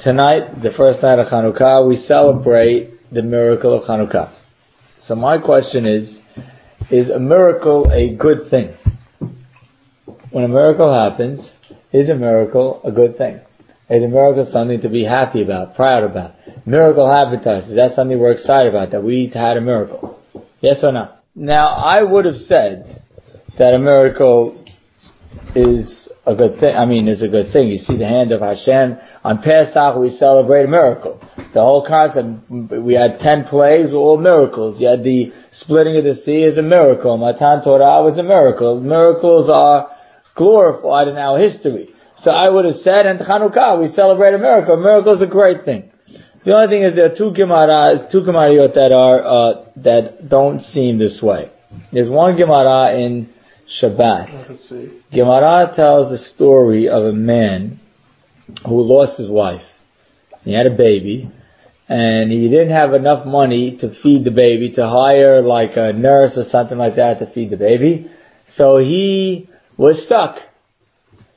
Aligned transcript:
Tonight, 0.00 0.62
the 0.62 0.70
first 0.76 1.02
night 1.02 1.18
of 1.18 1.26
Hanukkah, 1.26 1.88
we 1.88 1.96
celebrate 1.96 3.10
the 3.10 3.20
miracle 3.20 3.76
of 3.76 3.82
Hanukkah. 3.82 4.32
So 5.08 5.16
my 5.16 5.38
question 5.38 5.86
is, 5.86 6.16
is 6.88 7.10
a 7.10 7.18
miracle 7.18 7.90
a 7.90 8.14
good 8.14 8.48
thing? 8.48 8.76
When 10.30 10.44
a 10.44 10.48
miracle 10.48 10.94
happens, 10.94 11.40
is 11.92 12.08
a 12.10 12.14
miracle 12.14 12.80
a 12.84 12.92
good 12.92 13.18
thing? 13.18 13.40
Is 13.90 14.04
a 14.04 14.06
miracle 14.06 14.48
something 14.52 14.80
to 14.82 14.88
be 14.88 15.02
happy 15.02 15.42
about, 15.42 15.74
proud 15.74 16.04
about? 16.04 16.34
Miracle 16.64 17.12
happened 17.12 17.42
to 17.42 17.50
us. 17.54 17.68
Is 17.68 17.74
that 17.74 17.96
something 17.96 18.20
we're 18.20 18.30
excited 18.30 18.72
about, 18.72 18.92
that 18.92 19.02
we 19.02 19.32
had 19.34 19.56
a 19.56 19.60
miracle? 19.60 20.20
Yes 20.60 20.76
or 20.84 20.92
no? 20.92 21.12
Now, 21.34 21.70
I 21.70 22.04
would 22.04 22.24
have 22.24 22.36
said 22.46 23.02
that 23.58 23.74
a 23.74 23.80
miracle 23.80 24.57
is 25.54 26.08
a 26.26 26.34
good 26.34 26.60
thing. 26.60 26.74
I 26.76 26.84
mean, 26.84 27.08
is 27.08 27.22
a 27.22 27.28
good 27.28 27.52
thing. 27.52 27.68
You 27.68 27.78
see 27.78 27.96
the 27.96 28.06
hand 28.06 28.32
of 28.32 28.40
Hashem. 28.40 28.98
On 29.24 29.42
Pesach, 29.42 29.96
we 29.96 30.10
celebrate 30.10 30.64
a 30.64 30.68
miracle. 30.68 31.20
The 31.54 31.60
whole 31.60 31.86
concept, 31.86 32.50
we 32.50 32.94
had 32.94 33.18
ten 33.20 33.44
plagues, 33.44 33.90
were 33.90 33.98
all 33.98 34.18
miracles. 34.18 34.80
You 34.80 34.88
had 34.88 35.02
the 35.02 35.32
splitting 35.52 35.96
of 35.96 36.04
the 36.04 36.14
sea 36.14 36.44
is 36.44 36.58
a 36.58 36.62
miracle. 36.62 37.16
Matan 37.16 37.64
Torah 37.64 38.04
was 38.04 38.18
a 38.18 38.22
miracle. 38.22 38.80
Miracles 38.80 39.48
are 39.48 39.90
glorified 40.36 41.08
in 41.08 41.16
our 41.16 41.38
history. 41.38 41.90
So 42.22 42.30
I 42.30 42.48
would 42.48 42.64
have 42.64 42.82
said, 42.82 43.06
and 43.06 43.20
Chanukah, 43.20 43.80
we 43.80 43.88
celebrate 43.88 44.34
a 44.34 44.38
miracle. 44.38 44.74
A 44.74 44.80
miracle 44.80 45.14
is 45.14 45.22
a 45.22 45.26
great 45.26 45.64
thing. 45.64 45.90
The 46.44 46.52
only 46.54 46.68
thing 46.68 46.82
is 46.84 46.94
there 46.94 47.12
are 47.12 47.16
two 47.16 47.30
Gemaras, 47.30 48.10
two 48.10 48.20
Gemarayot 48.20 48.74
that 48.74 48.92
are, 48.92 49.20
uh, 49.22 49.64
that 49.76 50.28
don't 50.28 50.60
seem 50.60 50.98
this 50.98 51.20
way. 51.22 51.50
There's 51.92 52.08
one 52.08 52.36
Gemara 52.36 52.98
in 52.98 53.28
Shabbat. 53.80 55.10
Gemara 55.12 55.72
tells 55.76 56.10
the 56.10 56.18
story 56.34 56.88
of 56.88 57.04
a 57.04 57.12
man 57.12 57.80
who 58.66 58.80
lost 58.82 59.18
his 59.18 59.28
wife. 59.28 59.62
He 60.42 60.54
had 60.54 60.66
a 60.66 60.76
baby, 60.76 61.30
and 61.88 62.30
he 62.32 62.48
didn't 62.48 62.70
have 62.70 62.94
enough 62.94 63.26
money 63.26 63.76
to 63.80 63.94
feed 64.02 64.24
the 64.24 64.30
baby, 64.30 64.72
to 64.72 64.88
hire 64.88 65.42
like 65.42 65.76
a 65.76 65.92
nurse 65.92 66.32
or 66.36 66.44
something 66.44 66.78
like 66.78 66.96
that 66.96 67.18
to 67.18 67.30
feed 67.32 67.50
the 67.50 67.56
baby. 67.56 68.10
So 68.48 68.78
he 68.78 69.48
was 69.76 70.02
stuck. 70.06 70.36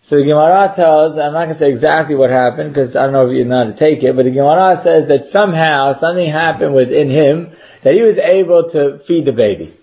So 0.03 0.15
the 0.15 0.23
Gemara 0.23 0.73
tells, 0.75 1.17
I'm 1.17 1.33
not 1.33 1.45
going 1.45 1.53
to 1.53 1.59
say 1.59 1.69
exactly 1.69 2.15
what 2.15 2.29
happened 2.29 2.73
because 2.73 2.95
I 2.95 3.03
don't 3.03 3.13
know 3.13 3.29
if 3.29 3.35
you 3.35 3.45
know 3.45 3.65
how 3.65 3.71
to 3.71 3.77
take 3.77 4.03
it, 4.03 4.15
but 4.15 4.23
the 4.23 4.31
Gemara 4.31 4.81
says 4.83 5.07
that 5.09 5.31
somehow 5.31 5.99
something 5.99 6.31
happened 6.31 6.73
within 6.73 7.09
him 7.09 7.51
that 7.83 7.93
he 7.93 8.01
was 8.01 8.17
able 8.17 8.69
to 8.71 8.99
feed 9.07 9.25
the 9.25 9.31
baby. 9.31 9.77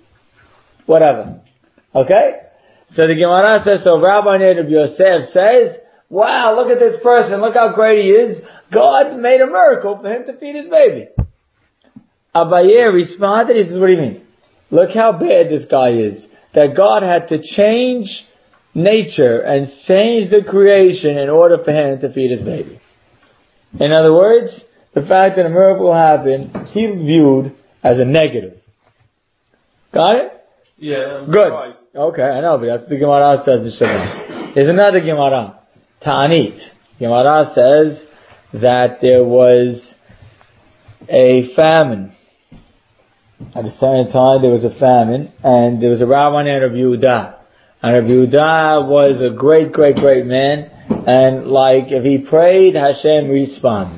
Whatever. 0.87 1.41
Okay? 1.95 2.41
So 2.91 3.07
the 3.07 3.15
Gemara 3.15 3.61
says, 3.65 3.85
so 3.85 4.01
Rabbi 4.01 4.39
Rabbi 4.39 4.69
Yosef 4.69 5.31
says, 5.33 5.77
wow, 6.09 6.57
look 6.57 6.71
at 6.71 6.79
this 6.79 6.97
person, 7.03 7.41
look 7.41 7.55
how 7.55 7.75
great 7.75 8.01
he 8.01 8.11
is. 8.11 8.41
God 8.73 9.19
made 9.19 9.41
a 9.41 9.47
miracle 9.47 9.99
for 10.01 10.11
him 10.11 10.25
to 10.27 10.39
feed 10.39 10.55
his 10.55 10.67
baby. 10.67 11.09
Abaye 12.35 12.93
responded, 12.93 13.57
he 13.57 13.65
says, 13.65 13.79
what 13.79 13.89
do 13.89 13.93
you 13.93 14.01
mean? 14.01 14.27
Look 14.71 14.91
how 14.95 15.13
bad 15.13 15.51
this 15.51 15.67
guy 15.71 15.91
is. 15.91 16.27
That 16.55 16.75
God 16.77 17.03
had 17.03 17.29
to 17.29 17.43
change 17.43 18.09
nature 18.75 19.41
and 19.41 19.67
change 19.87 20.31
the 20.31 20.43
creation 20.49 21.19
in 21.19 21.29
order 21.29 21.59
for 21.63 21.73
him 21.73 22.01
to 22.01 22.13
feed 22.13 22.31
his 22.31 22.41
baby. 22.41 22.81
In 23.79 23.93
other 23.93 24.15
words, 24.15 24.65
the 24.95 25.03
fact 25.03 25.37
that 25.37 25.47
a 25.47 25.51
miracle 25.51 25.93
happened, 25.93 26.69
he 26.69 26.87
viewed 26.87 27.55
as 27.83 27.99
a 27.99 28.05
negative. 28.05 28.59
Got 29.93 30.17
it? 30.17 30.38
Yeah, 30.79 31.19
I'm 31.19 31.27
Good. 31.27 31.47
surprised. 31.47 31.79
Okay, 31.95 32.23
I 32.23 32.41
know, 32.41 32.59
but 32.59 32.67
that's 32.67 32.89
the 32.89 32.97
Gemara 32.97 33.39
says 33.45 33.61
in 33.63 33.73
Shabbat. 33.81 34.55
There's 34.55 34.69
another 34.69 35.01
Gemara, 35.01 35.59
Ta'anit. 36.05 36.59
Gemara 37.01 37.51
says 37.55 38.05
that 38.53 39.01
there 39.01 39.25
was 39.25 39.95
a 41.09 41.53
famine. 41.57 42.13
At 43.55 43.65
the 43.65 43.71
same 43.71 44.13
time, 44.13 44.43
there 44.43 44.51
was 44.51 44.65
a 44.65 44.79
famine, 44.79 45.33
and 45.43 45.83
there 45.83 45.91
was 45.91 46.01
a 46.01 46.07
rabbi 46.07 46.45
named 46.45 46.63
Rabbi 46.63 46.75
Yehuda. 46.77 47.35
And 47.83 47.93
Rabbi 47.95 48.09
Yehuda 48.09 48.89
was 48.89 49.21
a 49.21 49.35
great, 49.35 49.73
great, 49.73 49.97
great 49.97 50.27
man, 50.27 50.71
and 51.07 51.47
like, 51.47 51.85
if 51.89 52.05
he 52.05 52.19
prayed, 52.19 52.75
Hashem 52.75 53.29
responded. 53.29 53.98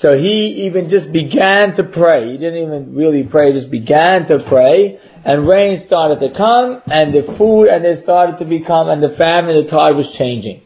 So 0.00 0.16
he 0.16 0.66
even 0.66 0.90
just 0.90 1.10
began 1.10 1.74
to 1.76 1.84
pray. 1.84 2.32
He 2.32 2.36
didn't 2.36 2.62
even 2.62 2.94
really 2.94 3.22
pray, 3.22 3.52
just 3.52 3.70
began 3.70 4.26
to 4.28 4.44
pray, 4.46 4.98
and 5.24 5.48
rain 5.48 5.84
started 5.86 6.20
to 6.20 6.36
come, 6.36 6.82
and 6.86 7.14
the 7.14 7.34
food, 7.38 7.68
and 7.68 7.84
it 7.84 8.02
started 8.02 8.38
to 8.38 8.44
become, 8.44 8.90
and 8.90 9.02
the 9.02 9.16
famine, 9.16 9.56
the 9.64 9.70
tide 9.70 9.96
was 9.96 10.14
changing. 10.18 10.62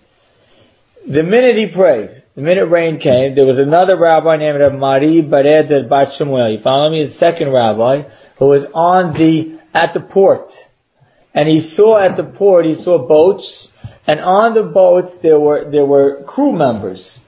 The 1.06 1.22
minute 1.22 1.56
he 1.56 1.68
prayed, 1.72 2.24
the 2.34 2.42
minute 2.42 2.66
rain 2.66 2.98
came, 2.98 3.36
there 3.36 3.46
was 3.46 3.58
another 3.58 3.96
rabbi 3.96 4.36
named 4.36 4.58
Mari 4.78 5.22
Bared 5.22 5.88
Bat 5.88 6.08
Shemuel. 6.18 6.50
You 6.50 6.62
follow 6.62 6.90
me? 6.90 7.06
The 7.06 7.14
second 7.14 7.52
rabbi, 7.52 8.02
who 8.38 8.46
was 8.46 8.66
on 8.74 9.12
the, 9.12 9.60
at 9.72 9.94
the 9.94 10.00
port. 10.00 10.50
And 11.32 11.48
he 11.48 11.72
saw 11.76 12.04
at 12.04 12.16
the 12.16 12.24
port, 12.24 12.66
he 12.66 12.74
saw 12.74 13.06
boats, 13.06 13.68
and 14.08 14.18
on 14.18 14.54
the 14.54 14.64
boats 14.64 15.14
there 15.22 15.38
were, 15.38 15.70
there 15.70 15.86
were 15.86 16.24
crew 16.26 16.52
members. 16.52 17.20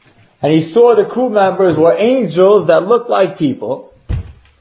And 0.43 0.53
he 0.53 0.73
saw 0.73 0.97
the 0.97 1.09
crew 1.09 1.31
members 1.31 1.77
were 1.79 1.97
angels 1.97 2.67
that 2.67 2.83
looked 2.83 3.09
like 3.09 3.39
people. 3.39 3.93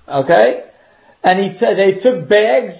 Okay? 0.07 0.65
And 1.23 1.39
he 1.39 1.57
t- 1.57 1.75
they 1.75 1.99
took 1.99 2.29
bags, 2.29 2.75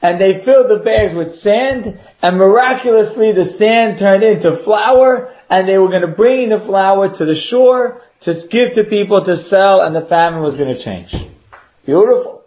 and 0.00 0.20
they 0.20 0.44
filled 0.44 0.70
the 0.70 0.82
bags 0.82 1.14
with 1.14 1.38
sand, 1.40 2.00
and 2.22 2.38
miraculously 2.38 3.32
the 3.32 3.56
sand 3.58 3.98
turned 3.98 4.22
into 4.22 4.62
flour, 4.64 5.34
and 5.50 5.68
they 5.68 5.76
were 5.76 5.88
going 5.88 6.06
to 6.06 6.16
bring 6.16 6.48
the 6.48 6.64
flour 6.66 7.14
to 7.14 7.24
the 7.24 7.40
shore 7.50 8.00
to 8.22 8.34
give 8.50 8.74
to 8.74 8.84
people 8.84 9.24
to 9.24 9.36
sell, 9.36 9.82
and 9.82 9.94
the 9.94 10.06
famine 10.06 10.42
was 10.42 10.56
going 10.56 10.74
to 10.74 10.82
change. 10.82 11.14
Beautiful. 11.84 12.42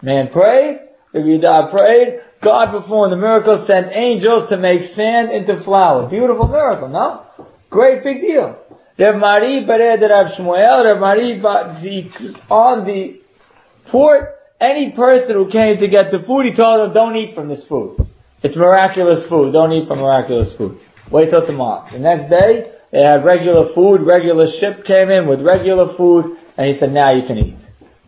Man 0.00 0.30
prayed, 0.32 0.80
the 1.12 1.20
Yehuda 1.20 1.70
prayed, 1.70 2.20
God 2.42 2.80
performed 2.80 3.12
the 3.12 3.16
miracle, 3.16 3.64
sent 3.66 3.88
angels 3.92 4.48
to 4.50 4.56
make 4.56 4.82
sand 4.94 5.30
into 5.30 5.62
flour. 5.64 6.08
Beautiful 6.08 6.48
miracle, 6.48 6.88
no? 6.88 7.26
Great 7.70 8.02
big 8.02 8.20
deal. 8.20 8.58
Rav 8.98 9.16
Mari 9.16 9.64
Bared 9.64 10.02
Rav 10.02 10.26
Shmuel, 10.38 10.84
Rav 10.84 11.00
Mari 11.00 11.40
on 12.50 12.86
the 12.86 13.20
port, 13.90 14.34
any 14.60 14.92
person 14.92 15.34
who 15.34 15.50
came 15.50 15.78
to 15.78 15.88
get 15.88 16.10
the 16.10 16.20
food, 16.26 16.46
he 16.46 16.54
told 16.54 16.80
them, 16.80 16.94
don't 16.94 17.16
eat 17.16 17.34
from 17.34 17.48
this 17.48 17.64
food. 17.68 17.96
It's 18.42 18.56
miraculous 18.56 19.28
food. 19.28 19.52
Don't 19.52 19.72
eat 19.72 19.88
from 19.88 19.98
miraculous 20.00 20.54
food. 20.56 20.78
Wait 21.10 21.30
till 21.30 21.44
tomorrow. 21.44 21.88
The 21.90 21.98
next 21.98 22.28
day, 22.28 22.72
they 22.92 23.00
had 23.00 23.24
regular 23.24 23.72
food, 23.74 24.02
regular 24.02 24.46
ship 24.60 24.84
came 24.84 25.10
in 25.10 25.26
with 25.26 25.40
regular 25.40 25.96
food, 25.96 26.36
and 26.56 26.66
he 26.66 26.78
said, 26.78 26.92
now 26.92 27.12
you 27.12 27.26
can 27.26 27.38
eat. 27.38 27.56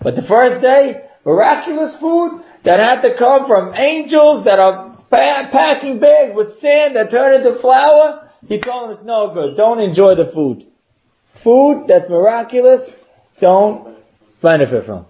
But 0.02 0.16
the 0.16 0.22
first 0.28 0.60
day, 0.60 1.08
miraculous 1.24 1.96
food 2.00 2.42
that 2.64 2.78
had 2.78 3.00
to 3.02 3.16
come 3.16 3.46
from 3.46 3.74
angels 3.74 4.44
that 4.44 4.58
are 4.58 4.96
pa- 5.10 5.48
packing 5.50 5.98
bags 5.98 6.32
with 6.34 6.60
sand 6.60 6.94
that 6.96 7.10
turn 7.10 7.34
into 7.34 7.58
flour, 7.60 8.28
he 8.46 8.60
told 8.60 8.90
them 8.90 8.96
it's 8.98 9.06
no 9.06 9.32
good. 9.32 9.56
Don't 9.56 9.80
enjoy 9.80 10.14
the 10.14 10.30
food. 10.34 10.66
Food 11.42 11.86
that's 11.88 12.08
miraculous, 12.08 12.88
don't 13.40 13.96
benefit 14.42 14.86
from. 14.86 15.06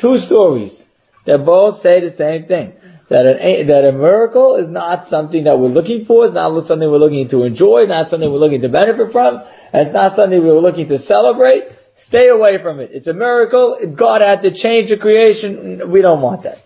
Two 0.00 0.18
stories 0.18 0.80
that 1.26 1.44
both 1.44 1.82
say 1.82 2.00
the 2.00 2.14
same 2.16 2.46
thing. 2.46 2.72
That 3.10 3.24
an, 3.24 3.66
that 3.68 3.88
a 3.88 3.92
miracle 3.92 4.56
is 4.56 4.68
not 4.68 5.08
something 5.08 5.44
that 5.44 5.58
we're 5.58 5.68
looking 5.68 6.04
for, 6.04 6.26
it's 6.26 6.34
not 6.34 6.52
something 6.66 6.90
we're 6.90 6.98
looking 6.98 7.28
to 7.30 7.44
enjoy, 7.44 7.86
not 7.86 8.10
something 8.10 8.30
we're 8.30 8.38
looking 8.38 8.60
to 8.60 8.68
benefit 8.68 9.12
from, 9.12 9.42
and 9.72 9.88
it's 9.88 9.94
not 9.94 10.14
something 10.16 10.38
we're 10.44 10.60
looking 10.60 10.88
to 10.88 10.98
celebrate. 10.98 11.64
Stay 12.06 12.28
away 12.28 12.62
from 12.62 12.80
it. 12.80 12.90
It's 12.92 13.06
a 13.06 13.12
miracle. 13.12 13.78
God 13.96 14.20
had 14.20 14.42
to 14.42 14.50
change 14.50 14.90
the 14.90 14.98
creation. 14.98 15.90
We 15.90 16.02
don't 16.02 16.20
want 16.20 16.44
that. 16.44 16.58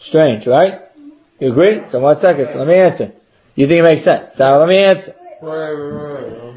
Strange, 0.00 0.46
right? 0.46 0.80
You 1.38 1.52
agree? 1.52 1.82
So 1.90 2.00
one 2.00 2.20
second. 2.20 2.48
So 2.52 2.58
let 2.58 2.68
me 2.68 2.74
answer. 2.74 3.12
You 3.54 3.66
think 3.66 3.80
it 3.80 3.82
makes 3.82 4.04
sense? 4.04 4.36
So 4.36 4.44
let 4.44 4.68
me 4.68 4.76
answer. 4.76 5.14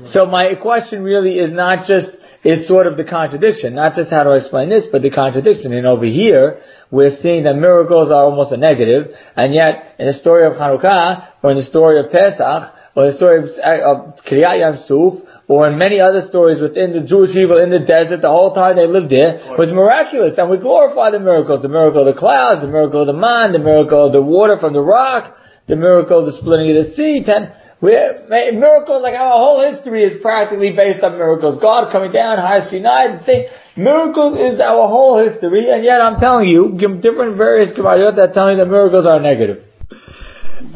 So 0.06 0.26
my 0.26 0.56
question 0.56 1.04
really 1.04 1.40
is 1.40 1.52
not 1.52 1.88
just, 1.88 2.08
is 2.44 2.68
sort 2.68 2.88
of 2.88 2.98
the 2.98 3.04
contradiction, 3.04 3.76
not 3.76 3.96
just 3.96 4.10
how 4.10 4.24
do 4.24 4.32
I 4.32 4.38
explain 4.38 4.70
this, 4.70 4.86
but 4.92 5.02
the 5.02 5.10
contradiction. 5.10 5.74
And 5.74 5.88
over 5.88 6.06
here, 6.06 6.62
we're 6.92 7.16
seeing 7.22 7.44
that 7.44 7.56
miracles 7.56 8.12
are 8.12 8.26
almost 8.26 8.52
a 8.52 8.58
negative, 8.58 9.16
and 9.36 9.54
yet 9.54 9.96
in 10.00 10.08
the 10.08 10.14
story 10.14 10.46
of 10.46 10.54
Hanukkah, 10.54 11.28
or 11.42 11.52
in 11.52 11.58
the 11.58 11.64
story 11.64 12.00
of 12.00 12.12
Pesach, 12.12 12.74
or 12.96 13.10
the 13.10 13.18
story 13.18 13.40
of, 13.40 13.46
of 13.46 14.24
Kriyat 14.26 14.60
Yam 14.60 14.78
Suf, 14.86 15.24
or 15.48 15.70
in 15.70 15.78
many 15.78 16.00
other 16.00 16.22
stories 16.28 16.62
within 16.62 16.94
the 16.94 17.02
Jewish 17.02 17.34
people 17.34 17.58
in 17.58 17.70
the 17.70 17.80
desert, 17.80 18.22
the 18.22 18.30
whole 18.30 18.54
time 18.54 18.76
they 18.76 18.88
lived 18.88 19.10
there, 19.10 19.56
was 19.58 19.70
miraculous, 19.70 20.38
and 20.38 20.50
we 20.50 20.58
glorify 20.58 21.12
the 21.12 21.20
miracles, 21.20 21.62
the 21.62 21.70
miracle 21.70 22.08
of 22.08 22.14
the 22.14 22.20
clouds, 22.20 22.62
the 22.62 22.68
miracle 22.68 23.02
of 23.02 23.08
the 23.08 23.14
man, 23.14 23.52
the 23.52 23.60
miracle 23.60 24.08
of 24.08 24.14
the 24.14 24.22
water 24.22 24.58
from 24.60 24.74
the 24.74 24.82
rock, 24.82 25.36
the 25.68 25.76
miracle 25.76 26.20
of 26.20 26.26
the 26.26 26.38
splitting 26.38 26.76
of 26.76 26.86
the 26.86 26.94
sea, 26.94 27.24
ten, 27.26 27.52
miracles, 27.84 29.04
like 29.04 29.14
our 29.14 29.38
whole 29.38 29.60
history 29.72 30.04
is 30.04 30.22
practically 30.22 30.72
based 30.72 31.04
on 31.04 31.14
miracles. 31.14 31.60
God 31.62 31.92
coming 31.92 32.12
down, 32.12 32.38
Har 32.38 32.62
Sinai, 32.70 33.18
the 33.18 33.24
thing. 33.24 33.48
Miracles 33.76 34.36
is 34.36 34.60
our 34.60 34.88
whole 34.88 35.18
history, 35.18 35.70
and 35.70 35.84
yet 35.84 36.00
I'm 36.00 36.20
telling 36.20 36.48
you, 36.48 36.78
different 37.02 37.38
various 37.38 37.74
Gemariot 37.76 38.16
that 38.16 38.34
tell 38.34 38.52
you 38.52 38.58
that 38.58 38.68
miracles 38.68 39.06
are 39.06 39.20
negative. 39.20 39.64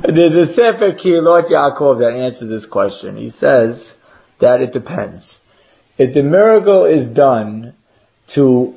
There's 0.03 0.49
a 0.49 0.53
Sefer 0.53 0.93
Kehillot 0.93 1.49
Yaakov 1.49 1.99
that 1.99 2.13
answers 2.13 2.49
this 2.49 2.65
question. 2.69 3.17
He 3.17 3.29
says 3.29 3.89
that 4.41 4.61
it 4.61 4.73
depends. 4.73 5.37
If 5.97 6.13
the 6.13 6.23
miracle 6.23 6.85
is 6.85 7.15
done 7.15 7.73
to 8.35 8.75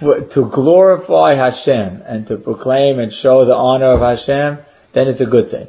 to 0.00 0.50
glorify 0.54 1.34
Hashem 1.34 2.02
and 2.06 2.26
to 2.28 2.38
proclaim 2.38 2.98
and 2.98 3.12
show 3.12 3.44
the 3.44 3.52
honor 3.52 3.92
of 3.92 4.00
Hashem, 4.00 4.64
then 4.94 5.08
it's 5.08 5.20
a 5.20 5.26
good 5.26 5.50
thing. 5.50 5.68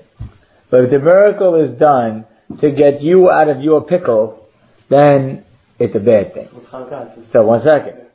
But 0.70 0.86
if 0.86 0.92
the 0.92 1.00
miracle 1.00 1.56
is 1.56 1.78
done 1.80 2.26
to 2.60 2.72
get 2.72 3.02
you 3.02 3.30
out 3.30 3.50
of 3.50 3.62
your 3.62 3.84
pickle, 3.84 4.46
then 4.90 5.46
it's 5.80 5.96
a 5.96 6.00
bad 6.00 6.34
thing. 6.34 6.50
So 7.32 7.46
one 7.46 7.62
second. 7.62 8.08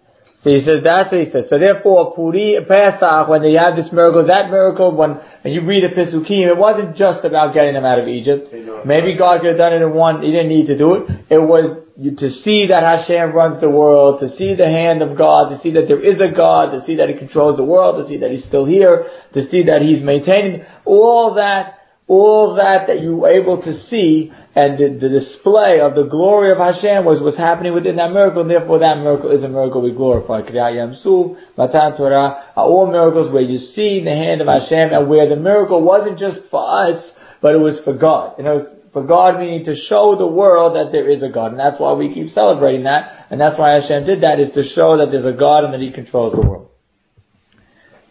So 0.43 0.51
he 0.51 0.61
says, 0.65 0.83
that's 0.83 1.13
what 1.13 1.23
he 1.23 1.31
says. 1.31 1.47
So 1.49 1.57
therefore, 1.57 2.17
Puri, 2.17 2.59
Pesach, 2.67 3.29
when 3.29 3.43
they 3.43 3.53
have 3.53 3.77
this 3.77 3.93
miracle, 3.93 4.27
that 4.27 4.51
miracle, 4.51 4.91
when, 4.91 5.21
when 5.43 5.55
you 5.55 5.65
read 5.65 5.85
the 5.85 5.95
Pesukim, 5.95 6.51
it 6.51 6.59
wasn't 6.59 6.97
just 6.97 7.25
about 7.25 7.55
getting 7.55 7.75
them 7.75 7.85
out 7.85 8.01
of 8.01 8.09
Egypt. 8.09 8.49
Maybe 8.85 9.17
God 9.17 9.41
could 9.41 9.51
have 9.51 9.59
done 9.59 9.73
it 9.73 9.83
in 9.83 9.95
one, 9.95 10.21
he 10.21 10.33
didn't 10.33 10.49
need 10.49 10.67
to 10.67 10.77
do 10.77 10.95
it. 10.95 11.11
It 11.31 11.39
was 11.39 11.79
to 12.19 12.31
see 12.31 12.67
that 12.67 12.83
Hashem 12.83 13.31
runs 13.31 13.61
the 13.61 13.71
world, 13.71 14.19
to 14.19 14.29
see 14.31 14.57
the 14.57 14.67
hand 14.67 15.01
of 15.01 15.17
God, 15.17 15.51
to 15.51 15.61
see 15.61 15.75
that 15.75 15.87
there 15.87 16.03
is 16.03 16.21
a 16.21 16.35
God, 16.35 16.73
to 16.73 16.83
see 16.83 16.97
that 16.97 17.09
He 17.09 17.15
controls 17.15 17.57
the 17.57 17.65
world, 17.65 18.03
to 18.03 18.09
see 18.09 18.17
that 18.19 18.33
He's 18.33 18.45
still 18.45 18.65
here, 18.65 19.07
to 19.35 19.49
see 19.49 19.65
that 19.67 19.83
He's 19.83 20.03
maintaining, 20.03 20.65
all 20.85 21.35
that 21.35 21.82
all 22.09 22.57
that 22.57 22.89
that 22.89 23.01
you 23.01 23.17
were 23.17 23.31
able 23.31 23.63
to 23.63 23.73
see 23.89 24.33
and 24.55 24.79
the, 24.79 24.99
the, 25.01 25.09
display 25.09 25.81
of 25.81 25.95
the 25.95 26.05
glory 26.05 26.53
of 26.53 26.59
Hashem 26.59 27.07
was 27.07 27.23
what's 27.23 27.39
happening 27.39 27.73
within 27.73 27.97
that 27.97 28.13
miracle, 28.13 28.43
and 28.43 28.51
therefore 28.51 28.81
that 28.81 28.99
miracle 28.99 29.31
is 29.31 29.43
a 29.43 29.49
miracle 29.49 29.81
we 29.81 29.93
glorify. 29.93 30.43
Matan 30.43 31.97
Torah, 31.97 32.53
are 32.55 32.65
all 32.65 32.87
miracles 32.91 33.33
where 33.33 33.43
you 33.43 33.57
see 33.57 34.05
the 34.05 34.11
hand 34.11 34.43
of 34.43 34.49
Hashem 34.49 34.93
and 34.93 35.09
where 35.09 35.27
the 35.27 35.37
miracle 35.37 35.83
wasn't 35.83 36.19
just 36.19 36.39
for 36.51 36.61
us, 36.61 37.13
but 37.41 37.55
it 37.55 37.59
was 37.59 37.81
for 37.83 37.95
God. 37.95 38.35
You 38.37 38.45
know, 38.45 38.77
for 38.93 39.07
God 39.07 39.39
meaning 39.39 39.65
to 39.65 39.75
show 39.75 40.17
the 40.19 40.27
world 40.27 40.77
that 40.77 40.93
there 40.93 41.09
is 41.09 41.23
a 41.23 41.31
God, 41.31 41.53
and 41.53 41.59
that's 41.59 41.81
why 41.81 41.95
we 41.95 42.13
keep 42.13 42.33
celebrating 42.33 42.85
that, 42.85 43.27
and 43.31 43.41
that's 43.41 43.59
why 43.59 43.81
Hashem 43.81 44.05
did 44.05 44.23
that, 44.23 44.39
is 44.39 44.53
to 44.53 44.65
show 44.75 44.99
that 44.99 45.11
there's 45.11 45.25
a 45.25 45.33
God 45.33 45.65
and 45.65 45.73
that 45.73 45.81
He 45.81 45.93
controls 45.93 46.35
the 46.35 46.47
world. 46.47 46.69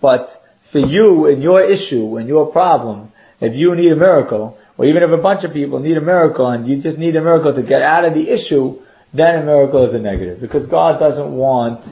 But 0.02 0.30
for 0.72 0.80
you, 0.80 1.28
and 1.28 1.44
your 1.44 1.62
issue, 1.62 2.18
and 2.18 2.28
your 2.28 2.52
problem, 2.52 3.11
if 3.42 3.56
you 3.56 3.76
need 3.76 3.92
a 3.92 3.96
miracle, 3.96 4.58
or 4.78 4.86
even 4.86 5.04
if 5.04 5.10
a 5.10 5.22
bunch 5.22 5.44
of 5.44 5.52
people 5.52 5.80
need 5.80 5.98
a 5.98 6.02
miracle 6.02 6.48
and 6.48 6.68
you 6.68 6.82
just 6.82 6.98
need 6.98 7.16
a 7.16 7.22
miracle 7.22 7.54
to 7.54 7.64
get 7.64 7.82
out 7.82 8.06
of 8.06 8.14
the 8.14 8.30
issue, 8.30 8.80
then 9.14 9.36
a 9.36 9.44
miracle 9.44 9.88
is 9.88 9.94
a 9.94 10.00
negative. 10.00 10.40
Because 10.40 10.68
God 10.68 11.00
doesn't 11.00 11.32
want 11.32 11.84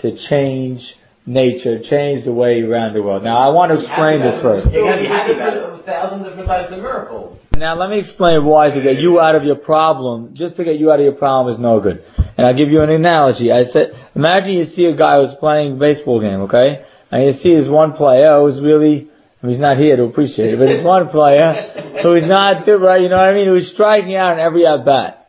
to 0.00 0.16
change 0.28 0.80
nature, 1.26 1.80
change 1.82 2.24
the 2.24 2.32
way 2.32 2.58
you 2.58 2.70
ran 2.70 2.92
the 2.92 3.02
world. 3.02 3.22
Now 3.22 3.38
I 3.38 3.52
want 3.54 3.70
to 3.72 3.78
explain 3.78 4.20
this 4.20 4.42
first. 4.42 4.72
You're 4.72 4.82
going 4.82 4.96
to 4.96 5.02
be 5.02 5.08
happy 5.08 5.34
about. 5.34 5.74
Thousands 5.84 6.24
different 6.26 6.48
types 6.48 6.72
of 6.72 6.78
miracles. 6.78 7.38
Now 7.58 7.76
let 7.76 7.90
me 7.90 7.98
explain 7.98 8.46
why 8.46 8.70
to 8.70 8.80
get 8.80 8.98
you 8.98 9.20
out 9.20 9.34
of 9.34 9.44
your 9.44 9.56
problem, 9.56 10.34
just 10.34 10.56
to 10.56 10.64
get 10.64 10.76
you 10.76 10.90
out 10.90 10.98
of 10.98 11.04
your 11.04 11.14
problem 11.14 11.54
is 11.54 11.60
no 11.60 11.78
good. 11.78 12.02
And 12.38 12.46
I'll 12.46 12.56
give 12.56 12.70
you 12.70 12.80
an 12.80 12.88
analogy. 12.88 13.52
I 13.52 13.64
said, 13.64 13.92
imagine 14.14 14.52
you 14.54 14.64
see 14.64 14.86
a 14.86 14.96
guy 14.96 15.20
who's 15.20 15.34
playing 15.38 15.74
a 15.74 15.76
baseball 15.76 16.22
game, 16.22 16.40
okay? 16.48 16.86
And 17.10 17.26
you 17.26 17.32
see 17.32 17.54
his 17.54 17.68
one 17.68 17.92
player 17.92 18.40
who's 18.40 18.62
really 18.62 19.10
he's 19.48 19.58
not 19.58 19.76
here 19.76 19.96
to 19.96 20.04
appreciate 20.04 20.54
it, 20.54 20.58
but 20.58 20.68
it's 20.68 20.84
one 20.84 21.08
player 21.08 21.98
who's 22.02 22.24
not 22.24 22.66
right, 22.66 23.02
you 23.02 23.08
know 23.08 23.16
what 23.16 23.28
I 23.28 23.34
mean, 23.34 23.48
who's 23.48 23.70
striking 23.72 24.16
out 24.16 24.34
in 24.34 24.40
every 24.40 24.66
at 24.66 24.84
bat. 24.84 25.28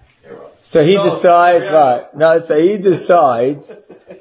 So 0.72 0.82
he 0.82 0.98
decides, 0.98 1.66
right, 1.72 2.04
no, 2.16 2.40
so 2.48 2.58
he 2.58 2.78
decides, 2.78 3.70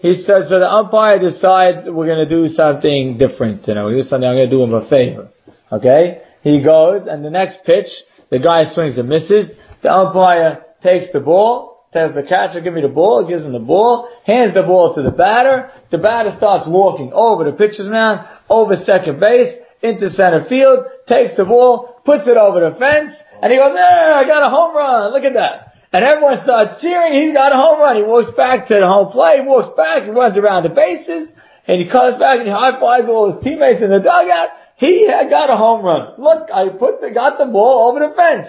he 0.00 0.22
says, 0.22 0.48
so 0.48 0.58
the 0.60 0.68
umpire 0.68 1.18
decides 1.18 1.88
we're 1.88 2.06
gonna 2.06 2.28
do 2.28 2.48
something 2.48 3.16
different, 3.18 3.66
you 3.66 3.74
know, 3.74 3.90
do 3.90 4.02
something, 4.02 4.28
I'm 4.28 4.36
gonna 4.36 4.50
do 4.50 4.62
him 4.62 4.74
a 4.74 4.88
favor. 4.88 5.30
Okay? 5.72 6.22
He 6.42 6.62
goes, 6.62 7.08
and 7.08 7.24
the 7.24 7.30
next 7.30 7.60
pitch, 7.64 7.88
the 8.30 8.38
guy 8.38 8.72
swings 8.74 8.98
and 8.98 9.08
misses, 9.08 9.50
the 9.82 9.90
umpire 9.90 10.64
takes 10.82 11.06
the 11.12 11.20
ball, 11.20 11.86
tells 11.92 12.14
the 12.14 12.22
catcher, 12.22 12.60
give 12.60 12.74
me 12.74 12.82
the 12.82 12.88
ball, 12.88 13.26
gives 13.26 13.44
him 13.44 13.52
the 13.52 13.58
ball, 13.58 14.08
hands 14.26 14.52
the 14.52 14.62
ball 14.62 14.94
to 14.94 15.02
the 15.02 15.12
batter, 15.12 15.70
the 15.90 15.98
batter 15.98 16.34
starts 16.36 16.66
walking 16.68 17.12
over 17.14 17.44
the 17.44 17.52
pitcher's 17.52 17.88
mound, 17.88 18.26
over 18.50 18.76
second 18.76 19.20
base, 19.20 19.54
into 19.82 20.10
center 20.10 20.44
field, 20.48 20.86
takes 21.06 21.36
the 21.36 21.44
ball, 21.44 22.00
puts 22.04 22.26
it 22.26 22.36
over 22.36 22.70
the 22.70 22.76
fence, 22.78 23.14
and 23.42 23.52
he 23.52 23.58
goes, 23.58 23.72
"Yeah, 23.74 24.16
I 24.16 24.24
got 24.26 24.46
a 24.46 24.50
home 24.50 24.74
run! 24.74 25.12
Look 25.12 25.24
at 25.24 25.34
that!" 25.34 25.74
And 25.92 26.04
everyone 26.04 26.42
starts 26.42 26.80
cheering. 26.82 27.14
He's 27.14 27.32
got 27.32 27.52
a 27.52 27.56
home 27.56 27.78
run. 27.78 27.96
He 27.96 28.02
walks 28.02 28.30
back 28.36 28.66
to 28.66 28.74
the 28.74 28.86
home 28.86 29.12
plate, 29.12 29.44
walks 29.44 29.76
back, 29.76 30.02
he 30.02 30.10
runs 30.10 30.36
around 30.36 30.64
the 30.64 30.70
bases, 30.70 31.28
and 31.68 31.80
he 31.80 31.88
comes 31.88 32.18
back 32.18 32.38
and 32.38 32.48
he 32.48 32.52
high 32.52 32.80
fives 32.80 33.08
all 33.08 33.30
his 33.30 33.42
teammates 33.44 33.80
in 33.80 33.90
the 33.90 34.00
dugout. 34.00 34.48
He 34.76 35.06
had 35.06 35.30
got 35.30 35.50
a 35.50 35.56
home 35.56 35.84
run. 35.84 36.14
Look, 36.18 36.50
I 36.52 36.68
put 36.70 37.00
the, 37.00 37.10
got 37.14 37.38
the 37.38 37.46
ball 37.46 37.90
over 37.90 38.08
the 38.08 38.14
fence. 38.14 38.48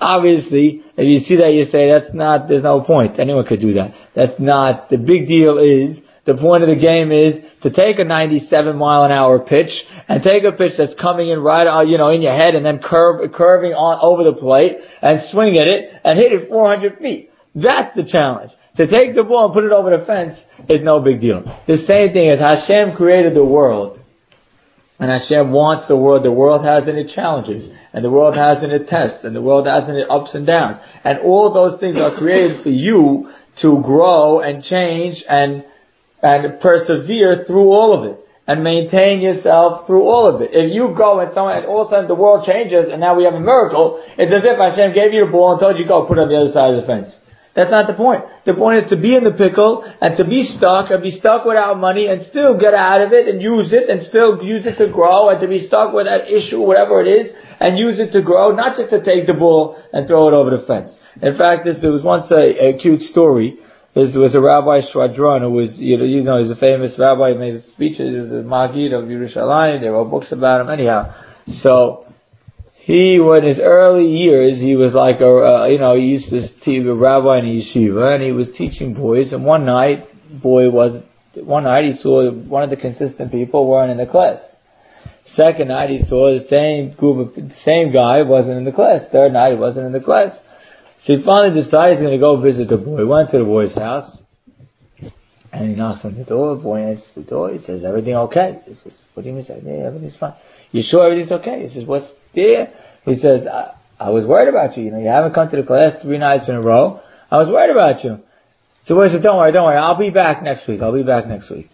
Obviously, 0.00 0.82
if 0.96 1.06
you 1.06 1.20
see 1.20 1.36
that, 1.36 1.52
you 1.52 1.66
say 1.66 1.92
that's 1.92 2.12
not. 2.12 2.48
There's 2.48 2.64
no 2.64 2.80
point. 2.80 3.20
Anyone 3.20 3.46
could 3.46 3.60
do 3.60 3.74
that. 3.74 3.94
That's 4.16 4.40
not. 4.40 4.90
The 4.90 4.96
big 4.96 5.28
deal 5.28 5.58
is 5.58 6.00
the 6.26 6.34
point 6.34 6.62
of 6.62 6.68
the 6.68 6.76
game 6.76 7.12
is 7.12 7.40
to 7.62 7.70
take 7.70 7.98
a 7.98 8.04
97 8.04 8.76
mile 8.76 9.04
an 9.04 9.12
hour 9.12 9.38
pitch 9.38 9.70
and 10.08 10.22
take 10.22 10.44
a 10.44 10.52
pitch 10.52 10.72
that's 10.76 10.94
coming 11.00 11.30
in 11.30 11.40
right, 11.40 11.66
uh, 11.66 11.82
you 11.82 11.98
know, 11.98 12.10
in 12.10 12.22
your 12.22 12.36
head 12.36 12.54
and 12.54 12.64
then 12.64 12.78
curve, 12.78 13.32
curving 13.32 13.72
on 13.72 13.98
over 14.02 14.24
the 14.24 14.38
plate 14.38 14.78
and 15.02 15.20
swing 15.30 15.56
at 15.56 15.66
it 15.66 15.92
and 16.04 16.18
hit 16.18 16.32
it 16.32 16.48
400 16.48 16.98
feet. 16.98 17.30
That's 17.54 17.94
the 17.96 18.04
challenge. 18.04 18.52
To 18.76 18.86
take 18.86 19.14
the 19.14 19.24
ball 19.24 19.46
and 19.46 19.54
put 19.54 19.64
it 19.64 19.72
over 19.72 19.96
the 19.96 20.04
fence 20.04 20.34
is 20.68 20.82
no 20.82 21.00
big 21.00 21.20
deal. 21.20 21.42
The 21.66 21.78
same 21.78 22.12
thing 22.12 22.30
as 22.30 22.38
Hashem 22.38 22.96
created 22.96 23.34
the 23.34 23.44
world. 23.44 23.98
And 25.00 25.10
Hashem 25.10 25.50
wants 25.50 25.88
the 25.88 25.96
world. 25.96 26.24
The 26.24 26.30
world 26.30 26.64
has 26.64 26.86
in 26.86 26.96
it 26.96 27.08
challenges. 27.14 27.68
And 27.92 28.04
the 28.04 28.10
world 28.10 28.36
has 28.36 28.62
in 28.62 28.70
it 28.70 28.86
tests. 28.86 29.24
And 29.24 29.34
the 29.34 29.40
world 29.40 29.66
has 29.66 29.88
in 29.88 29.96
it 29.96 30.10
ups 30.10 30.34
and 30.34 30.46
downs. 30.46 30.76
And 31.02 31.18
all 31.20 31.52
those 31.52 31.80
things 31.80 31.96
are 31.96 32.16
created 32.16 32.62
for 32.62 32.68
you 32.68 33.30
to 33.62 33.82
grow 33.82 34.40
and 34.40 34.62
change 34.62 35.24
and 35.28 35.64
and 36.22 36.60
persevere 36.60 37.44
through 37.46 37.70
all 37.70 37.96
of 37.96 38.10
it 38.10 38.20
and 38.46 38.64
maintain 38.64 39.20
yourself 39.20 39.86
through 39.86 40.02
all 40.02 40.26
of 40.26 40.42
it. 40.42 40.50
If 40.52 40.74
you 40.74 40.92
go 40.96 41.20
and 41.20 41.32
someone, 41.32 41.58
and 41.58 41.66
all 41.66 41.82
of 41.82 41.88
a 41.88 41.90
sudden 41.90 42.08
the 42.08 42.18
world 42.18 42.44
changes 42.44 42.90
and 42.90 43.00
now 43.00 43.16
we 43.16 43.24
have 43.24 43.34
a 43.34 43.40
miracle, 43.40 44.02
it's 44.18 44.32
as 44.32 44.42
if 44.42 44.58
Hashem 44.58 44.92
gave 44.92 45.12
you 45.14 45.26
a 45.26 45.30
ball 45.30 45.52
and 45.52 45.60
told 45.60 45.78
you 45.78 45.86
go 45.86 46.06
put 46.06 46.18
it 46.18 46.22
on 46.22 46.28
the 46.28 46.36
other 46.36 46.52
side 46.52 46.74
of 46.74 46.82
the 46.82 46.86
fence. 46.86 47.14
That's 47.54 47.70
not 47.70 47.86
the 47.86 47.94
point. 47.94 48.22
The 48.46 48.54
point 48.54 48.82
is 48.82 48.90
to 48.90 48.96
be 48.96 49.14
in 49.14 49.24
the 49.24 49.34
pickle 49.34 49.82
and 50.00 50.16
to 50.16 50.24
be 50.24 50.44
stuck 50.44 50.90
and 50.90 51.02
be 51.02 51.10
stuck 51.10 51.44
without 51.44 51.78
money 51.78 52.06
and 52.06 52.22
still 52.30 52.58
get 52.58 52.74
out 52.74 53.02
of 53.02 53.12
it 53.12 53.26
and 53.26 53.42
use 53.42 53.72
it 53.72 53.90
and 53.90 54.02
still 54.02 54.42
use 54.42 54.66
it 54.66 54.78
to 54.78 54.90
grow 54.90 55.30
and 55.30 55.40
to 55.40 55.48
be 55.48 55.58
stuck 55.66 55.92
with 55.92 56.06
that 56.06 56.30
issue, 56.30 56.58
whatever 56.62 57.02
it 57.02 57.10
is, 57.10 57.32
and 57.58 57.78
use 57.78 57.98
it 57.98 58.12
to 58.12 58.22
grow, 58.22 58.54
not 58.54 58.76
just 58.76 58.90
to 58.90 59.02
take 59.02 59.26
the 59.26 59.34
ball 59.34 59.78
and 59.92 60.06
throw 60.06 60.28
it 60.28 60.34
over 60.34 60.56
the 60.56 60.64
fence. 60.64 60.94
In 61.20 61.36
fact, 61.36 61.66
this, 61.66 61.82
there 61.82 61.90
was 61.90 62.02
once 62.02 62.30
a, 62.30 62.74
a 62.74 62.78
cute 62.78 63.02
story 63.02 63.58
there 63.94 64.04
was 64.04 64.34
a 64.34 64.40
Rabbi 64.40 64.80
Schwadron 64.82 65.40
who 65.40 65.50
was, 65.50 65.76
you 65.78 65.98
know, 65.98 66.04
you 66.04 66.22
know, 66.22 66.38
he's 66.40 66.50
a 66.50 66.56
famous 66.56 66.92
rabbi, 66.98 67.32
he 67.32 67.38
made 67.38 67.60
speeches, 67.74 68.14
he 68.14 68.20
was 68.20 68.30
a 68.30 68.42
Maggid 68.46 68.92
of 68.92 69.04
Yerushalayim, 69.04 69.80
there 69.80 69.92
were 69.92 70.04
books 70.04 70.30
about 70.30 70.60
him, 70.60 70.68
anyhow. 70.68 71.12
So, 71.48 72.06
he, 72.76 73.16
in 73.16 73.44
his 73.44 73.60
early 73.60 74.06
years, 74.06 74.60
he 74.60 74.76
was 74.76 74.94
like 74.94 75.20
a, 75.20 75.26
uh, 75.26 75.66
you 75.66 75.78
know, 75.78 75.96
he 75.96 76.02
used 76.02 76.30
to 76.30 76.40
teach 76.60 76.86
a 76.86 76.94
rabbi 76.94 77.40
in 77.40 77.46
yeshiva, 77.46 78.14
and 78.14 78.22
he 78.22 78.32
was 78.32 78.50
teaching 78.56 78.94
boys, 78.94 79.32
and 79.32 79.44
one 79.44 79.66
night, 79.66 80.06
boy 80.40 80.70
was, 80.70 81.02
one 81.34 81.64
night 81.64 81.84
he 81.84 81.92
saw 81.92 82.30
one 82.30 82.62
of 82.62 82.70
the 82.70 82.76
consistent 82.76 83.32
people 83.32 83.66
weren't 83.66 83.90
in 83.90 83.98
the 83.98 84.10
class. 84.10 84.40
Second 85.24 85.68
night 85.68 85.90
he 85.90 85.98
saw 85.98 86.32
the 86.32 86.44
same 86.48 86.94
group 86.94 87.28
of, 87.28 87.52
same 87.64 87.92
guy 87.92 88.22
wasn't 88.22 88.56
in 88.56 88.64
the 88.64 88.72
class. 88.72 89.02
Third 89.12 89.32
night 89.32 89.52
he 89.52 89.58
wasn't 89.58 89.86
in 89.86 89.92
the 89.92 90.00
class. 90.00 90.38
So 91.06 91.16
he 91.16 91.22
finally 91.24 91.62
decides 91.62 91.98
he's 91.98 92.02
going 92.02 92.12
to 92.12 92.18
go 92.18 92.40
visit 92.40 92.68
the 92.68 92.76
boy. 92.76 92.98
He 92.98 93.04
went 93.04 93.30
to 93.30 93.38
the 93.38 93.44
boy's 93.44 93.74
house, 93.74 94.18
and 95.52 95.70
he 95.70 95.74
knocks 95.74 96.04
on 96.04 96.14
the 96.16 96.24
door. 96.24 96.56
The 96.56 96.62
boy 96.62 96.80
answers 96.80 97.10
the 97.14 97.22
door. 97.22 97.50
He 97.52 97.58
says, 97.58 97.84
"Everything 97.84 98.14
okay?" 98.14 98.60
He 98.66 98.74
says, 98.74 98.92
"What 99.14 99.22
do 99.22 99.30
you 99.30 99.34
mean? 99.34 99.46
Yeah, 99.48 99.86
everything's 99.86 100.16
fine." 100.16 100.34
You 100.72 100.82
sure 100.82 101.06
everything's 101.06 101.32
okay? 101.32 101.66
He 101.66 101.68
says, 101.74 101.86
"What's 101.86 102.10
there?" 102.34 102.68
He 103.06 103.14
says, 103.14 103.46
I, 103.46 103.74
"I 103.98 104.10
was 104.10 104.26
worried 104.26 104.48
about 104.48 104.76
you. 104.76 104.84
You 104.84 104.90
know, 104.90 104.98
you 104.98 105.08
haven't 105.08 105.34
come 105.34 105.48
to 105.48 105.56
the 105.56 105.62
class 105.62 106.00
three 106.02 106.18
nights 106.18 106.48
in 106.48 106.54
a 106.54 106.60
row. 106.60 107.00
I 107.30 107.38
was 107.38 107.48
worried 107.48 107.70
about 107.70 108.04
you." 108.04 108.20
So 108.84 108.94
boy 108.94 109.08
says, 109.08 109.22
"Don't 109.22 109.38
worry, 109.38 109.52
don't 109.52 109.64
worry. 109.64 109.78
I'll 109.78 109.98
be 109.98 110.10
back 110.10 110.42
next 110.42 110.68
week. 110.68 110.82
I'll 110.82 110.92
be 110.92 111.02
back 111.02 111.26
next 111.26 111.50
week." 111.50 111.70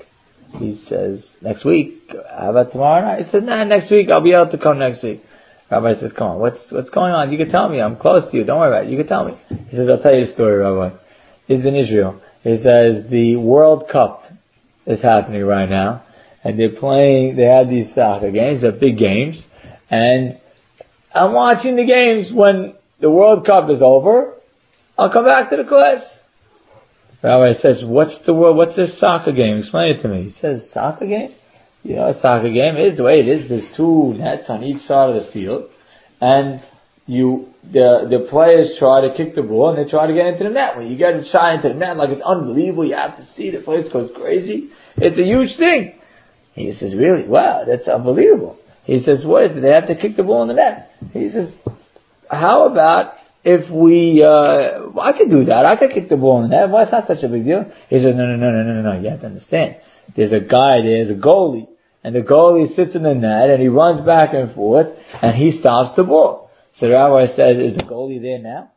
He 0.61 0.77
says, 0.89 1.27
"Next 1.43 1.65
week? 1.65 2.13
How 2.31 2.51
about 2.51 2.71
tomorrow 2.71 3.05
night?" 3.05 3.25
He 3.25 3.31
says, 3.31 3.43
"Nah, 3.43 3.65
next 3.65 3.91
week. 3.91 4.09
I'll 4.09 4.23
be 4.23 4.33
able 4.33 4.53
to 4.53 4.59
come 4.59 4.79
next 4.79 5.03
week." 5.03 5.21
Rabbi 5.71 5.95
says, 5.95 6.13
come 6.17 6.29
on, 6.29 6.39
what's, 6.39 6.61
what's 6.71 6.91
going 6.91 7.13
on? 7.13 7.33
You 7.33 7.39
can 7.39 7.51
tell 7.51 7.69
me. 7.69 7.81
I'm 7.81 7.97
close 7.97 8.31
to 8.31 8.37
you. 8.37 8.45
Don't 8.45 8.59
worry 8.59 8.69
about 8.69 8.87
it. 8.87 8.91
You 8.91 8.97
can 8.97 9.07
tell 9.07 9.25
me. 9.25 9.35
He 9.69 9.77
says, 9.77 9.89
I'll 9.91 10.01
tell 10.01 10.15
you 10.15 10.27
the 10.27 10.33
story, 10.33 10.57
Rabbi. 10.59 10.97
He's 11.47 11.65
in 11.65 11.75
Israel. 11.75 12.21
He 12.43 12.57
says, 12.57 13.11
the 13.11 13.37
World 13.37 13.89
Cup 13.91 14.23
is 14.87 15.03
happening 15.03 15.43
right 15.45 15.69
now. 15.69 16.05
And 16.45 16.59
they're 16.59 16.79
playing, 16.79 17.35
they 17.35 17.45
have 17.45 17.69
these 17.69 17.93
soccer 17.95 18.31
games, 18.31 18.63
they're 18.63 18.71
big 18.71 18.99
games. 18.99 19.43
And 19.91 20.41
I'm 21.13 21.33
watching 21.33 21.75
the 21.75 21.85
games 21.85 22.31
when 22.33 22.75
the 23.01 23.11
World 23.11 23.45
Cup 23.45 23.69
is 23.69 23.83
over. 23.83 24.35
I'll 24.97 25.13
come 25.13 25.25
back 25.25 25.51
to 25.51 25.57
the 25.57 25.65
class. 25.65 26.03
Rabbi 27.23 27.55
says, 27.61 27.83
what's 27.85 28.17
the 28.25 28.33
world, 28.33 28.57
what's 28.57 28.77
this 28.77 29.01
soccer 29.01 29.33
game? 29.33 29.59
Explain 29.59 29.97
it 29.97 30.03
to 30.03 30.09
me. 30.09 30.25
He 30.25 30.31
says, 30.31 30.69
soccer 30.73 31.07
game? 31.07 31.35
You 31.83 31.97
know, 31.97 32.09
a 32.09 32.21
soccer 32.21 32.51
game 32.51 32.77
is 32.77 32.97
the 32.97 33.05
way 33.05 33.21
it 33.21 33.29
is. 33.29 33.49
There's 33.49 33.77
two 33.77 34.15
nets 34.15 34.47
on 34.49 34.65
each 34.65 34.83
side 34.83 35.11
of 35.11 35.25
the 35.25 35.31
field, 35.33 35.71
and 36.21 36.61
you 37.07 37.49
the 37.63 38.07
the 38.11 38.27
players 38.29 38.77
try 38.79 39.03
to 39.03 39.15
kick 39.17 39.35
the 39.35 39.43
ball 39.43 39.71
and 39.71 39.85
they 39.85 39.91
try 39.91 40.07
to 40.07 40.15
get 40.15 40.27
into 40.27 40.45
the 40.45 40.51
net. 40.51 40.77
When 40.77 40.91
you 40.91 40.97
get 40.97 41.15
shot 41.31 41.55
into 41.55 41.69
the 41.69 41.75
net, 41.75 41.97
like 41.97 42.11
it's 42.11 42.23
unbelievable, 42.23 42.85
you 42.85 42.97
have 42.97 43.17
to 43.17 43.25
see 43.25 43.51
the 43.51 43.61
place 43.61 43.89
goes 43.93 44.11
crazy. 44.15 44.71
It's 44.97 45.19
a 45.19 45.25
huge 45.25 45.57
thing. 45.57 45.95
He 46.55 46.73
says, 46.73 46.95
really? 46.97 47.29
Wow, 47.29 47.65
that's 47.67 47.87
unbelievable. 47.87 48.57
He 48.85 48.99
says, 48.99 49.25
what 49.27 49.45
is 49.45 49.57
it? 49.57 49.61
They 49.61 49.73
have 49.73 49.89
to 49.89 49.95
kick 49.97 50.17
the 50.17 50.23
ball 50.23 50.43
in 50.43 50.49
the 50.49 50.55
net. 50.55 50.91
He 51.13 51.29
says, 51.29 51.55
how 52.31 52.67
about 52.67 53.15
if 53.45 53.71
we, 53.71 54.25
uh, 54.25 54.99
I 54.99 55.13
could 55.13 55.31
do 55.31 55.45
that. 55.45 55.67
I 55.67 55.77
could 55.77 55.91
kick 55.91 56.09
the 56.09 56.17
ball 56.17 56.43
in 56.43 56.51
the 56.51 56.57
net. 56.57 56.71
Why? 56.71 56.83
It's 56.83 56.93
not 56.93 57.07
such 57.07 57.23
a 57.23 57.29
big 57.29 57.45
deal. 57.45 57.71
He 57.89 57.99
says, 57.99 58.15
no, 58.17 58.27
no, 58.27 58.37
no, 58.37 58.51
no, 58.51 58.63
no, 58.63 58.83
no. 58.83 59.01
You 59.01 59.11
have 59.11 59.21
to 59.21 59.27
understand. 59.27 59.77
There's 60.15 60.33
a 60.33 60.41
guy, 60.41 60.83
there, 60.83 61.05
there's 61.05 61.11
a 61.11 61.21
goalie, 61.21 61.69
and 62.07 62.15
the 62.15 62.21
goalie 62.21 62.73
sits 62.77 62.95
in 62.95 63.03
the 63.03 63.15
net 63.15 63.51
and 63.51 63.61
he 63.61 63.69
runs 63.69 64.01
back 64.01 64.33
and 64.33 64.55
forth 64.55 64.87
and 65.21 65.35
he 65.35 65.51
stops 65.51 65.97
the 65.97 66.05
ball. 66.05 66.51
So 66.75 66.87
the 66.87 66.93
rabbi 66.93 67.27
says, 67.27 67.57
is 67.57 67.77
the 67.77 67.83
goalie 67.83 68.23
there 68.23 68.39
now? 68.39 68.71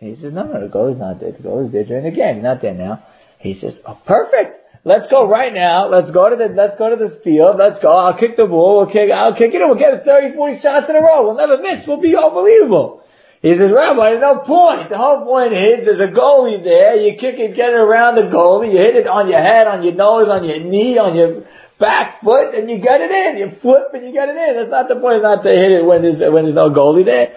And 0.00 0.10
he 0.10 0.16
says, 0.20 0.32
no, 0.32 0.42
no, 0.42 0.66
the 0.66 0.72
goalie's 0.72 0.98
not 0.98 1.20
there. 1.20 1.30
The 1.30 1.38
goalie's 1.38 1.72
there 1.72 1.84
during 1.84 2.04
the 2.04 2.10
game. 2.10 2.36
He's 2.36 2.42
not 2.42 2.62
there 2.62 2.74
now. 2.74 3.04
He 3.38 3.54
says, 3.54 3.78
oh, 3.86 4.00
perfect. 4.06 4.58
Let's 4.82 5.06
go 5.06 5.28
right 5.28 5.54
now. 5.54 5.88
Let's 5.88 6.10
go 6.10 6.28
to 6.28 6.36
the, 6.36 6.52
let's 6.52 6.76
go 6.76 6.90
to 6.90 6.96
this 6.96 7.16
field. 7.22 7.56
Let's 7.58 7.78
go. 7.80 7.94
I'll 7.94 8.18
kick 8.18 8.36
the 8.36 8.46
ball. 8.46 8.82
We'll 8.82 8.92
kick, 8.92 9.12
I'll 9.14 9.36
kick 9.36 9.54
it 9.54 9.60
we'll 9.62 9.78
get 9.78 10.04
30, 10.04 10.34
40 10.34 10.60
shots 10.60 10.90
in 10.90 10.96
a 10.96 11.00
row. 11.00 11.24
We'll 11.24 11.36
never 11.36 11.62
miss. 11.62 11.86
We'll 11.86 12.00
be 12.00 12.16
unbelievable. 12.16 13.04
He 13.44 13.52
says, 13.52 13.70
Rabbi, 13.76 14.16
there's 14.16 14.24
no 14.24 14.40
point. 14.40 14.88
The 14.88 14.96
whole 14.96 15.20
point 15.20 15.52
is 15.52 15.84
there's 15.84 16.00
a 16.00 16.08
goalie 16.08 16.64
there. 16.64 16.96
You 16.96 17.12
kick 17.12 17.36
it, 17.36 17.54
get 17.54 17.68
it 17.68 17.76
around 17.76 18.16
the 18.16 18.32
goalie. 18.32 18.72
You 18.72 18.78
hit 18.78 18.96
it 18.96 19.06
on 19.06 19.28
your 19.28 19.42
head, 19.42 19.66
on 19.66 19.84
your 19.84 19.92
nose, 19.92 20.32
on 20.32 20.48
your 20.48 20.60
knee, 20.64 20.96
on 20.96 21.14
your 21.14 21.44
back 21.78 22.22
foot, 22.24 22.54
and 22.54 22.70
you 22.70 22.78
get 22.78 23.02
it 23.02 23.12
in. 23.12 23.36
You 23.36 23.52
flip 23.60 23.92
and 23.92 24.06
you 24.06 24.14
get 24.14 24.30
it 24.30 24.36
in. 24.40 24.56
That's 24.56 24.70
not 24.70 24.88
the 24.88 24.96
point. 24.96 25.20
It's 25.20 25.28
not 25.28 25.42
to 25.42 25.50
hit 25.52 25.72
it 25.76 25.84
when 25.84 26.00
there's, 26.00 26.16
when 26.32 26.48
there's 26.48 26.56
no 26.56 26.70
goalie 26.70 27.04
there. 27.04 27.36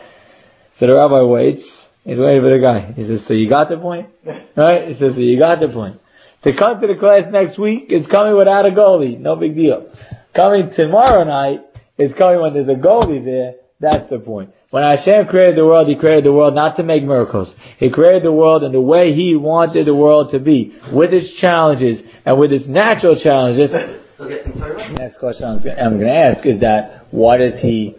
So 0.79 0.87
the 0.87 0.95
rabbi 0.95 1.27
waits. 1.27 1.67
He's 2.05 2.19
waiting 2.19 2.39
for 2.39 2.55
the 2.55 2.63
guy. 2.63 2.93
He 2.95 3.03
says, 3.03 3.27
so 3.27 3.33
you 3.33 3.49
got 3.49 3.67
the 3.67 3.75
point? 3.75 4.07
Right? 4.55 4.87
He 4.87 4.93
says, 4.93 5.15
so 5.15 5.19
you 5.19 5.37
got 5.37 5.59
the 5.59 5.67
point. 5.67 5.99
To 6.43 6.55
come 6.55 6.79
to 6.79 6.87
the 6.87 6.95
class 6.95 7.23
next 7.29 7.59
week 7.59 7.91
is 7.91 8.07
coming 8.07 8.37
without 8.37 8.65
a 8.65 8.71
goalie. 8.71 9.19
No 9.19 9.35
big 9.35 9.55
deal. 9.55 9.91
Coming 10.33 10.71
tomorrow 10.73 11.25
night 11.25 11.67
is 11.99 12.13
coming 12.17 12.39
when 12.39 12.53
there's 12.53 12.69
a 12.69 12.79
goalie 12.79 13.23
there. 13.23 13.55
That's 13.81 14.09
the 14.09 14.19
point. 14.19 14.51
When 14.69 14.83
Hashem 14.83 15.27
created 15.27 15.57
the 15.57 15.65
world, 15.65 15.87
He 15.87 15.95
created 15.95 16.25
the 16.25 16.33
world 16.33 16.53
not 16.53 16.75
to 16.75 16.83
make 16.83 17.03
miracles. 17.03 17.53
He 17.77 17.89
created 17.89 18.23
the 18.23 18.33
world 18.33 18.63
in 18.63 18.73
the 18.73 18.81
way 18.81 19.13
He 19.13 19.35
wanted 19.35 19.87
the 19.87 19.95
world 19.95 20.31
to 20.31 20.39
be, 20.39 20.77
with 20.91 21.13
its 21.13 21.33
challenges 21.39 22.01
and 22.25 22.37
with 22.37 22.51
its 22.51 22.67
natural 22.67 23.17
challenges. 23.17 23.71
Next 24.19 25.19
question 25.19 25.45
I'm 25.45 25.99
going 25.99 26.07
to 26.07 26.13
ask 26.13 26.45
is 26.45 26.61
that 26.61 27.05
why 27.11 27.37
does 27.37 27.53
He 27.61 27.95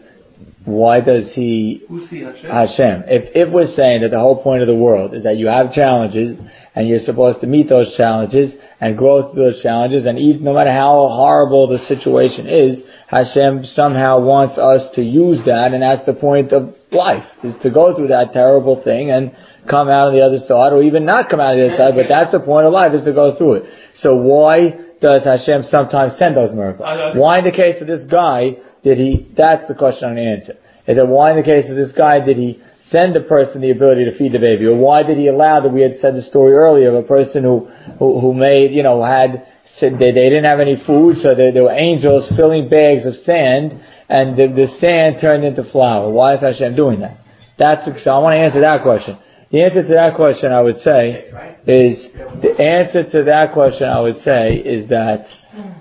why 0.69 1.01
does 1.01 1.33
he 1.35 1.83
Hashem? 1.89 3.05
If 3.09 3.33
if 3.35 3.53
we're 3.53 3.73
saying 3.73 4.03
that 4.03 4.11
the 4.11 4.21
whole 4.21 4.43
point 4.43 4.61
of 4.61 4.69
the 4.69 4.75
world 4.75 5.15
is 5.15 5.25
that 5.25 5.39
you 5.39 5.47
have 5.47 5.73
challenges 5.73 6.39
and 6.75 6.87
you're 6.87 6.99
supposed 6.99 7.41
to 7.41 7.47
meet 7.47 7.71
those 7.71 7.97
challenges 7.97 8.53
and 8.79 8.97
grow 8.97 9.33
through 9.33 9.53
those 9.53 9.63
challenges 9.63 10.05
and 10.05 10.19
even 10.19 10.45
no 10.45 10.53
matter 10.53 10.71
how 10.71 11.09
horrible 11.09 11.69
the 11.69 11.79
situation 11.87 12.47
is, 12.47 12.83
Hashem 13.09 13.65
somehow 13.65 14.21
wants 14.21 14.59
us 14.59 14.85
to 14.95 15.03
use 15.03 15.41
that 15.47 15.73
and 15.73 15.83
that's 15.83 16.05
the 16.05 16.13
point 16.13 16.53
of 16.53 16.75
life, 16.93 17.25
is 17.43 17.55
to 17.63 17.71
go 17.71 17.97
through 17.97 18.09
that 18.09 18.33
terrible 18.33 18.83
thing 18.85 19.11
and 19.11 19.33
come 19.69 19.89
out 19.89 20.09
on 20.09 20.15
the 20.15 20.21
other 20.21 20.39
side 20.39 20.73
or 20.73 20.83
even 20.83 21.05
not 21.05 21.29
come 21.29 21.41
out 21.41 21.53
on 21.53 21.59
the 21.59 21.67
other 21.69 21.77
side, 21.77 21.95
but 21.97 22.05
that's 22.09 22.33
the 22.33 22.41
point 22.41 22.67
of 22.67 22.73
life 22.73 22.93
is 22.93 23.05
to 23.05 23.13
go 23.13 23.37
through 23.37 23.55
it. 23.55 23.65
So 23.95 24.15
why 24.15 24.77
does 25.01 25.25
Hashem 25.25 25.63
sometimes 25.73 26.19
send 26.19 26.37
those 26.37 26.53
miracles? 26.53 26.85
Why 27.17 27.39
in 27.39 27.45
the 27.45 27.53
case 27.53 27.81
of 27.81 27.87
this 27.87 28.05
guy 28.11 28.57
did 28.85 28.99
he, 28.99 29.27
that's 29.37 29.67
the 29.69 29.75
question 29.75 30.09
I'm 30.09 30.15
going 30.15 30.27
to 30.27 30.33
answer. 30.33 30.57
Is 30.87 30.97
that 30.97 31.09
why 31.09 31.33
in 31.33 31.37
the 31.37 31.49
case 31.49 31.69
of 31.69 31.77
this 31.77 31.93
guy 31.93 32.21
did 32.21 32.37
he 32.37 32.61
send 32.91 33.17
a 33.17 33.21
person 33.21 33.61
the 33.61 33.71
ability 33.71 34.05
to 34.05 34.17
feed 34.17 34.33
the 34.33 34.39
baby? 34.39 34.67
Or 34.67 34.77
why 34.77 35.03
did 35.03 35.17
he 35.19 35.29
allow 35.29 35.61
that 35.61 35.69
we 35.69 35.83
had 35.83 35.97
said 35.97 36.15
the 36.15 36.23
story 36.23 36.55
earlier 36.55 36.89
of 36.89 36.95
a 36.95 37.07
person 37.07 37.43
who, 37.43 37.67
who, 37.99 38.21
who 38.21 38.35
made, 38.35 38.73
you 38.73 38.83
know, 38.83 39.03
had, 39.05 39.47
said 39.77 39.95
they, 39.95 40.13
they 40.13 40.29
didn't 40.29 40.45
have 40.45 40.61
any 40.61 40.77
food, 40.87 41.17
so 41.19 41.35
there, 41.35 41.53
there 41.53 41.65
were 41.65 41.73
angels 41.73 42.31
filling 42.37 42.69
bags 42.69 43.07
of 43.07 43.15
sand, 43.17 43.81
and 44.09 44.37
the, 44.37 44.49
the 44.49 44.67
sand 44.81 45.17
turned 45.21 45.45
into 45.45 45.63
flour. 45.71 46.11
Why 46.11 46.35
is 46.35 46.41
Hashem 46.41 46.75
doing 46.75 47.01
that? 47.01 47.19
That's, 47.59 47.85
so 48.05 48.11
I 48.11 48.19
want 48.19 48.35
to 48.35 48.39
answer 48.39 48.61
that 48.61 48.83
question. 48.83 49.19
The 49.51 49.63
answer 49.63 49.83
to 49.83 49.95
that 49.95 50.15
question 50.15 50.53
I 50.53 50.61
would 50.61 50.79
say 50.79 51.25
is, 51.67 52.09
the 52.43 52.55
answer 52.61 53.03
to 53.03 53.25
that 53.25 53.53
question 53.53 53.89
I 53.89 54.01
would 54.01 54.17
say 54.17 54.57
is 54.57 54.89
that, 54.91 55.27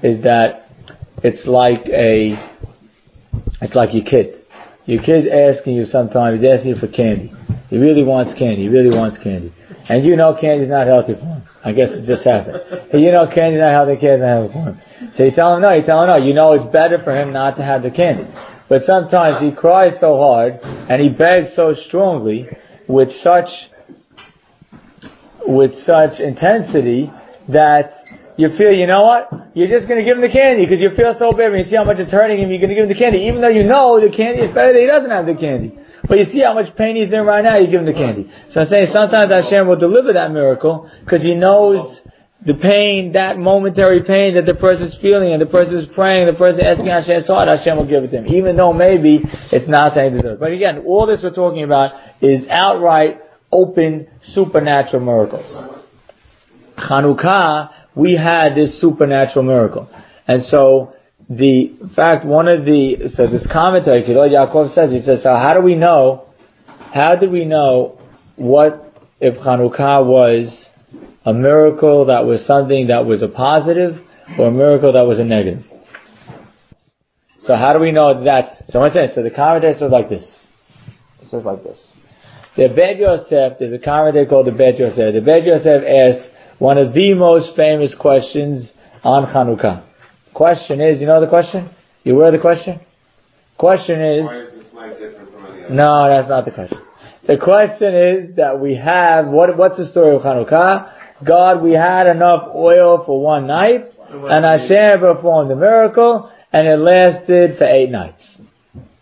is 0.04 0.24
that 0.24 0.70
it's 1.24 1.46
like 1.46 1.86
a, 1.88 2.36
it's 3.62 3.76
like 3.76 3.94
your 3.94 4.06
kid. 4.06 4.37
Your 4.88 5.04
kid's 5.04 5.28
asking 5.28 5.76
you 5.76 5.86
sometimes, 5.86 6.40
he's 6.40 6.50
asking 6.50 6.76
you 6.76 6.80
for 6.80 6.88
candy. 6.88 7.34
He 7.70 7.78
really 7.78 8.04
wants 8.04 8.34
candy. 8.40 8.64
He 8.64 8.70
really 8.70 8.96
wants 8.96 9.18
candy. 9.18 9.54
And 9.90 10.06
you 10.06 10.16
know 10.16 10.36
candy's 10.40 10.70
not 10.70 10.88
healthy 10.88 11.14
for 11.14 11.28
him. 11.28 11.44
I 11.64 11.74
guess 11.74 11.90
it 11.92 12.08
just 12.08 12.24
happened. 12.24 12.58
You 12.94 13.12
know 13.12 13.28
candy's 13.28 13.60
not 13.60 13.76
healthy, 13.76 14.00
candy's 14.00 14.24
not 14.24 14.48
healthy 14.48 14.54
for 14.54 14.64
him. 14.64 14.82
So 15.14 15.24
you 15.26 15.32
tell 15.32 15.56
him 15.56 15.62
no, 15.62 15.74
you 15.76 15.84
tell 15.84 16.04
him 16.04 16.10
no. 16.10 16.18
You 16.18 16.34
know 16.34 16.54
it's 16.54 16.72
better 16.72 17.04
for 17.04 17.14
him 17.14 17.34
not 17.34 17.58
to 17.58 17.64
have 17.64 17.84
the 17.84 17.92
candy. 17.92 18.32
But 18.70 18.84
sometimes 18.84 19.42
he 19.42 19.52
cries 19.52 20.00
so 20.00 20.16
hard 20.16 20.60
and 20.64 21.02
he 21.02 21.10
begs 21.10 21.54
so 21.54 21.74
strongly 21.74 22.48
with 22.88 23.12
such 23.22 23.50
with 25.46 25.72
such 25.84 26.20
intensity 26.20 27.12
that 27.50 27.92
you 28.38 28.50
feel, 28.58 28.72
you 28.72 28.86
know 28.86 29.04
what? 29.04 29.52
You're 29.58 29.68
just 29.68 29.90
going 29.90 29.98
to 30.00 30.06
give 30.06 30.16
him 30.16 30.22
the 30.22 30.32
candy 30.32 30.66
because 30.66 30.80
you 30.80 30.94
feel 30.94 31.18
so 31.18 31.34
bad. 31.34 31.50
When 31.50 31.66
you 31.66 31.70
see 31.70 31.76
how 31.76 31.84
much 31.84 31.98
it's 31.98 32.14
hurting 32.14 32.38
him, 32.38 32.50
you're 32.54 32.62
going 32.62 32.70
to 32.70 32.78
give 32.78 32.86
him 32.86 32.94
the 32.94 33.02
candy, 33.02 33.26
even 33.26 33.42
though 33.42 33.50
you 33.50 33.66
know 33.66 33.98
the 33.98 34.14
candy 34.14 34.46
is 34.46 34.54
better 34.54 34.74
that 34.74 34.80
he 34.80 34.86
doesn't 34.86 35.10
have 35.10 35.26
the 35.26 35.34
candy. 35.34 35.74
But 36.08 36.22
you 36.22 36.26
see 36.32 36.46
how 36.46 36.54
much 36.54 36.70
pain 36.78 36.96
he's 36.96 37.12
in 37.12 37.26
right 37.26 37.44
now, 37.44 37.58
you 37.58 37.66
give 37.68 37.82
him 37.82 37.90
the 37.90 37.98
candy. 37.98 38.30
So 38.54 38.62
I'm 38.62 38.70
saying 38.70 38.94
sometimes 38.94 39.34
Hashem 39.34 39.68
will 39.68 39.82
deliver 39.82 40.14
that 40.14 40.32
miracle 40.32 40.90
because 41.04 41.22
he 41.22 41.34
knows 41.34 41.82
the 42.46 42.54
pain, 42.54 43.14
that 43.14 43.38
momentary 43.38 44.04
pain 44.04 44.36
that 44.36 44.46
the 44.46 44.54
person's 44.54 44.96
feeling 45.02 45.34
and 45.34 45.42
the 45.42 45.50
person 45.50 45.78
is 45.78 45.88
praying, 45.96 46.28
the 46.28 46.38
person 46.38 46.62
asking 46.62 46.88
Hashem 46.88 47.22
so 47.26 47.34
Hashem 47.34 47.76
will 47.76 47.90
give 47.90 48.04
it 48.04 48.12
to 48.12 48.22
him. 48.22 48.28
Even 48.28 48.56
though 48.56 48.72
maybe 48.72 49.20
it's 49.52 49.68
not 49.68 49.96
saying 49.96 50.14
deserve. 50.14 50.40
But 50.40 50.54
again, 50.54 50.84
all 50.86 51.08
this 51.08 51.20
we're 51.24 51.34
talking 51.34 51.64
about 51.64 51.98
is 52.22 52.46
outright 52.48 53.20
open 53.52 54.08
supernatural 54.22 55.04
miracles. 55.04 55.50
Chanukah 56.78 57.72
we 57.98 58.16
had 58.16 58.56
this 58.56 58.80
supernatural 58.80 59.44
miracle. 59.44 59.90
And 60.28 60.44
so, 60.44 60.94
the 61.30 61.76
fact, 61.96 62.26
one 62.26 62.48
of 62.48 62.64
the, 62.64 63.10
so 63.16 63.28
this 63.28 63.46
commentary, 63.52 64.04
Kehillot 64.04 64.32
oh, 64.32 64.48
Yaakov 64.48 64.76
says, 64.76 64.92
he 64.92 65.02
says, 65.02 65.24
so 65.24 65.30
how 65.30 65.54
do 65.54 65.62
we 65.62 65.76
know, 65.76 66.28
how 66.94 67.16
do 67.20 67.30
we 67.30 67.44
know 67.44 68.00
what, 68.36 68.94
if 69.20 69.36
Hanukkah 69.36 70.06
was 70.06 70.66
a 71.26 71.34
miracle 71.34 72.06
that 72.06 72.26
was 72.26 72.46
something 72.46 72.88
that 72.88 73.06
was 73.06 73.24
a 73.24 73.28
positive 73.28 73.98
or 74.38 74.50
a 74.50 74.52
miracle 74.52 74.94
that 74.94 75.08
was 75.08 75.18
a 75.18 75.24
negative? 75.24 75.64
So 77.40 77.56
how 77.56 77.74
do 77.74 77.80
we 77.80 77.92
know 77.92 78.26
that? 78.26 78.66
So 78.68 78.80
one 78.80 78.92
says, 78.92 79.16
so 79.16 79.24
the 79.24 79.32
commentary 79.32 79.74
says 79.74 79.92
like 79.92 80.10
this. 80.10 80.46
It 81.22 81.30
says 81.30 81.44
like 81.44 81.64
this. 81.64 81.80
The 82.58 82.68
Bet 82.68 82.98
Yosef, 82.98 83.58
there's 83.60 83.74
a 83.74 83.80
commentary 83.80 84.26
called 84.26 84.48
the 84.48 84.52
Bet 84.52 84.78
Yosef. 84.78 85.14
The 85.14 85.22
Bet 85.22 85.46
Yosef 85.46 85.82
asks, 85.84 86.28
one 86.60 86.78
of 86.78 86.94
the 86.94 87.14
most 87.14 87.56
famous 87.56 87.94
questions 87.94 88.72
on 89.04 89.26
Hanukkah. 89.26 89.84
Question 90.34 90.82
is, 90.82 91.00
you 91.02 91.08
know 91.08 91.22
the 91.22 91.28
question? 91.28 91.70
You 92.04 92.16
aware 92.16 92.28
of 92.28 92.34
the 92.34 92.40
question? 92.40 92.80
Question 93.58 94.02
is, 94.02 94.26
no, 95.70 96.08
that's 96.10 96.30
not 96.30 96.46
the 96.46 96.52
question. 96.52 96.80
The 97.28 97.38
question 97.38 97.96
is 97.96 98.36
that 98.38 98.60
we 98.60 98.76
have, 98.76 99.28
what, 99.28 99.58
what's 99.58 99.78
the 99.78 99.88
story 99.88 100.16
of 100.16 100.22
Hanukkah? 100.22 100.94
God, 101.26 101.62
we 101.62 101.74
had 101.74 102.08
enough 102.08 102.50
oil 102.54 103.04
for 103.06 103.22
one 103.22 103.48
night, 103.48 103.86
and 104.10 104.46
Hashem 104.46 105.00
performed 105.00 105.52
a 105.52 105.56
miracle, 105.56 106.32
and 106.54 106.68
it 106.68 106.78
lasted 106.78 107.58
for 107.58 107.66
eight 107.66 107.90
nights. 107.90 108.38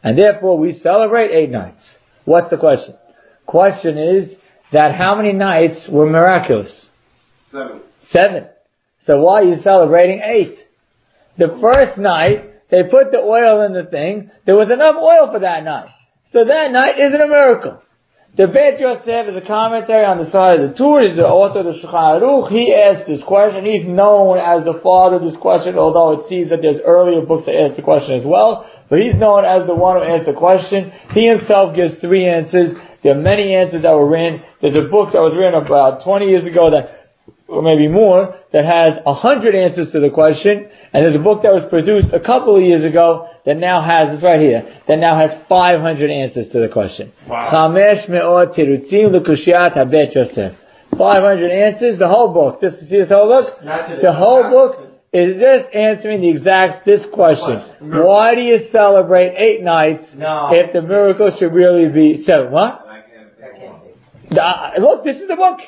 And 0.03 0.17
therefore 0.17 0.57
we 0.57 0.73
celebrate 0.79 1.31
eight 1.31 1.51
nights. 1.51 1.83
What's 2.25 2.49
the 2.49 2.57
question? 2.57 2.95
Question 3.45 3.97
is 3.97 4.35
that 4.71 4.95
how 4.95 5.15
many 5.15 5.33
nights 5.33 5.87
were 5.91 6.09
miraculous? 6.09 6.87
Seven. 7.55 7.81
Seven. 8.11 8.47
So 9.05 9.21
why 9.21 9.41
are 9.41 9.45
you 9.45 9.61
celebrating 9.61 10.21
eight? 10.23 10.57
The 11.37 11.57
first 11.61 11.97
night, 11.97 12.69
they 12.69 12.83
put 12.83 13.11
the 13.11 13.19
oil 13.19 13.65
in 13.65 13.73
the 13.73 13.89
thing, 13.89 14.31
there 14.45 14.55
was 14.55 14.71
enough 14.71 14.95
oil 14.95 15.31
for 15.31 15.39
that 15.39 15.63
night. 15.63 15.89
So 16.31 16.43
that 16.45 16.71
night 16.71 16.99
isn't 16.99 17.21
a 17.21 17.27
miracle. 17.27 17.81
The 18.35 18.47
Bet 18.51 18.81
Yosef 18.83 19.31
is 19.31 19.37
a 19.39 19.47
commentary 19.47 20.03
on 20.03 20.19
the 20.19 20.27
side 20.27 20.59
of 20.59 20.67
the 20.67 20.75
Tur. 20.75 21.07
He's 21.07 21.15
the 21.15 21.23
author 21.23 21.63
of 21.63 21.71
the 21.71 21.79
Shulchan 21.79 22.19
Aruch. 22.19 22.51
He 22.51 22.75
asked 22.75 23.07
this 23.07 23.23
question. 23.23 23.63
He's 23.63 23.87
known 23.87 24.35
as 24.35 24.67
the 24.67 24.75
father 24.83 25.17
of 25.17 25.23
this 25.23 25.39
question, 25.39 25.79
although 25.79 26.19
it 26.19 26.27
seems 26.27 26.51
that 26.51 26.59
there's 26.59 26.83
earlier 26.83 27.23
books 27.23 27.47
that 27.47 27.55
ask 27.55 27.79
the 27.79 27.85
question 27.85 28.19
as 28.19 28.27
well. 28.27 28.67
But 28.91 28.99
he's 28.99 29.15
known 29.15 29.47
as 29.47 29.63
the 29.63 29.75
one 29.75 29.95
who 29.95 30.03
asked 30.03 30.27
the 30.27 30.35
question. 30.35 30.91
He 31.15 31.31
himself 31.31 31.79
gives 31.79 31.95
three 32.03 32.27
answers. 32.27 32.75
There 33.07 33.15
are 33.15 33.23
many 33.23 33.55
answers 33.55 33.87
that 33.87 33.95
were 33.95 34.09
written. 34.09 34.43
There's 34.59 34.75
a 34.75 34.91
book 34.91 35.15
that 35.15 35.23
was 35.23 35.31
written 35.31 35.55
about 35.55 36.03
20 36.03 36.27
years 36.27 36.43
ago 36.43 36.75
that 36.75 37.04
or 37.47 37.61
maybe 37.61 37.87
more, 37.87 38.35
that 38.53 38.65
has 38.65 38.99
a 39.05 39.13
hundred 39.13 39.53
answers 39.53 39.91
to 39.91 39.99
the 39.99 40.09
question, 40.09 40.67
and 40.93 41.05
there's 41.05 41.15
a 41.15 41.19
book 41.19 41.43
that 41.43 41.53
was 41.53 41.63
produced 41.69 42.07
a 42.13 42.19
couple 42.19 42.57
of 42.57 42.63
years 42.63 42.83
ago 42.83 43.29
that 43.45 43.57
now 43.57 43.81
has, 43.81 44.13
it's 44.13 44.23
right 44.23 44.39
here, 44.39 44.63
that 44.87 44.97
now 44.97 45.19
has 45.19 45.31
500 45.47 46.09
answers 46.09 46.49
to 46.49 46.59
the 46.59 46.67
question. 46.67 47.11
Chamesh 47.27 48.09
me'ot 48.09 48.55
tirutzim 48.55 49.11
l'kushiat 49.13 49.77
habet 49.77 50.15
Yosef. 50.15 50.57
500 50.97 51.51
answers, 51.51 51.99
the 51.99 52.07
whole 52.07 52.33
book. 52.33 52.61
This, 52.61 52.79
see 52.89 52.97
this 52.97 53.09
whole 53.09 53.27
book? 53.27 53.59
The 54.01 54.13
whole 54.13 54.49
book 54.49 54.89
is 55.13 55.35
just 55.39 55.73
answering 55.75 56.21
the 56.21 56.29
exact, 56.29 56.85
this 56.85 57.05
question. 57.13 57.61
Why 57.81 58.33
do 58.33 58.41
you 58.41 58.69
celebrate 58.71 59.35
eight 59.37 59.61
nights 59.61 60.05
No. 60.15 60.49
if 60.51 60.73
the 60.73 60.81
miracle 60.81 61.31
should 61.37 61.53
really 61.53 61.89
be 61.89 62.23
seven? 62.23 62.51
What? 62.51 62.81
Look, 64.79 65.03
this 65.03 65.17
is 65.17 65.27
the 65.27 65.35
book. 65.35 65.59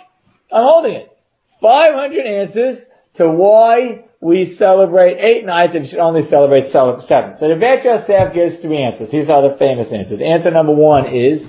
I'm 0.52 0.64
holding 0.64 0.94
it. 0.94 1.17
500 1.62 2.26
answers 2.26 2.80
to 3.16 3.30
why 3.30 4.06
we 4.20 4.56
celebrate 4.58 5.18
eight 5.20 5.46
nights 5.46 5.76
and 5.76 5.88
should 5.88 6.00
only 6.00 6.28
celebrate 6.30 6.72
seven. 6.72 7.36
So 7.38 7.48
the 7.48 7.58
Beit 7.60 7.84
Yosef 7.84 8.34
gives 8.34 8.62
three 8.62 8.82
answers. 8.82 9.12
These 9.12 9.30
are 9.30 9.48
the 9.48 9.58
famous 9.58 9.92
answers. 9.92 10.22
Answer 10.22 10.52
number 10.52 10.74
one 10.74 11.14
is 11.14 11.44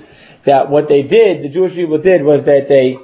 that 0.45 0.69
what 0.69 0.87
they 0.87 1.01
did, 1.03 1.43
the 1.43 1.49
Jewish 1.49 1.73
people 1.73 2.01
did, 2.01 2.23
was 2.23 2.45
that 2.45 2.65
they, 2.69 2.97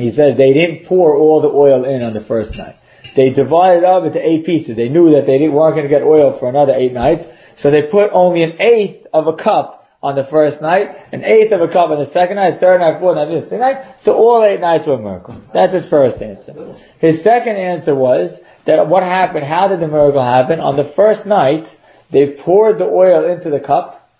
he 0.00 0.10
says 0.10 0.36
they 0.36 0.52
didn't 0.52 0.86
pour 0.86 1.16
all 1.16 1.40
the 1.40 1.48
oil 1.48 1.84
in 1.84 2.02
on 2.02 2.14
the 2.14 2.24
first 2.26 2.56
night. 2.56 2.76
They 3.14 3.30
divided 3.30 3.84
up 3.84 4.04
into 4.04 4.18
eight 4.18 4.46
pieces. 4.46 4.76
They 4.76 4.88
knew 4.88 5.10
that 5.14 5.26
they 5.26 5.38
weren't 5.48 5.76
going 5.76 5.86
to 5.86 5.92
get 5.92 6.02
oil 6.02 6.38
for 6.38 6.48
another 6.48 6.72
eight 6.72 6.92
nights, 6.92 7.24
so 7.56 7.70
they 7.70 7.82
put 7.82 8.10
only 8.12 8.42
an 8.42 8.60
eighth 8.60 9.06
of 9.12 9.26
a 9.26 9.36
cup 9.36 9.81
on 10.02 10.16
the 10.16 10.26
first 10.30 10.60
night, 10.60 10.88
an 11.12 11.22
eighth 11.24 11.52
of 11.52 11.60
a 11.60 11.68
cup 11.68 11.90
on 11.90 11.98
the 12.02 12.10
second 12.10 12.36
night, 12.36 12.58
third 12.58 12.80
night, 12.80 12.98
fourth 12.98 13.16
night, 13.16 13.28
fifth 13.28 13.52
night. 13.52 13.96
So 14.02 14.14
all 14.14 14.44
eight 14.44 14.60
nights 14.60 14.86
were 14.86 14.94
a 14.94 14.98
miracle. 14.98 15.40
That's 15.54 15.72
his 15.72 15.88
first 15.88 16.20
answer. 16.20 16.52
His 16.98 17.22
second 17.22 17.56
answer 17.56 17.94
was 17.94 18.36
that 18.66 18.88
what 18.88 19.04
happened, 19.04 19.44
how 19.44 19.68
did 19.68 19.80
the 19.80 19.86
miracle 19.86 20.22
happen? 20.22 20.58
On 20.58 20.76
the 20.76 20.92
first 20.96 21.24
night, 21.24 21.64
they 22.12 22.36
poured 22.44 22.78
the 22.78 22.84
oil 22.84 23.30
into 23.32 23.48
the 23.48 23.60
cup, 23.64 24.10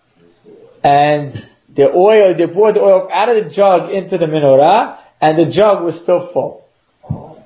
and 0.84 1.34
the 1.74 1.90
oil, 1.90 2.34
they 2.36 2.46
poured 2.46 2.76
the 2.76 2.80
oil 2.80 3.08
out 3.12 3.28
of 3.28 3.44
the 3.44 3.50
jug 3.50 3.90
into 3.90 4.18
the 4.18 4.26
menorah, 4.26 4.98
and 5.20 5.38
the 5.38 5.50
jug 5.52 5.82
was 5.82 5.98
still 6.02 6.30
full. 6.32 6.62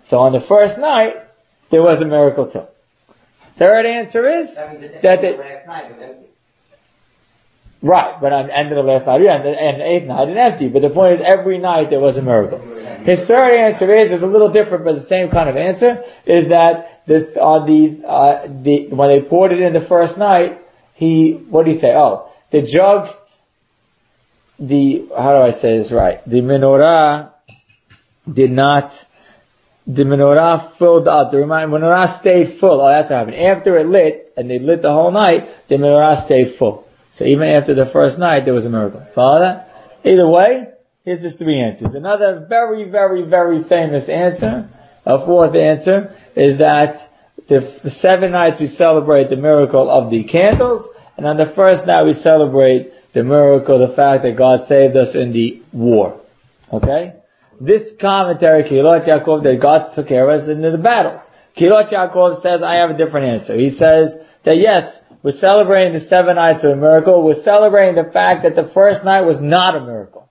So 0.09 0.19
on 0.19 0.33
the 0.33 0.45
first 0.47 0.79
night, 0.79 1.15
there 1.71 1.83
was 1.83 2.01
a 2.03 2.07
miracle 2.07 2.51
too. 2.51 2.65
Third 3.59 3.87
answer 3.87 4.43
is 4.43 4.55
that 4.55 5.21
they, 5.23 5.37
last 5.37 5.67
night 5.67 5.91
was 5.91 6.01
empty. 6.03 6.27
Right, 7.87 8.21
but 8.21 8.33
on 8.33 8.49
the 8.49 8.59
end 8.59 8.73
of 8.73 8.77
the 8.77 8.83
last 8.83 9.07
night, 9.07 9.23
and 9.23 9.45
the, 9.47 9.55
and 9.55 9.81
the 9.81 9.87
eighth 9.87 10.09
night, 10.09 10.27
and 10.27 10.37
empty. 10.37 10.67
But 10.67 10.83
the 10.83 10.91
point 10.91 11.15
is, 11.15 11.21
every 11.25 11.59
night 11.59 11.87
there 11.91 12.01
was 12.01 12.17
a 12.17 12.23
miracle. 12.23 12.59
His 13.07 13.21
third 13.29 13.55
answer 13.55 13.95
is, 13.95 14.11
is 14.11 14.23
a 14.23 14.27
little 14.27 14.51
different, 14.51 14.85
but 14.85 14.97
the 14.97 15.07
same 15.07 15.31
kind 15.31 15.49
of 15.49 15.55
answer, 15.55 16.03
is 16.27 16.49
that 16.49 17.07
this, 17.07 17.37
on 17.39 17.63
the, 17.71 18.03
uh, 18.03 18.49
the, 18.65 18.89
when 18.91 19.09
they 19.15 19.29
poured 19.29 19.53
it 19.53 19.61
in 19.61 19.73
the 19.73 19.87
first 19.89 20.19
night, 20.19 20.59
he, 20.95 21.39
what 21.49 21.65
did 21.65 21.75
he 21.77 21.81
say? 21.81 21.93
Oh, 21.95 22.29
the 22.51 22.63
jug, 22.63 23.15
the, 24.59 25.07
how 25.17 25.39
do 25.39 25.47
I 25.47 25.53
say 25.61 25.79
this 25.79 25.93
right? 25.93 26.25
The 26.27 26.41
menorah 26.41 27.31
did 28.27 28.51
not, 28.51 28.91
the 29.87 30.03
menorah 30.03 30.77
filled 30.79 31.07
up. 31.07 31.31
The 31.31 31.37
menorah 31.37 32.19
stayed 32.19 32.59
full. 32.59 32.81
Oh, 32.81 32.89
that's 32.89 33.11
what 33.11 33.19
happened. 33.19 33.37
After 33.37 33.79
it 33.79 33.87
lit, 33.87 34.33
and 34.37 34.51
they 34.51 34.59
lit 34.59 34.83
the 34.83 34.91
whole 34.91 35.13
night, 35.13 35.43
the 35.69 35.77
menorah 35.77 36.25
stayed 36.25 36.57
full. 36.59 36.86
So 37.17 37.25
even 37.25 37.49
after 37.49 37.75
the 37.75 37.91
first 37.93 38.19
night, 38.19 38.45
there 38.45 38.55
was 38.55 38.67
a 38.67 38.69
miracle. 38.69 39.07
Follow 39.15 39.41
that? 39.41 39.69
Either 40.05 40.29
way, 40.29 40.69
here's 41.05 41.23
just 41.23 41.39
three 41.39 41.61
answers. 41.61 41.95
Another 41.95 42.47
very, 42.49 42.91
very, 42.91 43.29
very 43.29 43.63
famous 43.69 44.09
answer, 44.09 44.69
a 45.05 45.25
fourth 45.25 45.57
answer, 45.57 46.15
is 46.37 46.59
that 46.59 47.11
the, 47.49 47.79
seven 48.01 48.33
nights 48.33 48.59
we 48.61 48.67
celebrate 48.67 49.31
the 49.31 49.37
miracle 49.37 49.91
of 49.91 50.11
the 50.11 50.25
candles, 50.25 50.87
and 51.17 51.27
on 51.27 51.39
the 51.39 51.53
first 51.57 51.87
night 51.87 52.05
we 52.05 52.13
celebrate 52.13 52.93
the 53.15 53.23
miracle, 53.23 53.87
the 53.87 53.95
fact 53.95 54.23
that 54.25 54.37
God 54.37 54.69
saved 54.69 54.97
us 54.97 55.15
in 55.15 55.33
the 55.33 55.63
war. 55.73 56.21
Okay? 56.71 57.15
This 57.59 57.83
commentary, 57.99 58.65
Kehillot 58.65 59.09
Yaakov, 59.09 59.43
that 59.45 59.59
God 59.63 59.95
took 59.95 60.09
care 60.09 60.29
of 60.29 60.43
us 60.43 60.49
in 60.51 60.61
the 60.61 60.77
battles. 60.77 61.21
Kehillot 61.57 61.91
Yaakov 61.91 62.43
says, 62.43 62.63
I 62.63 62.77
have 62.77 62.91
a 62.91 62.97
different 62.97 63.41
answer. 63.41 63.57
He 63.57 63.71
says 63.71 64.15
that 64.45 64.59
yes, 64.59 65.01
we're 65.27 65.41
celebrating 65.41 65.93
the 65.93 66.07
seven 66.07 66.37
nights 66.37 66.63
of 66.63 66.71
a 66.71 66.77
miracle. 66.77 67.25
We're 67.25 67.43
celebrating 67.43 67.97
the 67.97 68.13
fact 68.13 68.45
that 68.45 68.55
the 68.55 68.71
first 68.73 69.03
night 69.03 69.23
was 69.23 69.39
not 69.41 69.75
a 69.75 69.81
miracle. 69.81 70.31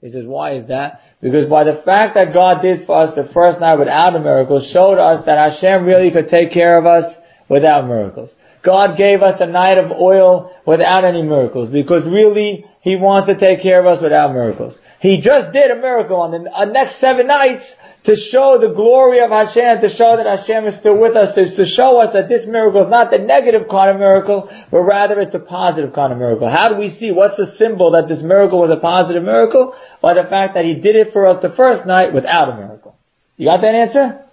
He 0.00 0.12
says, 0.12 0.24
why 0.24 0.54
is 0.54 0.68
that? 0.68 1.00
Because 1.20 1.46
by 1.46 1.64
the 1.64 1.82
fact 1.84 2.14
that 2.14 2.32
God 2.32 2.62
did 2.62 2.86
for 2.86 2.96
us 3.02 3.16
the 3.16 3.28
first 3.34 3.58
night 3.58 3.74
without 3.74 4.14
a 4.14 4.20
miracle 4.20 4.64
showed 4.72 5.00
us 5.00 5.26
that 5.26 5.36
Hashem 5.36 5.84
really 5.84 6.12
could 6.12 6.28
take 6.28 6.52
care 6.52 6.78
of 6.78 6.86
us 6.86 7.12
without 7.48 7.88
miracles. 7.88 8.30
God 8.66 8.98
gave 8.98 9.22
us 9.22 9.40
a 9.40 9.46
night 9.46 9.78
of 9.78 9.92
oil 9.92 10.50
without 10.66 11.04
any 11.04 11.22
miracles 11.22 11.70
because 11.70 12.02
really 12.04 12.66
He 12.82 12.96
wants 12.96 13.28
to 13.30 13.38
take 13.38 13.62
care 13.62 13.78
of 13.78 13.86
us 13.86 14.02
without 14.02 14.32
miracles. 14.32 14.76
He 14.98 15.20
just 15.22 15.52
did 15.52 15.70
a 15.70 15.76
miracle 15.76 16.16
on 16.16 16.32
the 16.34 16.50
uh, 16.50 16.64
next 16.64 16.98
seven 17.00 17.28
nights 17.28 17.62
to 18.10 18.16
show 18.32 18.58
the 18.58 18.74
glory 18.74 19.22
of 19.22 19.30
Hashem, 19.30 19.82
to 19.82 19.90
show 19.94 20.18
that 20.18 20.26
Hashem 20.26 20.66
is 20.66 20.74
still 20.82 20.98
with 20.98 21.14
us, 21.14 21.34
to, 21.36 21.46
to 21.46 21.64
show 21.64 22.02
us 22.02 22.10
that 22.12 22.28
this 22.28 22.42
miracle 22.46 22.82
is 22.82 22.90
not 22.90 23.14
the 23.14 23.18
negative 23.18 23.70
kind 23.70 23.94
of 23.94 24.02
miracle, 24.02 24.50
but 24.70 24.82
rather 24.82 25.20
it's 25.20 25.34
a 25.34 25.38
positive 25.38 25.94
kind 25.94 26.12
of 26.12 26.18
miracle. 26.18 26.50
How 26.50 26.68
do 26.68 26.74
we 26.74 26.90
see, 26.90 27.12
what's 27.12 27.36
the 27.36 27.54
symbol 27.58 27.92
that 27.92 28.08
this 28.10 28.22
miracle 28.22 28.58
was 28.58 28.70
a 28.70 28.82
positive 28.82 29.22
miracle? 29.22 29.74
By 30.02 30.14
the 30.14 30.26
fact 30.26 30.54
that 30.54 30.64
He 30.64 30.74
did 30.74 30.96
it 30.96 31.12
for 31.12 31.26
us 31.26 31.38
the 31.42 31.54
first 31.54 31.86
night 31.86 32.14
without 32.14 32.50
a 32.50 32.56
miracle. 32.56 32.98
You 33.36 33.46
got 33.46 33.62
that 33.62 33.74
answer? 33.74 34.26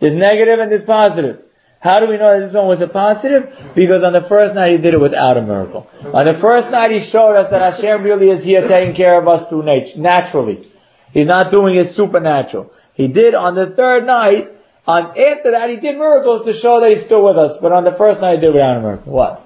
There's 0.00 0.16
negative 0.16 0.58
and 0.58 0.72
there's 0.72 0.84
positive. 0.88 1.44
How 1.84 2.00
do 2.00 2.08
we 2.08 2.16
know 2.16 2.32
that 2.32 2.46
this 2.46 2.54
one 2.54 2.66
was 2.66 2.80
a 2.80 2.88
positive? 2.88 3.76
Because 3.76 4.02
on 4.02 4.14
the 4.14 4.24
first 4.26 4.54
night 4.54 4.72
he 4.72 4.78
did 4.78 4.94
it 4.94 5.00
without 5.00 5.36
a 5.36 5.42
miracle. 5.42 5.86
On 6.16 6.24
the 6.24 6.40
first 6.40 6.70
night 6.70 6.90
he 6.90 7.04
showed 7.12 7.36
us 7.36 7.50
that 7.50 7.60
Hashem 7.60 8.02
really 8.02 8.30
is 8.30 8.42
here 8.42 8.66
taking 8.66 8.96
care 8.96 9.20
of 9.20 9.28
us 9.28 9.46
through 9.50 9.64
nature, 9.64 9.98
naturally. 9.98 10.72
He's 11.12 11.26
not 11.26 11.52
doing 11.52 11.76
it 11.76 11.94
supernatural. 11.94 12.72
He 12.94 13.08
did 13.08 13.34
on 13.34 13.54
the 13.54 13.74
third 13.76 14.06
night, 14.06 14.48
on 14.86 15.12
after 15.12 15.50
that 15.52 15.68
he 15.68 15.76
did 15.76 15.98
miracles 15.98 16.46
to 16.46 16.58
show 16.58 16.80
that 16.80 16.88
he's 16.88 17.04
still 17.04 17.22
with 17.22 17.36
us. 17.36 17.58
But 17.60 17.72
on 17.72 17.84
the 17.84 17.94
first 17.98 18.18
night 18.18 18.36
he 18.36 18.40
did 18.40 18.48
it 18.48 18.54
without 18.54 18.78
a 18.78 18.80
miracle. 18.80 19.12
What? 19.12 19.44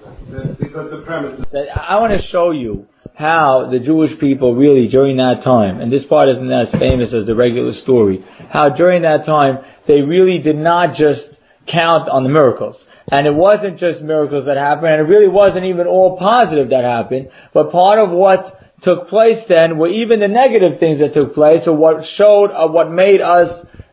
Because 0.60 0.92
the 0.92 1.02
premise 1.04 1.52
I 1.52 1.98
want 1.98 2.12
to 2.14 2.22
show 2.22 2.52
you 2.52 2.86
how 3.16 3.66
the 3.68 3.80
Jewish 3.80 4.16
people 4.20 4.54
really 4.54 4.86
during 4.86 5.16
that 5.16 5.42
time, 5.42 5.80
and 5.80 5.90
this 5.90 6.06
part 6.06 6.28
isn't 6.28 6.52
as 6.52 6.70
famous 6.70 7.12
as 7.12 7.26
the 7.26 7.34
regular 7.34 7.72
story, 7.72 8.24
how 8.48 8.68
during 8.68 9.02
that 9.02 9.26
time 9.26 9.58
they 9.88 10.02
really 10.02 10.38
did 10.38 10.54
not 10.54 10.94
just 10.94 11.26
count 11.70 12.08
on 12.08 12.22
the 12.22 12.28
miracles. 12.28 12.76
And 13.10 13.26
it 13.26 13.34
wasn't 13.34 13.78
just 13.78 14.00
miracles 14.02 14.46
that 14.46 14.56
happened, 14.56 14.88
and 14.88 15.00
it 15.00 15.10
really 15.10 15.28
wasn't 15.28 15.64
even 15.64 15.86
all 15.86 16.18
positive 16.18 16.70
that 16.70 16.84
happened, 16.84 17.28
but 17.54 17.72
part 17.72 17.98
of 17.98 18.10
what 18.10 18.58
took 18.82 19.08
place 19.08 19.42
then 19.48 19.78
were 19.78 19.88
even 19.88 20.20
the 20.20 20.28
negative 20.28 20.78
things 20.78 21.00
that 21.00 21.14
took 21.14 21.34
place, 21.34 21.62
or 21.66 21.76
what 21.76 22.04
showed, 22.16 22.50
or 22.50 22.70
what 22.70 22.90
made 22.90 23.20
us, 23.20 23.48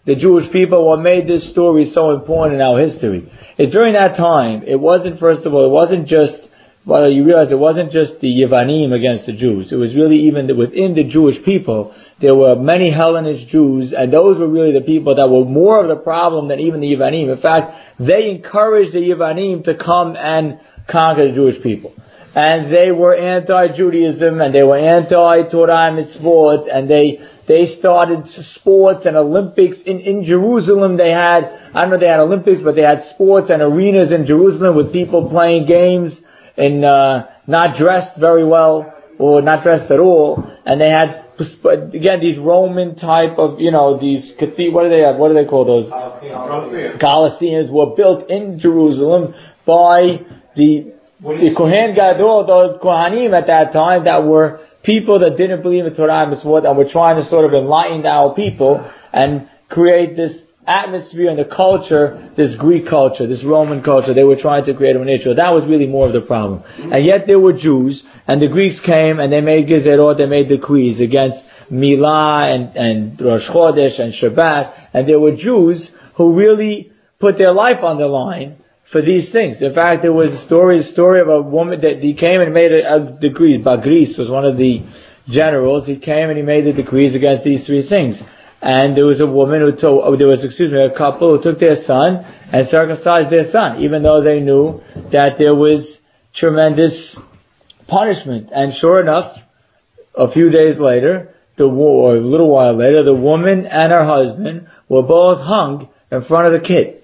the 0.06 0.16
Jewish 0.16 0.52
people, 0.52 0.88
what 0.88 1.00
made 1.00 1.28
this 1.28 1.50
story 1.52 1.92
so 1.94 2.12
important 2.12 2.56
in 2.56 2.62
our 2.62 2.80
history. 2.80 3.32
Is 3.58 3.72
during 3.72 3.94
that 3.94 4.18
time, 4.18 4.64
it 4.68 4.80
wasn't, 4.80 5.20
first 5.20 5.46
of 5.46 5.54
all, 5.54 5.66
it 5.66 5.72
wasn't 5.72 6.08
just 6.08 6.38
well, 6.86 7.10
you 7.10 7.26
realize 7.26 7.52
it 7.52 7.58
wasn't 7.58 7.92
just 7.92 8.20
the 8.20 8.28
Yevanim 8.28 8.94
against 8.94 9.26
the 9.26 9.34
Jews. 9.34 9.72
It 9.72 9.76
was 9.76 9.96
really 9.96 10.28
even 10.28 10.46
within 10.56 10.94
the 10.94 11.04
Jewish 11.04 11.44
people, 11.44 11.96
there 12.22 12.36
were 12.36 12.56
many 12.56 12.92
Hellenist 12.92 13.48
Jews, 13.48 13.92
and 13.92 14.14
those 14.14 14.38
were 14.38 14.48
really 14.48 14.72
the 14.72 14.86
people 14.86 15.16
that 15.16 15.28
were 15.28 15.46
more 15.46 15.82
of 15.82 15.90
the 15.90 16.02
problem 16.02 16.48
than 16.48 16.60
even 16.60 16.82
the 16.82 16.88
Yevanim. 16.88 17.34
In 17.34 17.42
fact, 17.42 18.00
they 18.00 18.30
encouraged 18.30 18.94
the 18.94 19.00
Yevanim 19.00 19.64
to 19.64 19.76
come 19.76 20.16
and 20.16 20.60
conquer 20.88 21.28
the 21.28 21.34
Jewish 21.34 21.62
people. 21.64 21.94
And 22.36 22.72
they 22.72 22.92
were 22.92 23.16
anti-Judaism, 23.16 24.40
and 24.40 24.54
they 24.54 24.62
were 24.62 24.78
anti-Torah 24.78 25.88
and 25.88 26.06
Mitzvot, 26.06 26.68
and 26.72 26.88
they, 26.88 27.20
they 27.48 27.78
started 27.80 28.28
sports 28.56 29.06
and 29.06 29.18
Olympics 29.18 29.78
in, 29.86 30.02
in 30.02 30.26
Jerusalem. 30.26 30.98
They 30.98 31.12
had, 31.12 31.46
I 31.74 31.82
don't 31.82 31.92
know, 31.92 32.00
they 32.00 32.08
had 32.08 32.20
Olympics, 32.20 32.62
but 32.64 32.76
they 32.76 32.84
had 32.84 33.02
sports 33.16 33.50
and 33.50 33.62
arenas 33.62 34.12
in 34.12 34.28
Jerusalem 34.28 34.76
with 34.76 34.94
people 34.94 35.30
playing 35.30 35.66
games 35.66 36.14
and 36.58 36.86
uh, 36.86 37.28
not 37.48 37.78
dressed 37.78 38.20
very 38.20 38.46
well 38.46 38.94
or 39.18 39.42
not 39.42 39.64
dressed 39.64 39.92
at 39.92 40.00
all, 40.00 40.44
and 40.66 40.80
they 40.80 40.90
had 40.90 41.24
again 41.94 42.20
these 42.22 42.38
Roman 42.38 42.96
type 42.96 43.38
of 43.38 43.60
you 43.60 43.72
know 43.72 44.00
these 44.00 44.34
cathed- 44.40 44.74
what 44.74 44.84
do 44.84 44.90
they 44.90 45.02
have? 45.02 45.18
What 45.18 45.30
do 45.30 45.34
they 45.34 45.46
call 45.46 45.66
those? 45.66 45.90
Colosseums 47.00 47.72
were 47.72 47.96
built 47.96 48.30
in 48.30 48.60
Jerusalem 48.60 49.34
by 49.66 50.20
the 50.56 50.94
the 51.22 51.54
Kohen 51.58 51.96
Gadol, 51.96 52.46
the 52.46 52.80
Kohanim 52.80 53.34
at 53.34 53.48
that 53.48 53.72
time 53.74 54.04
that 54.06 54.26
were 54.26 54.60
people 54.84 55.20
that 55.20 55.38
didn't 55.38 55.64
believe 55.64 55.86
in 55.86 55.96
Torah 55.96 56.24
and 56.24 56.36
Mitzvot 56.36 56.68
and 56.68 56.78
were 56.78 56.90
trying 56.90 57.16
to 57.16 57.28
sort 57.28 57.46
of 57.46 57.54
enlighten 57.54 58.06
our 58.06 58.36
people 58.36 58.90
and 59.12 59.50
create 59.70 60.16
this 60.16 60.45
atmosphere 60.68 61.30
and 61.30 61.40
the 61.40 61.46
culture, 61.46 62.32
this 62.36 62.56
Greek 62.56 62.88
culture, 62.88 63.28
this 63.28 63.44
Roman 63.44 63.84
culture, 63.84 64.14
they 64.14 64.24
were 64.24 64.36
trying 64.36 64.66
to 64.66 64.74
create 64.74 64.96
in 64.96 65.10
Israel. 65.10 65.36
That 65.36 65.54
was 65.54 65.66
really 65.66 65.88
more 65.88 66.08
of 66.08 66.14
the 66.14 66.22
problem. 66.22 66.64
And 66.78 67.06
yet 67.06 67.28
there 67.28 67.40
were 67.40 67.54
Jews, 67.54 68.04
and 68.28 68.42
the 68.42 68.48
Greeks 68.48 68.80
came 68.86 69.20
and 69.20 69.32
they 69.32 69.42
made 69.42 69.68
gezerot, 69.68 70.18
they 70.18 70.26
made 70.26 70.50
decrees 70.50 71.00
against 71.00 71.38
Milah 71.72 72.54
and, 72.54 72.76
and 72.76 73.22
Rosh 73.22 73.48
Chodesh 73.50 74.00
and 74.00 74.14
Shabbat, 74.14 74.90
and 74.94 75.08
there 75.08 75.20
were 75.20 75.36
Jews 75.36 75.90
who 76.16 76.34
really 76.34 76.92
put 77.20 77.38
their 77.38 77.54
life 77.54 77.84
on 77.84 77.98
the 77.98 78.08
line 78.08 78.58
for 78.92 79.02
these 79.02 79.32
things. 79.32 79.62
In 79.62 79.74
fact, 79.74 80.02
there 80.02 80.14
was 80.14 80.32
a 80.32 80.46
story, 80.46 80.80
a 80.80 80.84
story 80.84 81.22
of 81.22 81.28
a 81.28 81.42
woman 81.42 81.82
that 81.82 82.00
he 82.02 82.14
came 82.14 82.42
and 82.42 82.54
made 82.54 82.72
a, 82.72 82.96
a 82.96 83.18
decree. 83.20 83.62
Bagris 83.62 84.18
was 84.18 84.30
one 84.30 84.46
of 84.46 84.58
the 84.58 84.84
generals. 85.28 85.88
He 85.88 85.98
came 85.98 86.30
and 86.30 86.38
he 86.38 86.44
made 86.44 86.66
the 86.66 86.74
decrees 86.74 87.16
against 87.16 87.44
these 87.44 87.66
three 87.66 87.88
things. 87.88 88.22
And 88.66 88.98
there 88.98 89.06
was 89.06 89.22
a 89.22 89.28
woman 89.28 89.62
who 89.62 89.80
told, 89.80 90.02
oh, 90.04 90.18
there 90.18 90.26
was, 90.26 90.44
excuse 90.44 90.72
me, 90.72 90.82
a 90.82 90.98
couple 90.98 91.38
who 91.38 91.44
took 91.44 91.60
their 91.60 91.76
son 91.86 92.26
and 92.52 92.68
circumcised 92.68 93.30
their 93.30 93.52
son, 93.52 93.84
even 93.84 94.02
though 94.02 94.24
they 94.24 94.40
knew 94.40 94.82
that 95.12 95.38
there 95.38 95.54
was 95.54 96.00
tremendous 96.34 97.16
punishment. 97.88 98.50
And 98.52 98.74
sure 98.74 99.00
enough, 99.00 99.38
a 100.18 100.32
few 100.32 100.50
days 100.50 100.80
later, 100.80 101.36
the 101.58 101.66
or 101.66 102.16
a 102.16 102.20
little 102.20 102.50
while 102.50 102.76
later, 102.76 103.04
the 103.04 103.14
woman 103.14 103.68
and 103.68 103.92
her 103.92 104.04
husband 104.04 104.68
were 104.90 105.04
both 105.04 105.38
hung 105.38 105.88
in 106.12 106.26
front 106.26 106.52
of 106.52 106.60
the 106.60 106.68
kid. 106.68 107.04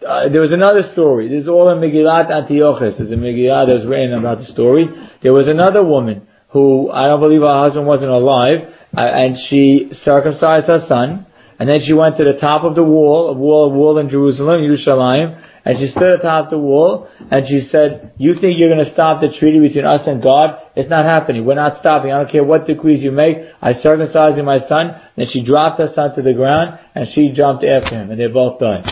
Uh, 0.00 0.30
there 0.30 0.40
was 0.40 0.52
another 0.52 0.82
story. 0.94 1.28
This 1.28 1.42
is 1.42 1.48
all 1.48 1.68
in 1.68 1.78
Megillat 1.78 2.30
Antiochus. 2.30 2.96
There's 2.96 3.12
a 3.12 3.16
Megillah 3.16 3.66
that's 3.66 3.84
written 3.84 4.14
about 4.14 4.38
the 4.38 4.44
story. 4.44 4.86
There 5.22 5.34
was 5.34 5.46
another 5.46 5.84
woman 5.84 6.26
who 6.50 6.90
I 6.90 7.06
don't 7.06 7.20
believe 7.20 7.42
her 7.42 7.52
husband 7.52 7.86
wasn't 7.86 8.12
alive, 8.12 8.72
Uh, 8.96 9.00
and 9.00 9.36
she 9.48 9.90
circumcised 9.92 10.66
her 10.66 10.84
son, 10.88 11.26
and 11.58 11.68
then 11.68 11.80
she 11.84 11.92
went 11.92 12.16
to 12.16 12.24
the 12.24 12.38
top 12.38 12.64
of 12.64 12.74
the 12.74 12.82
wall, 12.82 13.28
a 13.28 13.32
wall, 13.32 13.70
a 13.70 13.74
wall 13.74 13.98
in 13.98 14.08
Jerusalem, 14.08 14.60
Yerushalayim, 14.60 15.42
and 15.64 15.78
she 15.78 15.86
stood 15.86 16.20
atop 16.20 16.50
the 16.50 16.58
wall, 16.58 17.08
and 17.30 17.46
she 17.48 17.60
said, 17.60 18.12
you 18.18 18.34
think 18.34 18.58
you're 18.58 18.68
going 18.68 18.84
to 18.84 18.90
stop 18.90 19.20
the 19.20 19.34
treaty 19.36 19.58
between 19.58 19.84
us 19.84 20.06
and 20.06 20.22
God? 20.22 20.60
It's 20.76 20.88
not 20.88 21.04
happening. 21.04 21.44
We're 21.44 21.56
not 21.56 21.80
stopping. 21.80 22.12
I 22.12 22.18
don't 22.18 22.30
care 22.30 22.44
what 22.44 22.66
decrees 22.66 23.02
you 23.02 23.10
make. 23.10 23.38
I 23.60 23.72
circumcised 23.72 24.38
my 24.44 24.58
son. 24.58 25.00
Then 25.16 25.26
she 25.28 25.44
dropped 25.44 25.80
her 25.80 25.88
son 25.92 26.14
to 26.14 26.22
the 26.22 26.34
ground, 26.34 26.78
and 26.94 27.08
she 27.12 27.32
jumped 27.32 27.64
after 27.64 27.96
him, 27.96 28.10
and 28.10 28.20
they 28.20 28.28
both 28.28 28.60
died. 28.60 28.84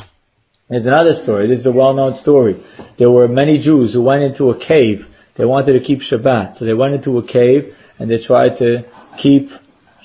There's 0.69 0.87
another 0.87 1.15
story. 1.23 1.49
This 1.49 1.61
is 1.61 1.67
a 1.67 1.73
well-known 1.73 2.15
story. 2.15 2.65
There 2.99 3.11
were 3.11 3.29
many 3.29 3.59
Jews 3.59 3.93
who 3.93 4.03
went 4.03 4.23
into 4.23 4.51
a 4.51 4.59
cave. 4.59 5.07
They 5.37 5.45
wanted 5.45 5.79
to 5.79 5.85
keep 5.85 6.01
Shabbat. 6.01 6.59
So 6.59 6.65
they 6.65 6.75
went 6.75 6.95
into 6.95 7.19
a 7.19 7.27
cave 7.27 7.75
and 7.99 8.11
they 8.11 8.25
tried 8.25 8.57
to 8.59 8.85
keep 9.23 9.51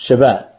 Shabbat. 0.07 0.49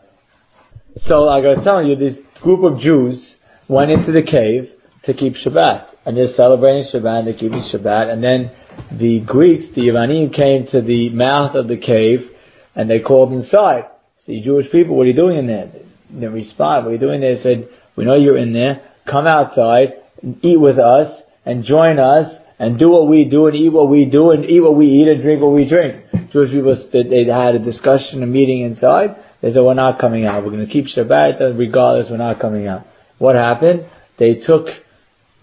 So 0.96 1.22
like 1.22 1.44
I 1.44 1.48
was 1.48 1.64
telling 1.64 1.87
you, 1.87 1.96
this 1.96 2.18
group 2.42 2.64
of 2.64 2.81
Jews 2.81 3.37
went 3.68 3.90
into 3.90 4.12
the 4.12 4.22
cave 4.22 4.70
to 5.05 5.14
keep 5.14 5.35
Shabbat. 5.35 5.88
And 6.05 6.16
they're 6.16 6.35
celebrating 6.35 6.85
Shabbat, 6.92 7.24
they're 7.24 7.35
keeping 7.35 7.62
Shabbat. 7.62 8.11
And 8.11 8.24
then 8.24 8.50
the 8.98 9.20
Greeks, 9.20 9.66
the 9.74 9.83
Yavanim, 9.83 10.35
came 10.35 10.66
to 10.72 10.81
the 10.81 11.11
mouth 11.11 11.55
of 11.55 11.68
the 11.68 11.76
cave 11.76 12.31
and 12.74 12.88
they 12.88 13.00
called 13.00 13.33
inside. 13.33 13.85
See, 14.26 14.42
Jewish 14.42 14.70
people, 14.70 14.96
what 14.96 15.05
are 15.05 15.11
you 15.11 15.14
doing 15.14 15.38
in 15.38 15.46
there? 15.46 15.70
They 16.11 16.26
respond, 16.26 16.85
what 16.85 16.90
are 16.90 16.94
you 16.94 17.00
doing 17.00 17.20
there? 17.20 17.37
They 17.37 17.42
said, 17.42 17.68
we 17.96 18.05
know 18.05 18.16
you're 18.16 18.38
in 18.38 18.53
there 18.53 18.90
come 19.11 19.26
outside, 19.26 19.94
eat 20.42 20.61
with 20.61 20.79
us, 20.79 21.22
and 21.44 21.64
join 21.64 21.98
us, 21.98 22.33
and 22.59 22.79
do 22.79 22.90
what 22.90 23.09
we 23.09 23.24
do, 23.24 23.46
and 23.46 23.57
eat 23.57 23.70
what 23.70 23.88
we 23.88 24.05
do, 24.05 24.31
and 24.31 24.44
eat 24.44 24.61
what 24.61 24.76
we 24.76 24.87
eat, 24.87 25.09
and 25.09 25.22
drink 25.22 25.42
what 25.42 25.53
we 25.53 25.68
drink. 25.68 26.05
Jewish 26.31 26.50
people, 26.50 26.76
they 26.92 27.24
had 27.24 27.55
a 27.55 27.59
discussion, 27.59 28.22
a 28.22 28.26
meeting 28.26 28.62
inside. 28.62 29.16
They 29.42 29.53
said, 29.53 29.62
we're 29.62 29.74
not 29.74 29.98
coming 29.98 30.26
out. 30.26 30.44
We're 30.44 30.50
going 30.50 30.66
to 30.66 30.72
keep 30.72 30.87
Shabbat, 30.87 31.59
regardless, 31.59 32.11
we're 32.11 32.18
not 32.18 32.40
coming 32.40 32.66
out. 32.66 32.87
What 33.18 33.37
happened? 33.37 33.87
They 34.18 34.35
took, 34.35 34.66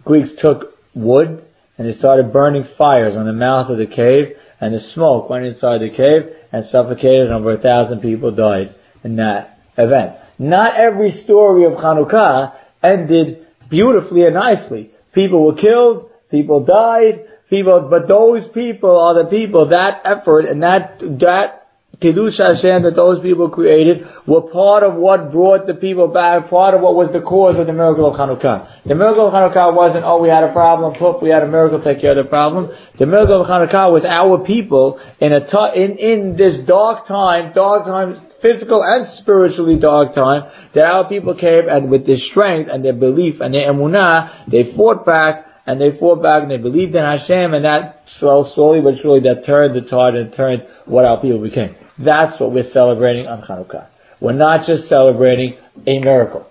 Greeks 0.03 0.31
took 0.39 0.73
wood, 0.93 1.43
and 1.77 1.88
they 1.88 1.93
started 1.93 2.31
burning 2.31 2.65
fires 2.77 3.15
on 3.15 3.25
the 3.25 3.33
mouth 3.33 3.69
of 3.69 3.77
the 3.77 3.88
cave, 3.88 4.36
and 4.60 4.73
the 4.73 4.79
smoke 4.79 5.29
went 5.29 5.45
inside 5.45 5.81
the 5.81 5.89
cave 5.89 6.36
and 6.51 6.65
suffocated, 6.65 7.27
and 7.27 7.33
over 7.33 7.53
a 7.53 7.62
thousand 7.62 8.01
people 8.01 8.31
died 8.31 8.75
in 9.03 9.15
that 9.17 9.60
event. 9.77 10.17
Not 10.39 10.75
every 10.75 11.12
story 11.12 11.65
of 11.65 11.73
Hanukkah 11.73 12.55
ended 12.83 13.47
beautifully 13.69 14.25
and 14.25 14.36
nicely. 14.36 14.91
People 15.13 15.45
were 15.45 15.55
killed, 15.55 16.10
people 16.29 16.63
died, 16.63 17.25
people, 17.49 17.88
but 17.89 18.07
those 18.07 18.47
people 18.53 18.97
are 18.99 19.23
the 19.23 19.29
people, 19.29 19.69
that 19.69 20.01
effort 20.05 20.45
and 20.45 20.63
that, 20.63 20.99
that 20.99 21.66
Kiddush 21.99 22.38
Hashem 22.38 22.83
that 22.83 22.93
those 22.95 23.19
people 23.21 23.49
created 23.49 24.05
were 24.27 24.41
part 24.41 24.83
of 24.83 24.93
what 24.93 25.31
brought 25.31 25.65
the 25.65 25.73
people 25.73 26.07
back, 26.07 26.47
part 26.47 26.75
of 26.75 26.81
what 26.81 26.93
was 26.93 27.12
the 27.12 27.21
cause 27.21 27.57
of 27.57 27.65
the 27.65 27.73
miracle 27.73 28.05
of 28.05 28.13
Hanukkah. 28.13 28.86
The 28.86 28.93
miracle 28.93 29.25
of 29.25 29.33
Hanukkah 29.33 29.75
wasn't, 29.75 30.05
oh, 30.05 30.21
we 30.21 30.29
had 30.29 30.43
a 30.43 30.53
problem, 30.53 30.93
poof, 30.93 31.23
we 31.23 31.29
had 31.29 31.41
a 31.41 31.47
miracle, 31.47 31.81
take 31.81 31.99
care 31.99 32.12
of 32.12 32.23
the 32.23 32.29
problem. 32.29 32.69
The 32.99 33.07
miracle 33.07 33.41
of 33.41 33.47
Hanukkah 33.47 33.91
was 33.91 34.05
our 34.05 34.45
people 34.45 35.01
in 35.19 35.33
a 35.33 35.41
t- 35.49 35.81
in, 35.81 35.97
in 35.97 36.38
this 36.38 36.60
dark 36.67 37.07
time, 37.07 37.51
dark 37.53 37.86
time, 37.86 38.21
physical 38.43 38.83
and 38.83 39.07
spiritually 39.17 39.79
dark 39.79 40.13
time, 40.13 40.51
that 40.75 40.86
our 40.86 41.10
people 41.10 41.33
came 41.33 41.67
and 41.67 41.89
with 41.89 42.05
their 42.05 42.21
strength 42.21 42.69
and 42.71 42.86
their 42.86 42.93
belief 42.93 43.41
and 43.41 43.55
their 43.55 43.73
emunah, 43.73 44.45
they 44.45 44.71
fought 44.77 45.03
back 45.03 45.47
and 45.65 45.81
they 45.81 45.97
fought 45.97 46.21
back 46.21 46.43
and 46.43 46.51
they 46.51 46.57
believed 46.57 46.93
in 46.93 47.03
Hashem 47.03 47.55
and 47.55 47.65
that 47.65 48.03
slowly 48.19 48.81
but 48.81 49.01
surely 49.01 49.21
that 49.21 49.47
turned 49.47 49.75
the 49.75 49.81
tide 49.81 50.13
and 50.13 50.31
turned 50.31 50.67
what 50.86 51.03
our 51.03 51.19
people 51.19 51.41
became. 51.41 51.75
That's 51.99 52.39
what 52.39 52.51
we're 52.51 52.71
celebrating 52.71 53.27
on 53.27 53.41
Hanukkah. 53.41 53.88
We're 54.19 54.33
not 54.33 54.65
just 54.65 54.88
celebrating 54.88 55.57
a 55.86 55.99
miracle. 55.99 56.47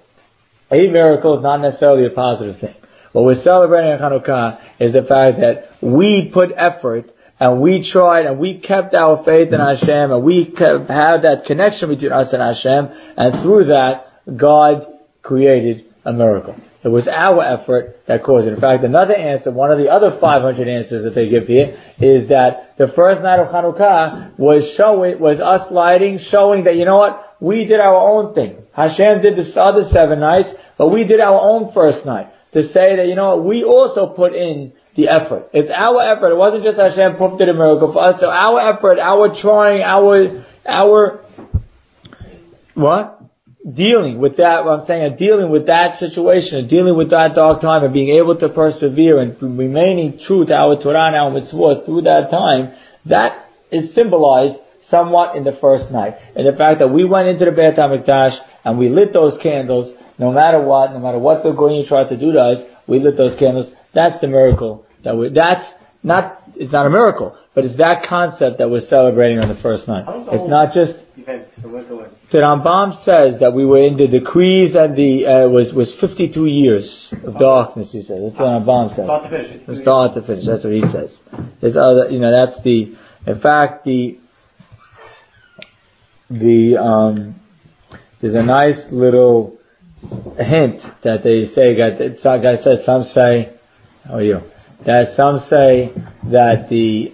A 0.70 0.88
miracle 0.88 1.36
is 1.36 1.42
not 1.42 1.60
necessarily 1.60 2.06
a 2.06 2.10
positive 2.10 2.60
thing. 2.60 2.74
What 3.12 3.24
we're 3.24 3.42
celebrating 3.42 3.92
on 3.92 3.98
Hanukkah 3.98 4.58
is 4.80 4.92
the 4.92 5.02
fact 5.02 5.38
that 5.38 5.70
we 5.80 6.30
put 6.32 6.50
effort 6.56 7.10
and 7.38 7.60
we 7.60 7.88
tried 7.90 8.26
and 8.26 8.38
we 8.38 8.60
kept 8.60 8.94
our 8.94 9.24
faith 9.24 9.52
in 9.52 9.60
Hashem 9.60 10.10
and 10.10 10.24
we 10.24 10.52
had 10.56 11.22
that 11.22 11.44
connection 11.46 11.88
between 11.88 12.12
us 12.12 12.32
and 12.32 12.42
Hashem 12.42 13.14
and 13.16 13.42
through 13.42 13.66
that 13.66 14.06
God 14.36 14.86
created 15.22 15.86
a 16.04 16.12
miracle. 16.12 16.56
It 16.86 16.90
was 16.90 17.08
our 17.08 17.42
effort 17.42 17.98
that 18.06 18.22
caused 18.22 18.46
it. 18.46 18.54
In 18.54 18.60
fact, 18.60 18.84
another 18.84 19.16
answer, 19.16 19.50
one 19.50 19.72
of 19.72 19.78
the 19.78 19.90
other 19.90 20.18
500 20.20 20.68
answers 20.68 21.02
that 21.02 21.16
they 21.16 21.28
give 21.28 21.48
here, 21.48 21.74
is 21.98 22.28
that 22.28 22.78
the 22.78 22.86
first 22.94 23.22
night 23.22 23.40
of 23.40 23.48
Hanukkah 23.48 24.38
was 24.38 24.62
showing, 24.76 25.18
was 25.18 25.40
us 25.40 25.66
lighting, 25.72 26.20
showing 26.30 26.62
that, 26.62 26.76
you 26.76 26.84
know 26.84 26.98
what, 26.98 27.38
we 27.40 27.66
did 27.66 27.80
our 27.80 27.96
own 27.96 28.34
thing. 28.34 28.62
Hashem 28.72 29.20
did 29.20 29.34
the 29.34 29.60
other 29.60 29.82
seven 29.90 30.20
nights, 30.20 30.50
but 30.78 30.90
we 30.90 31.02
did 31.02 31.18
our 31.18 31.40
own 31.40 31.72
first 31.74 32.06
night. 32.06 32.28
To 32.52 32.62
say 32.62 32.94
that, 32.94 33.06
you 33.08 33.16
know 33.16 33.34
what, 33.34 33.44
we 33.46 33.64
also 33.64 34.14
put 34.14 34.32
in 34.36 34.72
the 34.94 35.08
effort. 35.08 35.50
It's 35.52 35.68
our 35.74 36.00
effort. 36.02 36.30
It 36.30 36.38
wasn't 36.38 36.62
just 36.62 36.78
Hashem 36.78 37.18
did 37.36 37.48
a 37.48 37.54
miracle 37.54 37.92
for 37.92 38.00
us. 38.00 38.20
So 38.20 38.30
our 38.30 38.60
effort, 38.76 39.00
our 39.00 39.34
trying, 39.34 39.82
our, 39.82 40.46
our, 40.64 41.24
what? 42.74 43.15
Dealing 43.74 44.18
with 44.20 44.36
that, 44.36 44.64
what 44.64 44.80
I'm 44.80 44.86
saying, 44.86 45.16
dealing 45.16 45.50
with 45.50 45.66
that 45.66 45.98
situation, 45.98 46.68
dealing 46.68 46.96
with 46.96 47.10
that 47.10 47.34
dark 47.34 47.60
time, 47.60 47.82
and 47.82 47.92
being 47.92 48.16
able 48.16 48.36
to 48.36 48.48
persevere 48.48 49.18
and 49.18 49.40
remaining 49.40 50.20
true 50.24 50.46
to 50.46 50.54
our 50.54 50.80
Torah 50.80 51.08
and 51.08 51.16
our 51.16 51.30
mitzvot 51.30 51.84
through 51.84 52.02
that 52.02 52.30
time, 52.30 52.74
that 53.06 53.48
is 53.72 53.94
symbolized 53.94 54.56
somewhat 54.88 55.36
in 55.36 55.42
the 55.42 55.56
first 55.60 55.90
night. 55.90 56.14
And 56.36 56.46
the 56.46 56.56
fact 56.56 56.78
that 56.78 56.88
we 56.88 57.04
went 57.04 57.28
into 57.28 57.44
the 57.44 57.50
Beit 57.50 57.74
HaMikdash 57.74 58.36
and 58.64 58.78
we 58.78 58.88
lit 58.88 59.12
those 59.12 59.36
candles, 59.42 59.92
no 60.18 60.30
matter 60.32 60.60
what, 60.62 60.92
no 60.92 61.00
matter 61.00 61.18
what 61.18 61.42
the 61.42 61.50
Goyim 61.50 61.86
tried 61.86 62.08
to 62.10 62.16
do 62.16 62.32
to 62.32 62.38
us, 62.38 62.64
we 62.86 63.00
lit 63.00 63.16
those 63.16 63.36
candles. 63.36 63.70
That's 63.92 64.20
the 64.20 64.28
miracle 64.28 64.86
that 65.02 65.16
we, 65.16 65.30
that's 65.30 65.64
not, 66.06 66.42
it's 66.54 66.72
not 66.72 66.86
a 66.86 66.90
miracle, 66.90 67.36
but 67.54 67.64
it's 67.64 67.76
that 67.78 68.06
concept 68.08 68.58
that 68.58 68.70
we're 68.70 68.80
celebrating 68.80 69.38
on 69.38 69.48
the 69.48 69.60
first 69.60 69.88
night. 69.88 70.04
It's 70.30 70.48
not 70.48 70.72
just, 70.72 70.94
the 71.16 72.38
Rambam 72.38 73.04
says 73.04 73.40
that 73.40 73.52
we 73.52 73.66
were 73.66 73.82
in 73.82 73.96
the 73.96 74.06
decrees 74.06 74.76
and 74.76 74.96
the, 74.96 75.26
uh, 75.26 75.48
was, 75.48 75.74
was 75.74 75.94
52 76.00 76.46
years 76.46 77.12
of 77.24 77.38
darkness, 77.38 77.90
he 77.90 78.02
says. 78.02 78.22
That's 78.22 78.38
what 78.38 78.62
Rambam 78.62 78.94
says. 78.94 79.06
Start 79.06 79.22
to 79.24 79.30
finish. 79.30 79.82
Start 79.82 80.14
to 80.14 80.22
finish, 80.22 80.46
that's 80.46 80.64
what 80.64 80.72
he 80.72 80.82
says. 80.92 81.18
There's 81.60 81.76
other, 81.76 82.08
you 82.10 82.20
know, 82.20 82.30
that's 82.30 82.62
the, 82.62 82.94
in 83.26 83.40
fact, 83.40 83.84
the, 83.84 84.18
the, 86.30 86.76
um, 86.76 87.40
there's 88.20 88.34
a 88.34 88.44
nice 88.44 88.78
little 88.92 89.58
hint 90.38 90.82
that 91.02 91.24
they 91.24 91.46
say, 91.46 91.74
some 92.22 92.42
guy 92.42 92.56
said, 92.62 92.84
some 92.84 93.02
say, 93.12 93.58
how 94.04 94.14
are 94.14 94.22
you? 94.22 94.40
That 94.84 95.14
some 95.16 95.38
say 95.48 95.92
that 96.30 96.66
the 96.68 97.12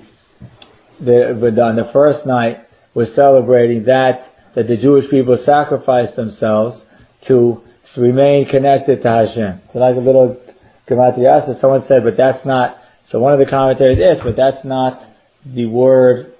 the, 1.00 1.62
on 1.62 1.76
the 1.76 1.90
first 1.92 2.26
night 2.26 2.58
was 2.94 3.14
celebrating 3.14 3.84
that 3.84 4.32
that 4.54 4.68
the 4.68 4.76
Jewish 4.76 5.10
people 5.10 5.36
sacrificed 5.42 6.16
themselves 6.16 6.80
to 7.28 7.62
remain 7.96 8.48
connected 8.48 9.02
to 9.02 9.08
Hashem. 9.08 9.60
So 9.72 9.78
like 9.78 9.96
a 9.96 10.00
little 10.00 10.40
Gematria, 10.88 11.46
so 11.46 11.54
someone 11.60 11.84
said, 11.86 12.04
but 12.04 12.16
that's 12.16 12.44
not, 12.44 12.76
so 13.06 13.18
one 13.18 13.32
of 13.32 13.38
the 13.38 13.46
commentaries 13.46 13.98
is, 13.98 14.18
but 14.22 14.36
that's 14.36 14.64
not 14.64 15.02
the 15.46 15.66
word 15.66 16.34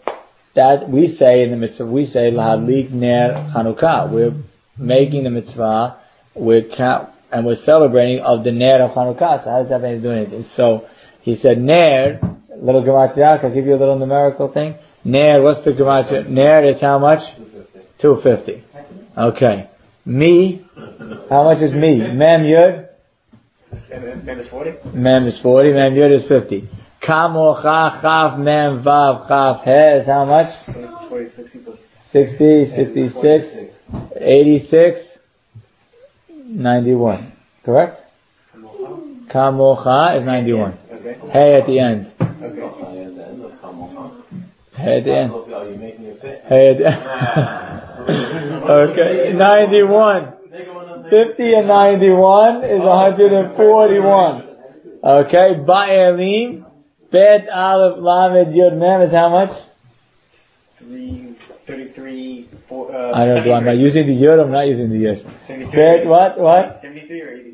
that 0.54 0.88
we 0.88 1.06
say 1.06 1.42
in 1.42 1.50
the 1.50 1.56
mitzvah, 1.56 1.87
we 1.87 2.04
say, 2.04 2.30
Lahadlik 2.30 2.90
Ner 2.90 3.52
Chanukah. 3.54 4.12
We're 4.12 4.35
making 4.76 5.24
the 5.24 5.30
mitzvah, 5.30 5.98
we're 6.35 6.68
and 7.32 7.46
we're 7.46 7.54
celebrating 7.54 8.20
of 8.20 8.44
the 8.44 8.52
Ner 8.52 8.85
of 8.85 8.90
Chanukah. 8.90 9.44
So 9.44 9.50
how 9.50 9.58
does 9.61 9.68
that 9.68 9.80
have 9.80 9.85
anything 9.85 10.02
to 10.02 10.08
do 10.08 10.08
with 10.08 10.18
anything? 10.18 10.44
So 10.54 10.87
he 11.22 11.37
said, 11.37 11.58
Ner, 11.58 12.20
little 12.56 12.82
gematria, 12.82 13.42
I'll 13.42 13.54
give 13.54 13.66
you 13.66 13.74
a 13.74 13.80
little 13.80 13.98
numerical 13.98 14.52
thing. 14.52 14.76
Ner, 15.04 15.42
what's 15.42 15.64
the 15.64 15.72
gematria? 15.72 16.28
Ner 16.28 16.68
is 16.68 16.80
how 16.80 16.98
much? 16.98 17.20
250. 18.00 18.64
Okay. 19.16 19.70
Me, 20.04 20.66
how 21.30 21.44
much 21.44 21.62
is 21.62 21.72
me? 21.72 21.98
Mem 21.98 22.42
Yud? 22.42 22.88
Mem 24.24 24.40
is 24.40 24.48
40? 24.48 24.70
Mem 24.94 25.26
is 25.28 25.40
40, 25.40 25.72
Mem 25.72 25.92
Yud 25.92 26.14
is 26.14 26.28
50. 26.28 26.68
Kamocha 27.06 28.00
Chaf 28.02 28.38
Mem 28.38 28.82
Vav 28.82 29.28
Chaf 29.28 29.64
He 29.64 29.70
is 29.70 30.06
how 30.06 30.24
much? 30.24 30.52
40, 31.08 31.30
60 31.37 31.58
plus 31.61 31.78
60, 32.12 32.66
66, 32.76 33.46
86, 34.20 35.00
91. 36.28 37.32
Correct? 37.64 38.00
Kamocha 39.32 40.20
is 40.20 40.26
91. 40.26 40.78
Okay. 41.04 41.18
Hey 41.32 41.58
at 41.58 41.66
the 41.66 41.80
end. 41.80 42.12
Hey 44.76 44.98
at 44.98 45.04
the 45.04 45.16
end. 45.18 45.32
Are 45.32 45.68
you 45.68 45.76
making 45.76 46.06
a 46.10 46.14
fit? 46.14 46.44
Hey 46.46 46.70
at 46.70 46.78
the 46.78 46.86
end. 46.86 47.02
Okay, 48.62 49.32
91. 49.32 50.32
50 51.10 51.54
and 51.54 51.68
91 51.68 52.64
is 52.64 52.80
141. 52.80 54.48
Okay, 55.04 55.54
Ba'elim, 55.66 56.64
Bet 57.10 57.48
Aleph 57.48 57.98
Lamed 57.98 58.54
Yud 58.54 58.76
Mem 58.78 59.02
is 59.02 59.12
how 59.12 59.28
much? 59.28 59.50
3, 60.78 61.36
33, 61.66 62.48
4, 62.68 62.94
uh, 62.94 63.12
I 63.12 63.24
don't 63.26 63.44
know, 63.46 63.52
I'm 63.52 63.64
not 63.64 63.76
using 63.76 64.06
the 64.06 64.14
Yud, 64.14 64.40
I'm 64.42 64.52
not 64.52 64.66
using 64.66 64.90
the 64.90 64.96
Yud. 64.96 65.22
73. 65.46 65.72
Bet 65.72 66.06
what, 66.06 66.38
what? 66.38 66.80
73 66.82 67.20
or 67.20 67.30
83? 67.30 67.51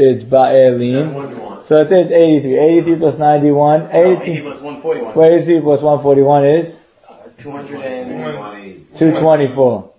It's 0.00 0.24
Ba'elim. 0.24 1.12
What 1.14 1.28
do 1.28 1.36
you? 1.36 1.40
So 1.68 1.76
it 1.76 1.92
is 1.92 2.10
83. 2.10 2.58
83 2.88 2.96
plus 2.98 3.18
91. 3.18 3.80
No, 3.80 3.88
80 3.88 4.32
83 4.32 4.40
plus 4.42 4.62
141. 4.62 5.14
well, 5.14 5.28
83 5.28 5.60
plus 5.60 5.82
141 5.82 6.46
is 6.46 6.66
Uh, 7.08 7.14
200 7.42 7.80
and... 7.84 8.98
224. 8.98 9.90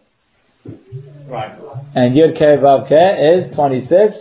Right. 1.29 1.55
And 1.95 2.15
Yud 2.15 2.35
Ke 2.35 2.59
Vav 2.59 2.87
Ke 2.91 3.01
is 3.39 3.55
26. 3.55 4.15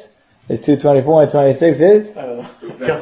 It's 0.48 0.64
224 0.66 1.22
and 1.22 1.32
26 1.32 1.76
is 1.80 2.16
Uh, 2.16 2.44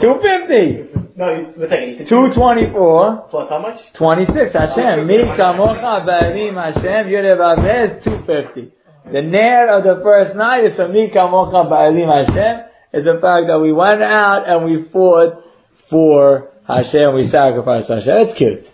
250. 0.00 1.16
no, 1.16 1.26
it. 1.34 2.08
224, 2.08 3.28
Plus 3.30 3.48
how 3.50 3.58
much? 3.58 3.76
26. 3.98 4.52
Hashem. 4.52 5.06
Mi 5.06 5.18
kamocha 5.36 6.04
ba'alim 6.08 6.54
Hashem. 6.56 7.08
Yud 7.12 7.24
Ke 7.26 7.34
Vav 7.36 7.58
is 7.68 8.04
250. 8.04 8.72
The 9.12 9.22
Ner 9.22 9.68
of 9.76 9.84
the 9.84 10.00
first 10.02 10.36
night 10.36 10.64
is 10.64 10.76
from 10.76 10.92
Mi 10.92 11.10
kamocha 11.10 11.68
ba'alim 11.68 12.08
Hashem. 12.08 12.67
Is 12.92 13.04
the 13.04 13.18
fact 13.20 13.48
that 13.48 13.58
we 13.60 13.72
went 13.72 14.02
out 14.02 14.48
and 14.48 14.64
we 14.64 14.88
fought 14.90 15.44
for 15.90 16.50
Hashem. 16.66 17.14
We 17.14 17.24
sacrificed 17.24 17.88
Hashem. 17.88 18.28
It's 18.28 18.38
cute. 18.38 18.64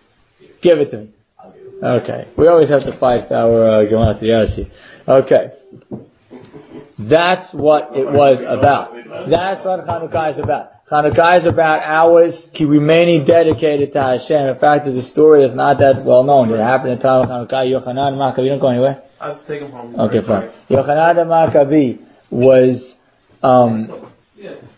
Give 0.63 0.79
it 0.79 0.91
to 0.91 0.99
me. 0.99 1.09
Okay. 1.83 2.29
We 2.37 2.49
always 2.49 2.69
have 2.71 2.81
to 2.83 2.99
fight 2.99 3.31
our 3.31 3.69
uh, 3.69 3.85
Okay. 5.07 5.53
That's 6.99 7.53
what 7.53 7.91
it 7.95 8.07
was 8.07 8.39
about. 8.41 8.95
That's 9.31 9.65
what 9.65 9.87
Hanukkah 9.87 10.33
is 10.33 10.39
about. 10.39 10.71
Hanukkah 10.91 11.41
is 11.41 11.47
about 11.47 11.83
ours 11.83 12.49
keep 12.53 12.69
remaining 12.69 13.25
dedicated 13.25 13.93
to 13.95 14.01
Hashem. 14.01 14.47
In 14.49 14.59
fact, 14.59 14.87
a 14.87 15.03
story 15.03 15.45
is 15.45 15.55
not 15.55 15.79
that 15.79 16.05
well 16.05 16.23
known. 16.25 16.51
It 16.51 16.59
happened 16.59 16.93
in 16.93 16.99
the 16.99 17.03
time 17.03 17.23
of 17.23 17.29
Hanukkah. 17.29 17.67
Yochanan 17.67 18.15
Maccabi, 18.15 18.45
you 18.45 18.51
don't 18.51 18.61
go 18.61 18.69
anywhere? 18.69 19.03
I'll 19.21 19.43
take 19.47 19.63
him 19.63 19.71
home. 19.71 19.99
Okay, 19.99 20.21
fine. 20.27 20.51
Yochanan 20.71 21.17
the 21.17 21.25
Maccabi 21.25 21.99
was, 22.31 22.95
um, 23.45 24.11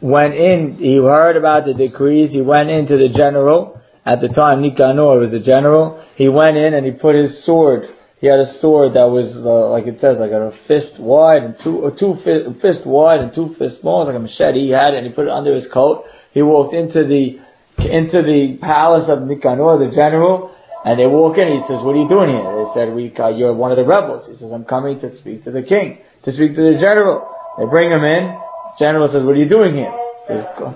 went 0.01 0.35
in, 0.35 0.77
he 0.79 0.97
heard 0.97 1.37
about 1.37 1.67
the 1.67 1.75
decrees, 1.75 2.33
he 2.33 2.43
went 2.43 2.69
into 2.69 2.97
the 2.97 3.09
general, 3.09 3.81
at 4.05 4.21
the 4.21 4.29
time 4.29 4.63
Nicanor 4.63 5.19
was 5.19 5.31
the 5.31 5.41
general, 5.41 6.05
he 6.17 6.29
went 6.29 6.57
in 6.57 6.75
and 6.75 6.85
he 6.85 6.93
put 6.93 7.15
his 7.15 7.45
sword, 7.47 7.85
he 8.21 8.27
had 8.27 8.41
a 8.41 8.59
sword 8.61 8.95
that 8.95 9.07
was, 9.07 9.37
uh, 9.37 9.71
like 9.71 9.87
it 9.87 10.01
says, 10.01 10.19
like 10.19 10.33
a 10.33 10.51
fist 10.67 10.99
wide 10.99 11.43
and 11.43 11.55
two, 11.63 11.79
or 11.79 11.91
two 11.91 12.15
fist, 12.25 12.61
fist 12.61 12.87
wide 12.87 13.21
and 13.21 13.35
two 13.35 13.55
fists 13.59 13.85
long, 13.85 14.07
like 14.07 14.17
a 14.17 14.19
machete, 14.19 14.67
he 14.67 14.71
had 14.71 14.95
it 14.95 14.99
and 14.99 15.07
he 15.07 15.13
put 15.13 15.27
it 15.27 15.33
under 15.33 15.55
his 15.55 15.67
coat, 15.73 16.05
he 16.33 16.43
walked 16.43 16.75
into 16.75 17.07
the, 17.07 17.39
into 17.87 18.23
the 18.23 18.59
palace 18.61 19.07
of 19.09 19.23
Nicanor, 19.23 19.79
the 19.79 19.95
general, 19.95 20.55
and 20.85 20.99
they 20.99 21.07
walk 21.07 21.39
in, 21.39 21.49
he 21.49 21.63
says, 21.67 21.83
what 21.83 21.95
are 21.95 22.03
you 22.03 22.09
doing 22.09 22.31
here? 22.35 22.51
They 22.63 22.71
said, 22.75 22.95
we, 22.95 23.15
uh, 23.15 23.31
you're 23.31 23.55
one 23.55 23.71
of 23.71 23.77
the 23.77 23.87
rebels. 23.87 24.27
He 24.27 24.37
says, 24.37 24.53
I'm 24.53 24.65
coming 24.65 24.99
to 25.01 25.19
speak 25.19 25.45
to 25.45 25.51
the 25.51 25.63
king, 25.63 25.99
to 26.25 26.33
speak 26.33 26.55
to 26.55 26.63
the 26.63 26.79
general. 26.79 27.27
They 27.59 27.65
bring 27.67 27.91
him 27.91 28.05
in, 28.05 28.39
general 28.79 29.09
says, 29.09 29.25
what 29.25 29.37
are 29.37 29.43
you 29.43 29.49
doing 29.49 29.75
here? 29.75 29.93
He 30.29 30.35
says, 30.37 30.47
"Go." 30.59 30.75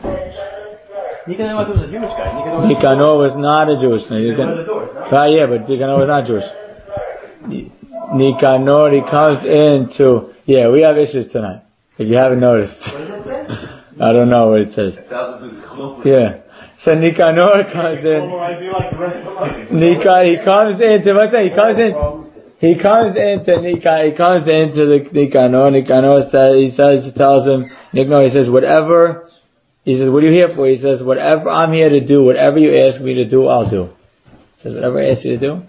Nicanor 1.27 1.55
was 1.69 1.83
a 1.83 1.91
Jewish 1.91 2.11
guy. 2.17 2.33
Nicanor 2.33 2.67
Nicanor 2.67 3.15
was 3.21 3.33
not 3.37 3.69
a 3.69 3.77
Jewish 3.81 4.09
man. 4.09 4.23
You 4.23 4.33
was 4.33 4.39
one 4.39 4.57
the 4.57 4.65
doors, 4.65 4.91
no? 4.95 5.05
Ah, 5.13 5.27
yeah, 5.27 5.47
but 5.47 5.69
Nicanor 5.69 5.99
was 6.01 6.09
not 6.09 6.27
Jewish. 6.27 6.49
Ni- 7.47 7.73
Nicanor, 8.15 8.91
he 8.91 9.03
comes 9.05 9.45
into, 9.45 10.33
yeah, 10.47 10.69
we 10.71 10.81
have 10.83 10.97
issues 10.97 11.31
tonight. 11.31 11.63
If 11.99 12.09
you 12.09 12.17
haven't 12.17 12.41
noticed. 12.41 12.75
I 14.01 14.13
don't 14.13 14.31
know 14.31 14.49
what 14.49 14.63
it 14.63 14.73
says. 14.73 14.97
Yeah. 16.05 16.41
So 16.85 16.95
Nicanor 16.97 17.69
comes 17.71 18.01
in. 18.01 18.33
Nika, 19.77 20.25
he 20.25 20.39
comes 20.43 20.81
into, 20.81 21.13
what's 21.13 21.33
that? 21.33 21.45
He 21.45 21.51
comes 21.53 21.77
in, 21.79 21.93
he 22.61 22.79
comes 22.81 23.17
into 23.17 23.61
Nika, 23.63 24.05
he 24.05 24.17
comes 24.17 24.47
into 24.47 24.85
the 24.85 25.09
Nicanor, 25.13 25.71
Nicanor 25.71 26.29
says, 26.31 26.55
he 26.57 26.71
says, 26.77 27.05
he 27.05 27.13
tells 27.13 27.47
him, 27.49 27.71
Nicanor, 27.95 28.25
he 28.25 28.31
says, 28.31 28.51
whatever, 28.51 29.27
he 29.85 29.97
says, 29.97 30.11
what 30.11 30.23
are 30.23 30.27
you 30.27 30.33
here 30.33 30.55
for? 30.55 30.69
He 30.69 30.77
says, 30.77 31.03
whatever 31.03 31.49
I'm 31.49 31.73
here 31.73 31.89
to 31.89 32.07
do, 32.07 32.23
whatever 32.23 32.59
you 32.59 32.87
ask 32.87 33.01
me 33.01 33.15
to 33.15 33.29
do, 33.29 33.47
I'll 33.47 33.71
do. 33.71 33.89
He 34.59 34.63
says, 34.65 34.75
whatever 34.75 35.03
I 35.03 35.11
ask 35.11 35.25
you 35.25 35.39
to 35.39 35.41
do? 35.41 35.63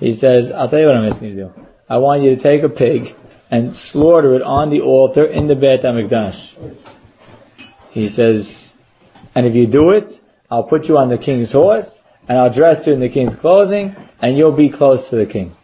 He 0.00 0.16
says, 0.16 0.50
I'll 0.54 0.70
tell 0.70 0.80
you 0.80 0.86
what 0.86 0.96
I'm 0.96 1.12
asking 1.12 1.28
you 1.28 1.34
to 1.36 1.44
do. 1.44 1.52
I 1.86 1.98
want 1.98 2.22
you 2.22 2.36
to 2.36 2.42
take 2.42 2.62
a 2.62 2.70
pig 2.70 3.14
and 3.50 3.76
slaughter 3.92 4.34
it 4.34 4.42
on 4.42 4.70
the 4.70 4.80
altar 4.80 5.26
in 5.26 5.48
the 5.48 5.54
Beit 5.54 5.82
HaMikdash. 5.82 6.78
He 7.90 8.08
says, 8.08 8.70
and 9.34 9.46
if 9.46 9.54
you 9.54 9.66
do 9.66 9.90
it, 9.90 10.18
I'll 10.50 10.64
put 10.64 10.84
you 10.86 10.96
on 10.96 11.10
the 11.10 11.18
king's 11.18 11.52
horse, 11.52 11.86
and 12.26 12.38
I'll 12.38 12.52
dress 12.52 12.86
you 12.86 12.94
in 12.94 13.00
the 13.00 13.08
king's 13.10 13.34
clothing, 13.38 13.94
and 14.20 14.36
you'll 14.36 14.56
be 14.56 14.70
close 14.70 15.08
to 15.10 15.16
the 15.16 15.26
king. 15.30 15.54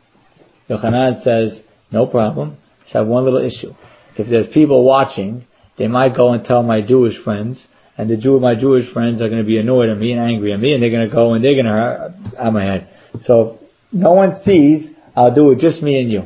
Yochanan 0.68 1.22
says, 1.22 1.60
no 1.90 2.06
problem. 2.06 2.56
Just 2.82 2.94
have 2.94 3.06
one 3.06 3.24
little 3.24 3.44
issue. 3.44 3.72
If 4.16 4.28
there's 4.28 4.46
people 4.52 4.84
watching, 4.84 5.46
they 5.78 5.88
might 5.88 6.16
go 6.16 6.32
and 6.32 6.44
tell 6.44 6.62
my 6.62 6.80
Jewish 6.80 7.22
friends, 7.22 7.64
and 7.96 8.10
the 8.10 8.16
Jew, 8.16 8.40
my 8.40 8.54
Jewish 8.54 8.92
friends 8.92 9.22
are 9.22 9.28
going 9.28 9.40
to 9.40 9.46
be 9.46 9.58
annoyed 9.58 9.88
at 9.88 9.98
me 9.98 10.12
and 10.12 10.20
angry 10.20 10.52
at 10.52 10.60
me, 10.60 10.72
and 10.72 10.82
they're 10.82 10.90
going 10.90 11.08
to 11.08 11.14
go 11.14 11.34
and 11.34 11.44
they're 11.44 11.54
going 11.54 11.66
to 11.66 12.14
have 12.42 12.52
my 12.52 12.64
head. 12.64 12.88
So 13.22 13.60
no 13.92 14.12
one 14.12 14.42
sees, 14.44 14.90
I'll 15.16 15.34
do 15.34 15.50
it 15.52 15.58
just 15.58 15.82
me 15.82 16.00
and 16.00 16.10
you. 16.10 16.22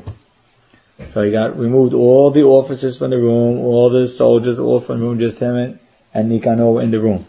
So 1.13 1.23
he 1.23 1.31
got 1.31 1.59
removed 1.59 1.95
all 1.95 2.33
the 2.33 2.43
officers 2.43 2.99
from 2.99 3.11
the 3.11 3.19
room, 3.19 3.59
all 3.59 3.91
the 3.91 4.09
soldiers, 4.17 4.59
all 4.59 4.85
from 4.85 5.01
the 5.01 5.07
room, 5.07 5.19
just 5.19 5.39
him 5.41 5.55
and, 5.55 5.79
and 6.13 6.29
Nicanor 6.29 6.83
in 6.83 6.91
the 6.91 6.99
room. 6.99 7.27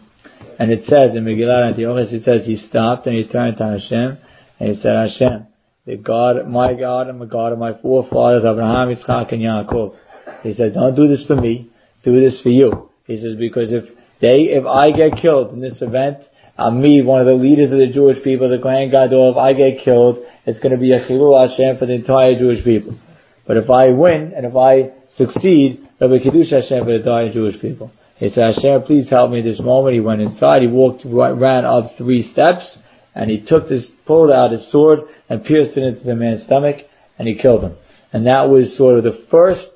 And 0.57 0.71
it 0.71 0.83
says 0.85 1.15
in 1.15 1.23
Megillah 1.23 1.69
Antiochus, 1.69 2.11
it 2.11 2.23
says 2.23 2.45
he 2.45 2.55
stopped 2.55 3.05
and 3.07 3.15
he 3.15 3.27
turned 3.27 3.57
to 3.57 3.65
Hashem 3.65 4.17
and 4.59 4.69
he 4.69 4.73
said, 4.73 4.93
Hashem, 4.95 5.47
the 5.89 5.97
God, 5.97 6.47
my 6.47 6.73
God 6.73 7.07
and 7.07 7.19
the 7.19 7.25
God 7.25 7.51
of 7.51 7.57
my 7.57 7.73
forefathers, 7.81 8.43
Abraham, 8.45 8.89
Yitzchak, 8.89 9.33
and 9.33 9.41
Yaakov. 9.41 9.95
He 10.43 10.53
said, 10.53 10.75
don't 10.75 10.95
do 10.95 11.07
this 11.07 11.25
for 11.25 11.35
me, 11.35 11.71
do 12.03 12.21
this 12.21 12.39
for 12.41 12.49
you. 12.49 12.89
He 13.05 13.17
says, 13.17 13.35
because 13.39 13.73
if 13.73 13.85
they, 14.21 14.53
if 14.53 14.65
I 14.65 14.91
get 14.91 15.19
killed 15.19 15.51
in 15.51 15.61
this 15.61 15.81
event, 15.81 16.19
I'm 16.57 16.79
me, 16.79 17.01
one 17.01 17.21
of 17.21 17.25
the 17.25 17.33
leaders 17.33 17.71
of 17.71 17.79
the 17.79 17.91
Jewish 17.91 18.23
people, 18.23 18.49
the 18.49 18.61
Kohen 18.61 18.91
Gadol, 18.91 19.31
if 19.31 19.37
I 19.37 19.53
get 19.53 19.83
killed, 19.83 20.19
it's 20.45 20.59
going 20.59 20.73
to 20.73 20.77
be 20.77 20.91
a 20.91 20.99
chilul 20.99 21.33
Hashem 21.39 21.77
for 21.77 21.87
the 21.87 21.95
entire 21.95 22.37
Jewish 22.37 22.63
people. 22.63 22.99
But 23.47 23.57
if 23.57 23.69
I 23.69 23.89
win 23.89 24.33
and 24.35 24.45
if 24.45 24.55
I 24.55 24.91
succeed, 25.15 25.87
it'll 25.99 26.15
be 26.15 26.23
kiddush 26.23 26.51
Hashem 26.51 26.83
for 26.83 26.91
the 26.91 26.99
entire 26.99 27.33
Jewish 27.33 27.59
people. 27.59 27.91
He 28.17 28.29
said, 28.29 28.53
Hashem, 28.53 28.83
please 28.83 29.09
help 29.09 29.31
me 29.31 29.41
this 29.41 29.59
moment. 29.59 29.95
He 29.95 30.01
went 30.01 30.21
inside, 30.21 30.61
he 30.61 30.67
walked, 30.67 31.01
ran 31.05 31.65
up 31.65 31.97
three 31.97 32.21
steps, 32.21 32.77
and 33.15 33.29
he 33.29 33.43
took 33.45 33.67
this, 33.69 33.89
pulled 34.05 34.31
out 34.31 34.51
his 34.51 34.71
sword 34.71 34.99
and 35.29 35.43
pierced 35.43 35.77
it 35.77 35.83
into 35.83 36.03
the 36.03 36.15
man's 36.15 36.43
stomach, 36.43 36.77
and 37.17 37.27
he 37.27 37.35
killed 37.35 37.63
him. 37.63 37.75
And 38.13 38.25
that 38.25 38.49
was 38.49 38.77
sort 38.77 38.97
of 38.97 39.03
the 39.03 39.25
first 39.29 39.67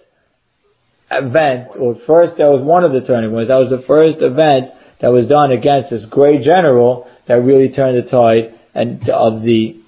event, 1.12 1.76
or 1.80 1.96
first, 2.08 2.38
that 2.38 2.46
was 2.46 2.62
one 2.62 2.84
of 2.84 2.94
the 2.94 3.02
turning 3.02 3.32
points. 3.32 3.50
That 3.50 3.58
was 3.58 3.70
the 3.70 3.86
first 3.86 4.22
event 4.22 4.72
that 5.02 5.10
was 5.10 5.28
done 5.28 5.52
against 5.52 5.90
this 5.90 6.06
great 6.10 6.42
general 6.42 7.08
that 7.28 7.36
really 7.36 7.72
turned 7.72 7.98
the 7.98 8.10
tide 8.10 8.60
and 8.74 9.08
of 9.10 9.44
the 9.44 9.80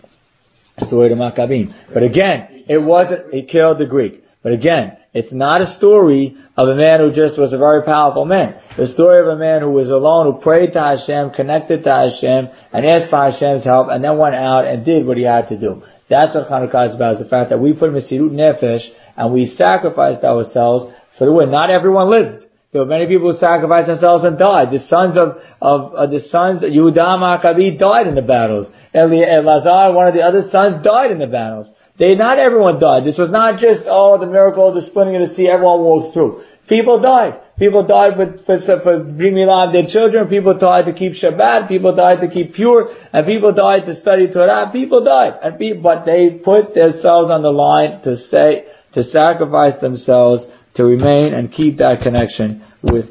story 0.78 1.12
of 1.12 1.18
Maccabim. 1.18 1.74
But 1.94 2.04
again, 2.04 2.66
it 2.68 2.78
wasn't, 2.78 3.34
he 3.34 3.44
killed 3.44 3.80
the 3.80 3.86
Greek. 3.86 4.24
But 4.46 4.54
again, 4.54 4.98
it's 5.12 5.34
not 5.34 5.62
a 5.62 5.74
story 5.74 6.38
of 6.56 6.68
a 6.68 6.76
man 6.76 7.00
who 7.00 7.10
just 7.10 7.34
was 7.40 7.52
a 7.52 7.58
very 7.58 7.82
powerful 7.82 8.26
man. 8.26 8.54
The 8.78 8.86
story 8.86 9.20
of 9.20 9.28
a 9.28 9.36
man 9.36 9.62
who 9.62 9.72
was 9.72 9.90
alone, 9.90 10.32
who 10.32 10.40
prayed 10.40 10.74
to 10.74 10.82
Hashem, 10.82 11.32
connected 11.32 11.84
to 11.84 11.90
Hashem, 11.90 12.54
and 12.72 12.86
asked 12.86 13.10
for 13.10 13.26
Hashem's 13.26 13.64
help, 13.64 13.88
and 13.90 14.04
then 14.04 14.20
went 14.20 14.36
out 14.36 14.68
and 14.68 14.86
did 14.86 15.08
what 15.08 15.18
he 15.18 15.24
had 15.24 15.48
to 15.48 15.60
do. 15.60 15.82
That's 16.12 16.36
what 16.36 16.48
Hanukkah 16.48 16.90
is 16.90 16.94
about, 16.94 17.14
is 17.14 17.24
the 17.24 17.28
fact 17.28 17.50
that 17.50 17.60
we 17.60 17.74
put 17.74 17.90
Mesirut 17.90 18.30
Nefesh, 18.30 18.86
and 19.18 19.34
we 19.34 19.48
sacrificed 19.48 20.24
ourselves 20.24 20.94
for 21.18 21.26
the 21.26 21.34
win. 21.34 21.50
Not 21.50 21.72
everyone 21.72 22.12
lived. 22.12 22.46
There 22.72 22.84
were 22.84 22.88
many 22.88 23.08
people 23.08 23.32
who 23.32 23.40
sacrificed 23.40 23.88
themselves 23.88 24.26
and 24.26 24.38
died. 24.38 24.70
The 24.70 24.86
sons 24.86 25.18
of, 25.18 25.42
of, 25.60 25.96
uh, 25.96 26.06
the 26.06 26.20
sons, 26.20 26.62
Yehuda 26.62 27.18
Maccabi 27.18 27.80
died 27.80 28.06
in 28.06 28.14
the 28.14 28.22
battles. 28.22 28.68
Elazar, 28.94 29.96
one 29.96 30.06
of 30.08 30.14
the 30.14 30.22
other 30.22 30.44
sons, 30.52 30.84
died 30.86 31.10
in 31.10 31.18
the 31.18 31.26
battles. 31.26 31.68
They, 31.98 32.16
not 32.16 32.40
everyone 32.40 32.80
died. 32.80 33.06
This 33.06 33.18
was 33.18 33.30
not 33.30 33.60
just, 33.60 33.84
oh, 33.86 34.18
the 34.20 34.26
miracle 34.26 34.68
of 34.68 34.76
the 34.76 34.82
splitting 34.82 35.16
of 35.16 35.30
the 35.30 35.34
sea, 35.34 35.48
everyone 35.48 35.80
walked 35.80 36.14
through. 36.14 36.44
People 36.68 37.00
died. 37.00 37.40
People 37.58 37.88
died 37.88 38.14
for, 38.18 38.36
for, 38.46 38.82
for 38.82 39.04
bringing 39.04 39.44
alive 39.44 39.72
their 39.72 39.88
children. 39.88 40.28
People 40.28 40.58
died 40.58 40.86
to 40.86 40.94
keep 40.94 41.14
Shabbat. 41.14 41.70
People 41.70 41.96
died 41.96 42.20
to 42.20 42.28
keep 42.28 42.54
pure. 42.54 42.94
And 43.14 43.26
people 43.26 43.54
died 43.54 43.86
to 43.86 43.96
study 43.96 44.28
Torah. 44.28 44.70
People 44.74 45.06
died. 45.06 45.40
And 45.42 45.58
people, 45.58 45.84
but 45.84 46.06
they 46.06 46.42
put 46.44 46.74
themselves 46.74 47.30
on 47.30 47.44
the 47.44 47.52
line 47.52 48.02
to 48.04 48.18
say, 48.18 48.66
to 48.94 49.04
sacrifice 49.04 49.80
themselves 49.80 50.46
to 50.76 50.84
remain 50.84 51.34
and 51.34 51.52
keep 51.52 51.78
that 51.78 52.02
connection 52.02 52.66
with 52.84 53.06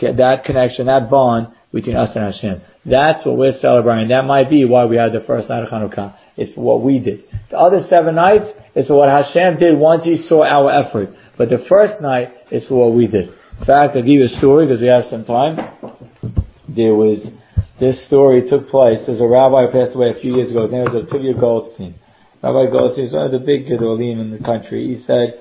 that 0.00 0.44
connection, 0.44 0.86
that 0.86 1.10
bond 1.10 1.48
between 1.72 1.96
us 1.96 2.10
and 2.14 2.24
Hashem. 2.24 2.62
That's 2.84 3.24
what 3.26 3.36
we're 3.36 3.52
celebrating. 3.52 4.08
That 4.08 4.24
might 4.24 4.48
be 4.48 4.64
why 4.64 4.86
we 4.86 4.96
had 4.96 5.12
the 5.12 5.20
first 5.20 5.48
night 5.48 5.62
of 5.62 5.68
Hanukkah. 5.68 6.16
It's 6.36 6.54
for 6.54 6.62
what 6.62 6.82
we 6.82 6.98
did. 6.98 7.24
The 7.50 7.58
other 7.58 7.80
seven 7.88 8.14
nights 8.14 8.46
is 8.74 8.88
for 8.88 8.96
what 8.96 9.10
Hashem 9.10 9.58
did 9.58 9.78
once 9.78 10.04
He 10.04 10.16
saw 10.16 10.44
our 10.44 10.70
effort. 10.72 11.10
But 11.36 11.50
the 11.50 11.64
first 11.68 12.00
night 12.00 12.28
is 12.50 12.66
for 12.66 12.76
what 12.76 12.96
we 12.96 13.06
did. 13.06 13.28
In 13.28 13.66
fact, 13.66 13.96
I'll 13.96 14.02
give 14.02 14.06
you 14.06 14.24
a 14.24 14.38
story 14.38 14.66
because 14.66 14.80
we 14.80 14.88
have 14.88 15.04
some 15.04 15.24
time. 15.24 15.56
There 16.68 16.94
was, 16.94 17.30
this 17.78 18.06
story 18.06 18.48
took 18.48 18.68
place. 18.68 19.04
There's 19.06 19.20
a 19.20 19.28
rabbi 19.28 19.66
who 19.66 19.72
passed 19.72 19.94
away 19.94 20.10
a 20.10 20.20
few 20.20 20.36
years 20.36 20.50
ago. 20.50 20.62
His 20.62 20.72
name 20.72 20.84
was 20.84 21.10
Tovia 21.12 21.38
Goldstein. 21.38 21.94
Rabbi 22.42 22.70
Goldstein 22.72 23.04
was 23.04 23.12
one 23.12 23.26
of 23.26 23.32
the 23.32 23.38
big 23.38 23.66
Gedolim 23.66 24.20
in 24.20 24.30
the 24.30 24.42
country. 24.42 24.88
He 24.88 25.02
said, 25.02 25.38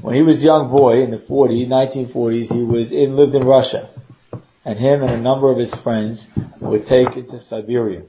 when 0.00 0.14
he 0.14 0.22
was 0.22 0.36
a 0.36 0.46
young 0.46 0.70
boy 0.70 1.02
in 1.02 1.10
the 1.10 1.18
40s, 1.18 1.66
1940s, 1.66 2.52
he 2.54 2.62
was 2.62 2.92
in, 2.92 3.16
lived 3.16 3.34
in 3.34 3.44
Russia. 3.44 3.90
And 4.64 4.78
him 4.78 5.02
and 5.02 5.10
a 5.10 5.20
number 5.20 5.50
of 5.50 5.58
his 5.58 5.74
friends 5.82 6.24
were 6.60 6.78
taken 6.78 7.28
to 7.30 7.40
Siberia. 7.40 8.02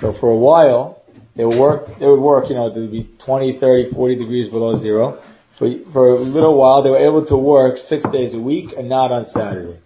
So 0.00 0.14
for 0.18 0.30
a 0.30 0.36
while, 0.36 0.99
they 1.40 1.46
would 1.46 1.58
work, 1.58 1.86
they 1.98 2.06
would 2.06 2.20
work, 2.20 2.50
you 2.50 2.54
know, 2.54 2.66
it 2.66 2.78
would 2.78 2.92
be 2.92 3.08
20, 3.24 3.58
30, 3.58 3.94
40 3.94 4.16
degrees 4.16 4.50
below 4.50 4.78
zero. 4.78 5.22
For, 5.58 5.70
for 5.90 6.10
a 6.10 6.18
little 6.20 6.54
while, 6.54 6.82
they 6.82 6.90
were 6.90 6.98
able 6.98 7.24
to 7.28 7.36
work 7.36 7.78
six 7.78 8.04
days 8.12 8.34
a 8.34 8.38
week 8.38 8.74
and 8.76 8.90
not 8.90 9.10
on 9.10 9.24
Saturday. 9.24 9.80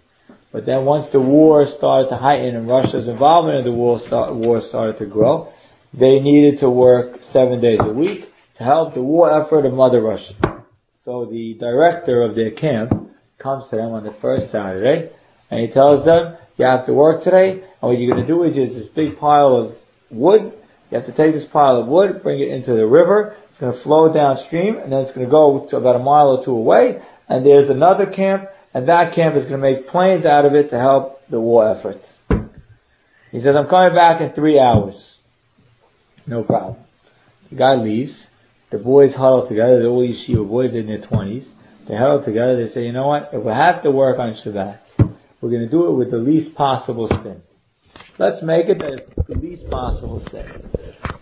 But 0.51 0.65
then 0.65 0.83
once 0.83 1.09
the 1.13 1.21
war 1.21 1.65
started 1.65 2.09
to 2.09 2.17
heighten 2.17 2.57
and 2.57 2.67
Russia's 2.67 3.07
involvement 3.07 3.59
in 3.59 3.71
the 3.71 3.71
war, 3.71 4.01
start, 4.05 4.35
war 4.35 4.59
started 4.59 4.97
to 4.99 5.05
grow, 5.05 5.53
they 5.93 6.19
needed 6.19 6.59
to 6.59 6.69
work 6.69 7.21
seven 7.31 7.61
days 7.61 7.79
a 7.79 7.93
week 7.93 8.25
to 8.57 8.63
help 8.65 8.93
the 8.93 9.01
war 9.01 9.31
effort 9.41 9.65
of 9.65 9.71
Mother 9.71 10.01
Russia. 10.01 10.33
So 11.05 11.25
the 11.25 11.55
director 11.57 12.21
of 12.21 12.35
their 12.35 12.51
camp 12.51 12.91
comes 13.37 13.69
to 13.69 13.77
them 13.77 13.93
on 13.93 14.03
the 14.03 14.15
first 14.21 14.51
Saturday 14.51 15.09
and 15.49 15.61
he 15.61 15.73
tells 15.73 16.03
them, 16.03 16.35
you 16.57 16.65
have 16.65 16.85
to 16.87 16.93
work 16.93 17.23
today 17.23 17.51
and 17.51 17.81
what 17.81 17.97
you're 17.97 18.13
going 18.13 18.25
to 18.25 18.27
do 18.27 18.43
is 18.43 18.55
there's 18.55 18.73
this 18.73 18.89
big 18.89 19.17
pile 19.17 19.55
of 19.55 19.75
wood. 20.11 20.51
You 20.89 20.97
have 20.97 21.07
to 21.07 21.15
take 21.15 21.33
this 21.33 21.45
pile 21.51 21.81
of 21.81 21.87
wood, 21.87 22.21
bring 22.21 22.39
it 22.39 22.49
into 22.49 22.73
the 22.73 22.85
river. 22.85 23.35
It's 23.49 23.59
going 23.59 23.73
to 23.73 23.83
flow 23.83 24.13
downstream 24.13 24.77
and 24.77 24.91
then 24.91 25.01
it's 25.01 25.11
going 25.11 25.25
to 25.25 25.31
go 25.31 25.67
to 25.69 25.77
about 25.77 25.95
a 25.95 25.99
mile 26.03 26.37
or 26.37 26.45
two 26.45 26.51
away 26.51 27.01
and 27.27 27.45
there's 27.45 27.69
another 27.69 28.05
camp 28.05 28.49
and 28.73 28.87
that 28.89 29.15
camp 29.15 29.35
is 29.35 29.43
going 29.43 29.59
to 29.61 29.71
make 29.71 29.87
planes 29.87 30.25
out 30.25 30.45
of 30.45 30.53
it 30.53 30.69
to 30.69 30.77
help 30.77 31.19
the 31.29 31.39
war 31.39 31.67
effort. 31.67 32.01
He 33.31 33.39
says, 33.39 33.55
I'm 33.55 33.67
coming 33.67 33.95
back 33.95 34.21
in 34.21 34.33
three 34.33 34.59
hours. 34.59 35.15
No 36.27 36.43
problem. 36.43 36.77
The 37.49 37.55
guy 37.55 37.75
leaves. 37.75 38.27
The 38.71 38.77
boys 38.77 39.13
huddle 39.13 39.47
together. 39.47 39.79
They're 39.79 39.89
all 39.89 40.07
yeshiva 40.07 40.47
boys 40.47 40.73
in 40.73 40.87
their 40.87 41.05
twenties. 41.05 41.47
They 41.87 41.95
huddle 41.95 42.23
together. 42.23 42.55
They 42.55 42.71
say, 42.71 42.85
you 42.85 42.91
know 42.91 43.07
what? 43.07 43.29
If 43.31 43.43
we 43.43 43.51
have 43.51 43.83
to 43.83 43.91
work 43.91 44.19
on 44.19 44.33
Shabbat, 44.33 44.79
we're 45.39 45.49
going 45.49 45.65
to 45.65 45.69
do 45.69 45.87
it 45.87 45.93
with 45.93 46.11
the 46.11 46.17
least 46.17 46.55
possible 46.55 47.07
sin. 47.07 47.41
Let's 48.17 48.41
make 48.41 48.67
it 48.67 48.79
the 48.79 49.35
least 49.35 49.69
possible 49.69 50.25
sin. 50.31 50.45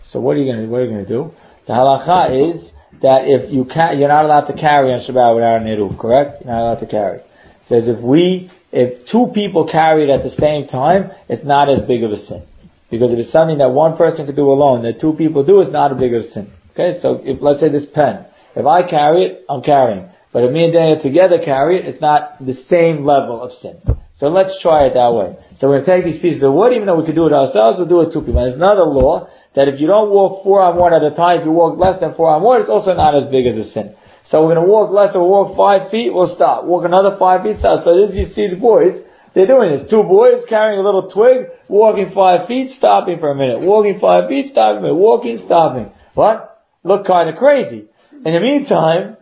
So 0.04 0.20
what 0.20 0.36
are 0.36 0.40
you 0.40 0.52
going 0.52 0.64
to, 0.64 0.70
what 0.70 0.80
are 0.80 0.84
you 0.84 0.90
going 0.90 1.04
to 1.04 1.10
do? 1.10 1.32
The 1.66 1.72
halacha 1.72 2.50
is 2.50 2.70
that 3.02 3.22
if 3.24 3.52
you 3.52 3.64
can't, 3.64 3.98
you're 3.98 4.08
not 4.08 4.24
allowed 4.24 4.46
to 4.46 4.54
carry 4.54 4.92
on 4.92 5.00
Shabbat 5.00 5.34
without 5.34 5.62
an 5.62 5.66
eruv, 5.66 5.98
correct? 5.98 6.44
You're 6.44 6.52
not 6.52 6.62
allowed 6.62 6.80
to 6.80 6.86
carry. 6.86 7.18
It 7.18 7.68
says 7.68 7.88
if 7.88 8.00
we, 8.00 8.50
if 8.70 9.06
two 9.10 9.30
people 9.34 9.68
carry 9.70 10.08
it 10.08 10.10
at 10.10 10.22
the 10.22 10.30
same 10.30 10.66
time, 10.68 11.10
it's 11.28 11.44
not 11.44 11.68
as 11.68 11.80
big 11.82 12.04
of 12.04 12.12
a 12.12 12.16
sin. 12.16 12.44
Because 12.90 13.12
if 13.12 13.18
it's 13.18 13.32
something 13.32 13.58
that 13.58 13.70
one 13.70 13.96
person 13.96 14.26
could 14.26 14.36
do 14.36 14.50
alone, 14.50 14.82
that 14.84 15.00
two 15.00 15.14
people 15.14 15.44
do, 15.44 15.60
it's 15.60 15.72
not 15.72 15.90
a 15.90 15.94
big 15.94 16.14
of 16.14 16.22
a 16.22 16.26
sin. 16.28 16.52
Okay, 16.72 16.98
so 17.00 17.20
if, 17.24 17.40
let's 17.40 17.60
say 17.60 17.70
this 17.70 17.86
pen. 17.92 18.26
If 18.54 18.66
I 18.66 18.88
carry 18.88 19.24
it, 19.24 19.44
I'm 19.48 19.62
carrying. 19.62 20.08
But 20.32 20.44
if 20.44 20.52
me 20.52 20.64
and 20.64 20.72
Daniel 20.72 21.02
together 21.02 21.38
carry 21.44 21.78
it, 21.78 21.86
it's 21.86 22.00
not 22.00 22.44
the 22.44 22.54
same 22.54 23.04
level 23.04 23.42
of 23.42 23.52
sin. 23.52 23.80
So 24.16 24.28
let's 24.28 24.56
try 24.62 24.86
it 24.86 24.94
that 24.94 25.12
way. 25.12 25.34
So 25.58 25.68
we're 25.68 25.82
going 25.82 25.86
to 25.86 25.90
take 25.90 26.04
these 26.04 26.22
pieces 26.22 26.42
of 26.42 26.54
wood, 26.54 26.72
even 26.72 26.86
though 26.86 26.98
we 26.98 27.04
could 27.04 27.18
do 27.18 27.26
it 27.26 27.32
ourselves, 27.32 27.78
we'll 27.78 27.90
do 27.90 28.02
it 28.02 28.12
two 28.12 28.20
people. 28.22 28.38
And 28.38 28.46
there's 28.46 28.60
another 28.60 28.86
law 28.86 29.28
that 29.54 29.66
if 29.66 29.80
you 29.80 29.86
don't 29.86 30.10
walk 30.10 30.44
four 30.44 30.62
on 30.62 30.78
one 30.78 30.94
at 30.94 31.02
a 31.02 31.14
time, 31.14 31.40
if 31.40 31.44
you 31.44 31.50
walk 31.50 31.78
less 31.78 31.98
than 31.98 32.14
four 32.14 32.30
on 32.30 32.42
one, 32.42 32.60
it's 32.60 32.70
also 32.70 32.94
not 32.94 33.16
as 33.18 33.26
big 33.26 33.46
as 33.46 33.58
a 33.58 33.64
sin. 33.64 33.94
So 34.26 34.40
we're 34.40 34.54
going 34.54 34.66
to 34.66 34.70
walk 34.70 34.90
less, 34.90 35.14
we'll 35.14 35.28
walk 35.28 35.56
five 35.56 35.90
feet, 35.90 36.14
we'll 36.14 36.32
stop. 36.34 36.64
Walk 36.64 36.84
another 36.84 37.16
five 37.18 37.42
feet, 37.42 37.58
stop. 37.58 37.84
So 37.84 37.94
this 37.94 38.14
you 38.14 38.30
see 38.32 38.48
the 38.48 38.56
boys, 38.56 38.94
they're 39.34 39.50
doing 39.50 39.70
this. 39.74 39.90
Two 39.90 40.04
boys 40.04 40.46
carrying 40.48 40.78
a 40.78 40.82
little 40.82 41.10
twig, 41.10 41.50
walking 41.68 42.14
five 42.14 42.46
feet, 42.46 42.70
stopping 42.78 43.18
for 43.18 43.30
a 43.30 43.34
minute. 43.34 43.66
Walking 43.66 43.98
five 44.00 44.28
feet, 44.28 44.52
stopping 44.52 44.78
a 44.78 44.82
minute. 44.82 44.94
Walking, 44.94 45.38
stopping. 45.44 45.90
What? 46.14 46.62
Look 46.84 47.04
kind 47.04 47.28
of 47.28 47.36
crazy. 47.36 47.86
In 48.24 48.32
the 48.32 48.40
meantime, 48.40 49.16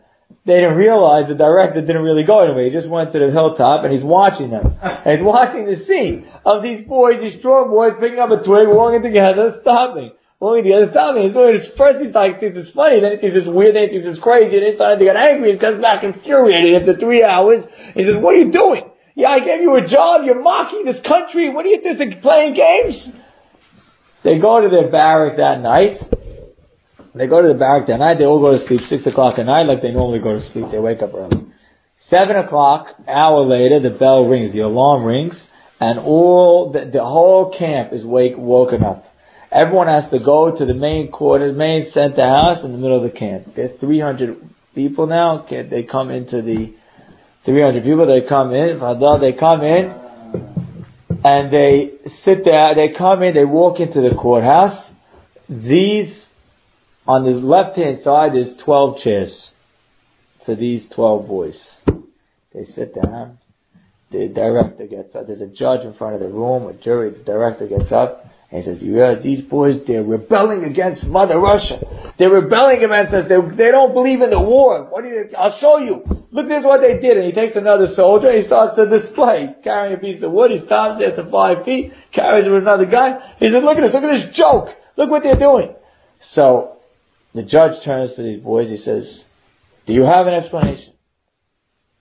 they 0.44 0.58
didn't 0.58 0.76
realize 0.76 1.28
the 1.28 1.36
director 1.36 1.80
didn't 1.80 2.02
really 2.02 2.24
go 2.24 2.42
anywhere. 2.42 2.64
He 2.64 2.72
just 2.72 2.90
went 2.90 3.12
to 3.12 3.18
the 3.18 3.30
hilltop 3.30 3.84
and 3.84 3.92
he's 3.92 4.02
watching 4.02 4.50
them. 4.50 4.74
And 4.82 5.18
he's 5.18 5.24
watching 5.24 5.66
the 5.66 5.76
scene 5.86 6.26
of 6.44 6.62
these 6.62 6.86
boys, 6.86 7.20
these 7.20 7.38
strong 7.38 7.70
boys 7.70 7.92
picking 8.00 8.18
up 8.18 8.30
a 8.30 8.42
twig, 8.42 8.66
walking 8.66 9.02
together, 9.02 9.58
stopping. 9.62 10.10
Walking 10.40 10.64
together, 10.64 10.90
stopping. 10.90 11.22
He's 11.22 11.32
doing 11.32 11.62
it. 11.62 11.70
First 11.78 12.02
he's 12.02 12.12
like, 12.12 12.40
thinks 12.40 12.58
it's 12.58 12.74
funny, 12.74 12.98
then 12.98 13.12
he 13.14 13.18
thinks 13.18 13.36
it's 13.38 13.46
weird, 13.46 13.76
then 13.76 13.86
he 13.86 13.90
thinks 13.94 14.06
it's 14.10 14.18
crazy, 14.18 14.58
and 14.58 14.66
he's 14.66 14.74
starting 14.74 14.98
to 14.98 15.04
get 15.06 15.14
angry 15.14 15.54
and 15.54 15.60
comes 15.60 15.80
back 15.80 16.02
infuriated 16.02 16.74
after 16.74 16.98
three 16.98 17.22
hours. 17.22 17.62
He 17.94 18.02
says, 18.02 18.18
what 18.18 18.34
are 18.34 18.42
you 18.42 18.50
doing? 18.50 18.90
Yeah, 19.14 19.28
I 19.28 19.46
gave 19.46 19.62
you 19.62 19.78
a 19.78 19.86
job, 19.86 20.26
you're 20.26 20.42
mocking 20.42 20.82
this 20.84 20.98
country, 21.06 21.54
what 21.54 21.66
are 21.66 21.68
you 21.68 21.82
doing, 21.82 22.18
playing 22.20 22.58
games? 22.58 23.14
They 24.24 24.40
go 24.40 24.60
to 24.60 24.68
their 24.68 24.90
barrack 24.90 25.36
that 25.36 25.60
night, 25.60 25.98
they 27.14 27.26
go 27.26 27.42
to 27.42 27.48
the 27.48 27.54
barrack 27.54 27.88
at 27.88 27.98
night, 27.98 28.18
they 28.18 28.24
all 28.24 28.40
go 28.40 28.52
to 28.52 28.66
sleep 28.66 28.80
six 28.82 29.06
o'clock 29.06 29.38
at 29.38 29.46
night 29.46 29.64
like 29.64 29.82
they 29.82 29.90
normally 29.90 30.20
go 30.20 30.32
to 30.32 30.42
sleep. 30.42 30.66
They 30.72 30.78
wake 30.78 31.02
up 31.02 31.12
early. 31.14 31.46
Seven 32.08 32.36
o'clock, 32.36 32.88
hour 33.06 33.42
later, 33.42 33.80
the 33.80 33.96
bell 33.96 34.24
rings, 34.24 34.52
the 34.52 34.60
alarm 34.60 35.04
rings, 35.04 35.46
and 35.78 35.98
all, 35.98 36.72
the, 36.72 36.90
the 36.90 37.04
whole 37.04 37.56
camp 37.56 37.92
is 37.92 38.04
wake, 38.04 38.36
woken 38.36 38.82
up. 38.82 39.04
Everyone 39.50 39.88
has 39.88 40.10
to 40.10 40.18
go 40.18 40.56
to 40.56 40.64
the 40.64 40.74
main 40.74 41.12
quarters, 41.12 41.56
main 41.56 41.90
center 41.90 42.26
house 42.26 42.64
in 42.64 42.72
the 42.72 42.78
middle 42.78 43.04
of 43.04 43.12
the 43.12 43.16
camp. 43.16 43.48
There's 43.54 43.78
300 43.78 44.38
people 44.74 45.06
now. 45.06 45.46
They 45.48 45.82
come 45.82 46.10
into 46.10 46.40
the, 46.40 46.74
300 47.44 47.82
people, 47.82 48.06
they 48.06 48.26
come 48.26 48.52
in, 48.54 48.78
they 49.20 49.32
come 49.38 49.62
in, 49.62 49.94
and 51.24 51.52
they 51.52 51.92
sit 52.24 52.44
there, 52.44 52.74
they 52.74 52.94
come 52.96 53.22
in, 53.22 53.34
they 53.34 53.44
walk 53.44 53.80
into 53.80 54.00
the 54.00 54.14
courthouse. 54.14 54.90
These 55.48 56.26
on 57.06 57.24
the 57.24 57.30
left 57.30 57.76
hand 57.76 58.00
side, 58.00 58.36
is 58.36 58.60
12 58.64 58.98
chairs 58.98 59.50
for 60.44 60.54
these 60.54 60.88
12 60.94 61.26
boys. 61.26 61.76
They 62.54 62.64
sit 62.64 62.94
down. 62.94 63.38
The 64.10 64.28
director 64.28 64.86
gets 64.86 65.16
up. 65.16 65.26
There's 65.26 65.40
a 65.40 65.46
judge 65.46 65.86
in 65.86 65.94
front 65.94 66.14
of 66.14 66.20
the 66.20 66.28
room, 66.28 66.66
a 66.66 66.74
jury. 66.74 67.10
The 67.10 67.24
director 67.24 67.66
gets 67.66 67.90
up 67.90 68.26
and 68.50 68.62
he 68.62 68.68
says, 68.68 68.82
"You 68.82 68.96
heard 68.96 69.22
these 69.22 69.40
boys? 69.40 69.80
They're 69.86 70.04
rebelling 70.04 70.64
against 70.64 71.06
Mother 71.06 71.38
Russia. 71.38 71.80
They're 72.18 72.30
rebelling 72.30 72.84
against 72.84 73.14
us. 73.14 73.24
They, 73.26 73.40
they 73.56 73.70
don't 73.70 73.94
believe 73.94 74.20
in 74.20 74.28
the 74.28 74.38
war. 74.38 74.84
What 74.90 75.02
do 75.02 75.08
you? 75.08 75.30
I'll 75.36 75.58
show 75.58 75.78
you. 75.78 76.04
Look, 76.30 76.48
this 76.48 76.58
is 76.58 76.64
what 76.64 76.82
they 76.82 77.00
did." 77.00 77.16
And 77.16 77.24
he 77.24 77.32
takes 77.32 77.56
another 77.56 77.86
soldier 77.96 78.28
and 78.28 78.42
he 78.42 78.46
starts 78.46 78.76
to 78.76 78.86
display, 78.86 79.56
carrying 79.64 79.96
a 79.96 79.98
piece 79.98 80.22
of 80.22 80.30
wood. 80.30 80.50
He 80.50 80.58
stops 80.58 80.98
there 80.98 81.16
to 81.16 81.30
five 81.30 81.64
feet, 81.64 81.94
carries 82.12 82.46
it 82.46 82.50
with 82.50 82.62
another 82.62 82.84
guy. 82.84 83.36
He 83.38 83.48
says, 83.48 83.64
"Look 83.64 83.78
at 83.78 83.80
this. 83.80 83.94
Look 83.94 84.04
at 84.04 84.12
this 84.12 84.36
joke. 84.36 84.68
Look 84.98 85.08
what 85.08 85.22
they're 85.22 85.40
doing." 85.40 85.74
So 86.20 86.76
the 87.34 87.42
judge 87.42 87.82
turns 87.84 88.14
to 88.16 88.22
these 88.22 88.42
boys, 88.42 88.68
he 88.68 88.76
says, 88.76 89.24
do 89.86 89.92
you 89.92 90.04
have 90.04 90.26
an 90.26 90.34
explanation? 90.34 90.92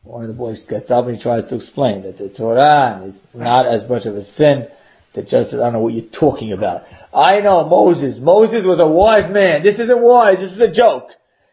One 0.03 0.23
of 0.23 0.27
the 0.27 0.33
boys 0.33 0.59
gets 0.67 0.89
up 0.91 1.05
and 1.05 1.15
he 1.15 1.21
tries 1.21 1.47
to 1.49 1.55
explain 1.55 2.03
that 2.03 2.17
the 2.17 2.29
Torah 2.29 3.03
is 3.05 3.19
not 3.33 3.67
as 3.67 3.87
much 3.89 4.05
of 4.05 4.15
a 4.15 4.23
sin. 4.23 4.67
The 5.13 5.21
judge 5.21 5.47
says, 5.47 5.55
I 5.55 5.65
don't 5.65 5.73
know 5.73 5.79
what 5.79 5.93
you're 5.93 6.19
talking 6.19 6.53
about. 6.53 6.83
I 7.13 7.39
know 7.41 7.67
Moses. 7.67 8.17
Moses 8.19 8.63
was 8.65 8.79
a 8.79 8.87
wise 8.87 9.31
man. 9.31 9.63
This 9.63 9.79
isn't 9.79 10.01
wise. 10.01 10.37
This 10.37 10.53
is 10.53 10.61
a 10.61 10.71
joke. 10.71 11.09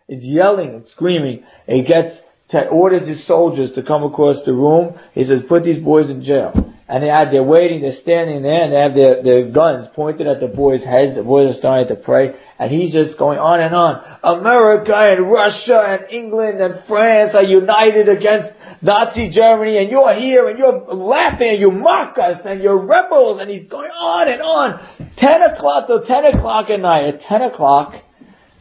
He's 0.07 0.23
yelling 0.23 0.71
and 0.71 0.87
screaming. 0.87 1.45
he 1.67 1.83
gets 1.83 2.19
to 2.51 2.67
orders 2.69 3.07
his 3.07 3.27
soldiers 3.27 3.73
to 3.73 3.83
come 3.83 4.05
across 4.05 4.37
the 4.47 4.55
room. 4.55 4.99
He 5.13 5.25
says, 5.25 5.41
put 5.49 5.65
these 5.65 5.83
boys 5.83 6.09
in 6.09 6.23
jail 6.23 6.75
and 6.89 7.03
they 7.03 7.09
had, 7.09 7.31
they're 7.31 7.43
waiting, 7.43 7.83
they're 7.83 8.01
standing 8.01 8.41
there, 8.43 8.65
and 8.65 8.73
they 8.73 8.81
have 8.81 8.95
their, 8.95 9.23
their 9.23 9.51
guns 9.51 9.89
pointed 9.95 10.27
at 10.27 10.41
the 10.41 10.47
boys' 10.47 10.83
heads. 10.83 11.17
The 11.17 11.23
boys 11.23 11.55
are 11.55 11.59
starting 11.59 11.95
to 11.95 12.03
pray, 12.03 12.35
and 12.59 12.73
he's 12.73 12.95
just 12.95 13.19
going 13.19 13.39
on 13.39 13.61
and 13.61 13.75
on. 13.75 14.03
America 14.25 14.95
and 14.97 15.31
Russia 15.31 15.79
and 15.85 16.11
England 16.11 16.63
and 16.63 16.83
France 16.89 17.33
are 17.35 17.45
united 17.45 18.09
against 18.09 18.49
Nazi 18.81 19.29
Germany, 19.29 19.77
and 19.77 19.91
you're 19.91 20.15
here, 20.15 20.49
and 20.49 20.59
you're 20.59 20.81
laughing, 20.95 21.51
and 21.51 21.61
you 21.61 21.71
mock 21.71 22.17
us, 22.17 22.41
and 22.47 22.63
you're 22.63 22.79
rebels, 22.79 23.39
and 23.39 23.51
he's 23.51 23.69
going 23.69 23.91
on 23.91 24.33
and 24.33 24.41
on. 24.41 24.81
Ten 25.19 25.43
o'clock 25.43 25.89
till 25.89 26.07
ten 26.07 26.25
o'clock 26.25 26.71
at 26.71 26.81
night. 26.81 27.15
At 27.15 27.21
ten 27.21 27.43
o'clock, 27.43 27.97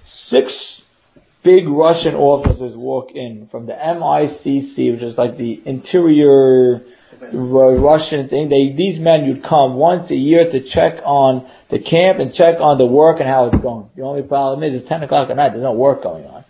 six 0.03 0.83
big 1.45 1.65
Russian 1.69 2.15
officers 2.15 2.75
walk 2.75 3.11
in 3.15 3.47
from 3.49 3.67
the 3.67 3.73
MICC, 3.73 4.91
which 4.91 5.01
is 5.01 5.17
like 5.17 5.37
the 5.37 5.61
interior 5.65 6.81
Russian 7.33 8.29
thing. 8.29 8.49
They, 8.49 8.75
these 8.75 8.99
men 8.99 9.27
would 9.27 9.43
come 9.43 9.75
once 9.75 10.09
a 10.11 10.15
year 10.15 10.49
to 10.49 10.63
check 10.69 11.01
on 11.03 11.49
the 11.69 11.79
camp 11.79 12.19
and 12.19 12.33
check 12.33 12.59
on 12.59 12.77
the 12.77 12.85
work 12.85 13.19
and 13.19 13.27
how 13.27 13.47
it's 13.47 13.61
going. 13.61 13.89
The 13.95 14.03
only 14.03 14.23
problem 14.23 14.63
is 14.63 14.79
it's 14.79 14.89
10 14.89 15.03
o'clock 15.03 15.29
at 15.29 15.35
night, 15.35 15.49
there's 15.49 15.63
no 15.63 15.73
work 15.73 16.03
going 16.03 16.25
on. 16.25 16.43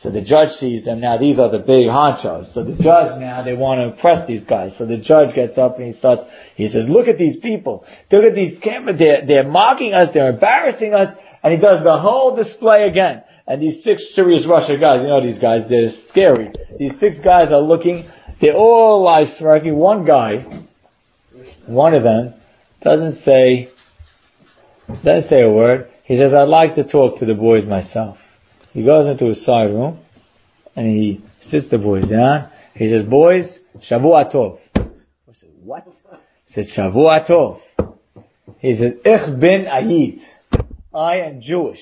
So 0.00 0.10
the 0.10 0.22
judge 0.22 0.56
sees 0.58 0.86
them. 0.86 1.00
Now 1.00 1.18
these 1.18 1.38
are 1.38 1.50
the 1.50 1.58
big 1.58 1.86
honchos. 1.86 2.54
So 2.54 2.64
the 2.64 2.72
judge 2.72 3.20
now, 3.20 3.42
they 3.44 3.52
want 3.52 3.80
to 3.80 3.94
impress 3.94 4.26
these 4.26 4.42
guys. 4.44 4.72
So 4.78 4.86
the 4.86 4.96
judge 4.96 5.34
gets 5.34 5.58
up 5.58 5.76
and 5.78 5.88
he 5.88 5.92
starts, 5.92 6.22
he 6.56 6.68
says, 6.68 6.86
look 6.88 7.06
at 7.06 7.18
these 7.18 7.36
people. 7.36 7.84
Look 8.10 8.24
at 8.24 8.34
these 8.34 8.58
cameras. 8.60 8.98
They're, 8.98 9.26
they're 9.26 9.48
mocking 9.48 9.92
us. 9.92 10.08
They're 10.14 10.30
embarrassing 10.30 10.94
us. 10.94 11.14
And 11.42 11.52
he 11.52 11.60
does 11.60 11.84
the 11.84 11.98
whole 11.98 12.34
display 12.34 12.88
again. 12.88 13.22
And 13.46 13.60
these 13.60 13.82
six 13.84 14.14
serious 14.14 14.46
Russian 14.46 14.80
guys, 14.80 15.00
you 15.02 15.08
know 15.08 15.22
these 15.22 15.38
guys, 15.38 15.62
they're 15.68 15.90
scary. 16.08 16.50
These 16.78 16.92
six 17.00 17.16
guys 17.18 17.52
are 17.52 17.60
looking, 17.60 18.08
they're 18.40 18.56
all 18.56 19.02
like 19.02 19.28
smirking. 19.38 19.76
One 19.76 20.04
guy, 20.04 20.64
one 21.66 21.94
of 21.94 22.02
them, 22.02 22.34
doesn't 22.82 23.22
say, 23.22 23.68
doesn't 25.04 25.28
say 25.28 25.42
a 25.42 25.50
word. 25.50 25.88
He 26.04 26.16
says, 26.16 26.34
I'd 26.34 26.48
like 26.48 26.74
to 26.74 26.84
talk 26.84 27.18
to 27.18 27.26
the 27.26 27.34
boys 27.34 27.64
myself. 27.66 28.16
He 28.72 28.84
goes 28.84 29.06
into 29.06 29.28
a 29.28 29.34
side 29.34 29.66
room 29.66 29.98
and 30.74 30.86
he 30.86 31.22
sits 31.42 31.68
the 31.70 31.78
boys 31.78 32.08
down. 32.08 32.50
He 32.74 32.88
says, 32.88 33.04
boys, 33.06 33.58
Shavua 33.88 34.32
Tov. 34.32 34.58
I 34.74 34.82
said, 35.38 35.50
what? 35.62 35.86
He 36.46 36.54
said, 36.54 36.64
Shavua 36.76 37.28
Tov. 37.28 37.60
He 38.58 38.74
says, 38.74 38.92
Ich 39.04 39.40
bin 39.40 39.66
Ayid. 39.66 40.20
I 40.94 41.16
am 41.18 41.40
Jewish. 41.40 41.80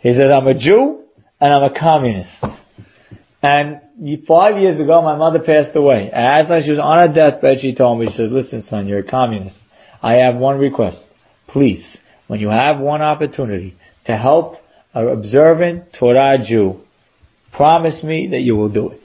He 0.00 0.12
says, 0.12 0.30
I'm 0.32 0.46
a 0.46 0.54
Jew 0.54 1.04
and 1.40 1.52
I'm 1.52 1.62
a 1.64 1.78
communist. 1.78 2.30
And 3.44 4.24
five 4.26 4.58
years 4.58 4.80
ago, 4.80 5.02
my 5.02 5.16
mother 5.16 5.38
passed 5.38 5.76
away. 5.76 6.10
As 6.10 6.46
she 6.64 6.70
was 6.70 6.80
on 6.82 7.06
her 7.06 7.14
deathbed, 7.14 7.60
she 7.60 7.74
told 7.74 8.00
me, 8.00 8.06
she 8.06 8.14
says, 8.14 8.32
listen 8.32 8.62
son, 8.62 8.88
you're 8.88 9.00
a 9.00 9.10
communist. 9.10 9.58
I 10.02 10.14
have 10.14 10.36
one 10.36 10.58
request. 10.58 11.04
Please, 11.48 11.98
when 12.26 12.40
you 12.40 12.48
have 12.48 12.80
one 12.80 13.02
opportunity 13.02 13.76
to 14.06 14.16
help 14.16 14.54
an 14.94 15.08
observant 15.08 15.94
Torah 15.98 16.38
Jew, 16.42 16.80
promise 17.52 18.02
me 18.02 18.28
that 18.30 18.40
you 18.40 18.56
will 18.56 18.70
do 18.70 18.88
it. 18.88 19.00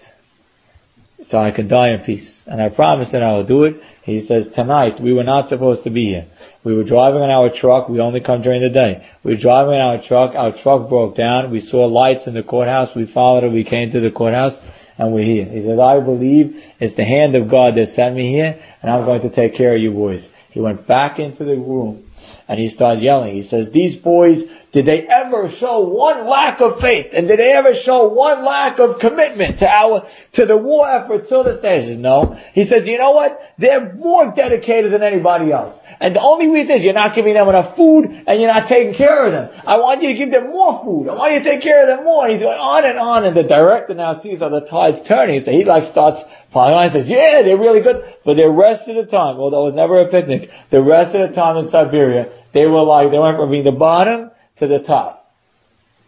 So 1.28 1.38
I 1.38 1.52
can 1.52 1.68
die 1.68 1.90
in 1.90 2.02
peace. 2.02 2.44
And 2.48 2.62
I 2.62 2.70
promise 2.70 3.12
that 3.12 3.24
I 3.24 3.34
will 3.34 3.46
do 3.46 3.66
it. 3.66 3.76
He 4.04 4.22
says, 4.22 4.48
tonight, 4.56 5.02
we 5.02 5.14
were 5.14 5.24
not 5.24 5.50
supposed 5.50 5.84
to 5.84 5.90
be 5.90 6.06
here. 6.06 6.28
We 6.64 6.74
were 6.74 6.84
driving 6.84 7.22
in 7.22 7.30
our 7.30 7.50
truck. 7.54 7.90
We 7.90 8.00
only 8.00 8.22
come 8.22 8.42
during 8.42 8.62
the 8.62 8.70
day. 8.70 9.06
We 9.24 9.36
were 9.36 9.42
driving 9.42 9.76
in 9.76 9.82
our 9.82 10.02
truck. 10.02 10.34
Our 10.36 10.54
truck 10.64 10.90
broke 10.90 11.16
down. 11.16 11.52
We 11.52 11.60
saw 11.60 11.86
lights 11.86 12.26
in 12.26 12.34
the 12.34 12.44
courthouse. 12.44 12.96
We 12.96 13.12
followed 13.12 13.44
it. 13.44 13.52
We 13.52 13.64
came 13.64 13.92
to 13.92 14.00
the 14.00 14.12
courthouse 14.12 14.60
and 14.98 15.14
we're 15.14 15.24
here. 15.24 15.46
He 15.46 15.62
says, 15.62 15.80
I 15.80 16.00
believe 16.00 16.56
it's 16.80 16.96
the 16.96 17.06
hand 17.06 17.36
of 17.36 17.50
God 17.50 17.76
that 17.76 17.88
sent 17.96 18.16
me 18.16 18.32
here 18.32 18.60
and 18.82 18.92
I'm 18.92 19.06
going 19.06 19.22
to 19.22 19.34
take 19.34 19.56
care 19.56 19.76
of 19.76 19.82
you 19.82 19.92
boys. 19.92 20.28
He 20.52 20.60
went 20.60 20.88
back 20.88 21.20
into 21.20 21.44
the 21.44 21.56
room 21.56 22.09
and 22.50 22.60
he 22.60 22.68
started 22.68 23.04
yelling. 23.04 23.36
He 23.36 23.47
says, 23.47 23.68
these 23.72 24.02
boys 24.02 24.43
did 24.72 24.86
they 24.86 25.08
ever 25.08 25.50
show 25.60 25.80
one 25.80 26.28
lack 26.30 26.62
of 26.62 26.80
faith? 26.80 27.08
And 27.14 27.28
did 27.28 27.39
they 27.39 27.54
ever 27.54 27.74
show 27.84 28.08
one 28.10 28.45
lack 28.45 28.80
of 28.80 29.00
commitment 29.00 29.60
to 29.60 29.68
our, 29.68 30.04
to 30.34 30.45
the 30.45 30.58
war 30.58 30.88
effort 30.88 31.28
till 31.28 31.43
this 31.43 31.62
day? 31.62 31.82
He 31.82 31.88
says, 31.88 31.97
no. 31.97 32.38
He 32.54 32.66
says, 32.66 32.88
you 32.88 33.00
know 33.00 33.12
what? 33.12 33.39
They're 33.58 33.95
more 33.95 34.32
dedicated 34.36 34.93
than 34.93 35.02
anybody 35.02 35.52
else. 35.52 35.80
And 36.00 36.16
the 36.16 36.22
only 36.22 36.47
reason 36.47 36.80
is 36.80 36.84
you're 36.84 36.93
not 36.93 37.14
giving 37.14 37.34
them 37.34 37.50
enough 37.50 37.76
food 37.76 38.08
and 38.08 38.39
you're 38.39 38.52
not 38.52 38.70
taking 38.70 38.95
care 38.95 39.28
of 39.28 39.34
them. 39.36 39.52
I 39.68 39.76
want 39.84 40.02
you 40.02 40.16
to 40.16 40.18
give 40.18 40.32
them 40.32 40.47
more 40.47 40.80
food. 40.80 41.12
I 41.12 41.16
want 41.16 41.34
you 41.36 41.43
to 41.43 41.50
take 41.52 41.62
care 41.62 41.84
of 41.84 41.91
them 41.91 42.06
more. 42.06 42.24
And 42.24 42.34
he's 42.34 42.41
going 42.41 42.58
on 42.58 42.88
and 42.88 42.97
on 42.97 43.26
and 43.26 43.36
the 43.36 43.43
director 43.43 43.93
now 43.93 44.22
sees 44.24 44.39
how 44.39 44.47
the 44.47 44.64
tide's 44.64 45.04
turning. 45.08 45.43
So 45.43 45.52
he 45.52 45.66
like 45.66 45.91
starts 45.91 46.24
piling 46.56 46.80
on 46.80 46.84
and 46.88 46.93
says, 46.95 47.12
yeah, 47.12 47.43
they're 47.43 47.60
really 47.60 47.84
good. 47.84 48.00
But 48.24 48.39
the 48.39 48.47
rest 48.47 48.88
of 48.88 48.95
the 48.95 49.12
time, 49.12 49.36
well, 49.36 49.52
that 49.52 49.60
was 49.60 49.76
never 49.76 50.00
a 50.00 50.08
picnic. 50.08 50.47
The 50.72 50.80
rest 50.80 51.16
of 51.16 51.28
the 51.28 51.36
time 51.36 51.60
in 51.60 51.68
Siberia, 51.68 52.32
they 52.56 52.64
were 52.64 52.84
like, 52.88 53.12
they 53.12 53.20
went 53.20 53.36
from 53.36 53.52
being 53.52 53.68
the 53.68 53.76
bottom 53.76 54.32
to 54.64 54.68
the 54.68 54.80
top. 54.80 55.28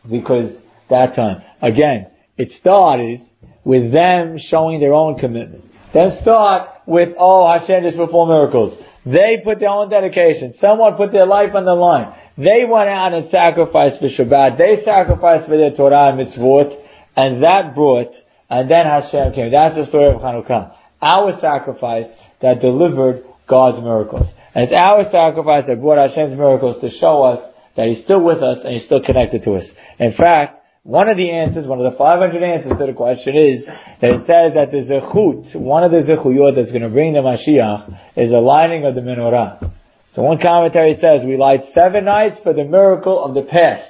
Because 0.07 0.55
that 0.89 1.15
time, 1.19 1.43
again, 1.61 2.07
it 2.37 2.51
started 2.51 3.27
with 3.63 3.91
them 3.91 4.39
showing 4.39 4.79
their 4.79 4.93
own 4.93 5.19
commitment. 5.19 5.65
Then 5.93 6.17
start 6.21 6.69
with, 6.87 7.09
oh, 7.19 7.45
Hashem 7.51 7.83
just 7.83 7.97
performed 7.97 8.31
miracles. 8.31 8.77
They 9.05 9.41
put 9.43 9.59
their 9.59 9.69
own 9.69 9.89
dedication. 9.89 10.53
Someone 10.53 10.95
put 10.95 11.11
their 11.11 11.25
life 11.25 11.55
on 11.55 11.65
the 11.65 11.73
line. 11.73 12.13
They 12.37 12.65
went 12.65 12.89
out 12.89 13.13
and 13.13 13.29
sacrificed 13.29 13.99
for 13.99 14.07
Shabbat. 14.07 14.57
They 14.57 14.83
sacrificed 14.83 15.47
for 15.47 15.57
their 15.57 15.71
Torah 15.71 16.09
and 16.09 16.19
mitzvot. 16.19 16.79
And 17.15 17.43
that 17.43 17.73
brought, 17.75 18.13
and 18.49 18.69
then 18.69 18.85
Hashem 18.85 19.33
came. 19.33 19.51
That's 19.51 19.75
the 19.75 19.85
story 19.85 20.13
of 20.13 20.21
Hanukkah. 20.21 20.75
Our 21.01 21.39
sacrifice 21.39 22.07
that 22.41 22.61
delivered 22.61 23.23
God's 23.47 23.83
miracles. 23.83 24.27
And 24.53 24.65
it's 24.65 24.73
our 24.73 25.03
sacrifice 25.11 25.65
that 25.67 25.81
brought 25.81 25.97
Hashem's 25.97 26.37
miracles 26.37 26.79
to 26.81 26.89
show 26.89 27.23
us 27.23 27.39
that 27.75 27.87
He's 27.87 28.03
still 28.03 28.21
with 28.21 28.41
us 28.43 28.59
and 28.63 28.73
He's 28.73 28.85
still 28.85 29.01
connected 29.03 29.43
to 29.43 29.53
us. 29.55 29.69
In 29.99 30.13
fact, 30.13 30.60
one 30.83 31.09
of 31.09 31.17
the 31.17 31.29
answers, 31.29 31.67
one 31.67 31.79
of 31.79 31.91
the 31.91 31.97
500 31.97 32.41
answers 32.41 32.73
to 32.77 32.85
the 32.87 32.93
question 32.93 33.35
is 33.35 33.65
that 33.67 34.09
it 34.09 34.25
says 34.25 34.53
that 34.55 34.71
the 34.71 34.81
zechut, 34.81 35.55
one 35.55 35.83
of 35.83 35.91
the 35.91 35.99
zechuyot 35.99 36.55
that's 36.55 36.71
going 36.71 36.81
to 36.81 36.89
bring 36.89 37.13
the 37.13 37.19
Mashiach 37.19 38.17
is 38.17 38.31
the 38.31 38.39
lighting 38.39 38.85
of 38.85 38.95
the 38.95 39.01
menorah. 39.01 39.71
So 40.13 40.23
one 40.23 40.41
commentary 40.41 40.95
says 40.95 41.21
we 41.25 41.37
light 41.37 41.61
seven 41.73 42.05
nights 42.05 42.37
for 42.41 42.53
the 42.53 42.63
miracle 42.63 43.23
of 43.23 43.35
the 43.35 43.43
past. 43.43 43.87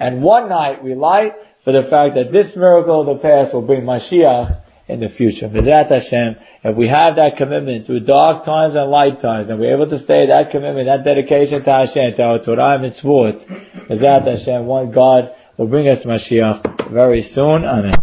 And 0.00 0.22
one 0.22 0.48
night 0.48 0.82
we 0.82 0.94
light 0.94 1.34
for 1.64 1.72
the 1.72 1.88
fact 1.88 2.14
that 2.16 2.32
this 2.32 2.56
miracle 2.56 3.02
of 3.02 3.14
the 3.14 3.22
past 3.22 3.52
will 3.52 3.66
bring 3.66 3.82
Mashiach 3.82 4.62
in 4.88 5.00
the 5.00 5.08
future. 5.10 5.48
B'ezrat 5.48 5.90
Hashem, 5.90 6.36
if 6.64 6.76
we 6.76 6.88
have 6.88 7.16
that 7.16 7.36
commitment 7.36 7.86
to 7.86 8.00
dark 8.00 8.44
times 8.44 8.74
and 8.74 8.90
light 8.90 9.20
times, 9.20 9.48
and 9.50 9.60
we're 9.60 9.74
able 9.74 9.88
to 9.88 9.98
stay 9.98 10.26
that 10.26 10.50
commitment, 10.50 10.88
that 10.88 11.04
dedication 11.04 11.62
to 11.62 11.70
Hashem, 11.70 12.16
to 12.16 12.22
our 12.22 12.38
Torah 12.42 12.80
and 12.80 12.90
Mitzvot, 12.90 13.88
B'ezrat 13.88 14.26
Hashem, 14.26 14.66
one 14.66 14.90
God 14.92 15.30
will 15.56 15.66
bring 15.66 15.88
us 15.88 16.04
Mashiach 16.04 16.92
very 16.92 17.22
soon. 17.22 17.64
Amen. 17.64 18.02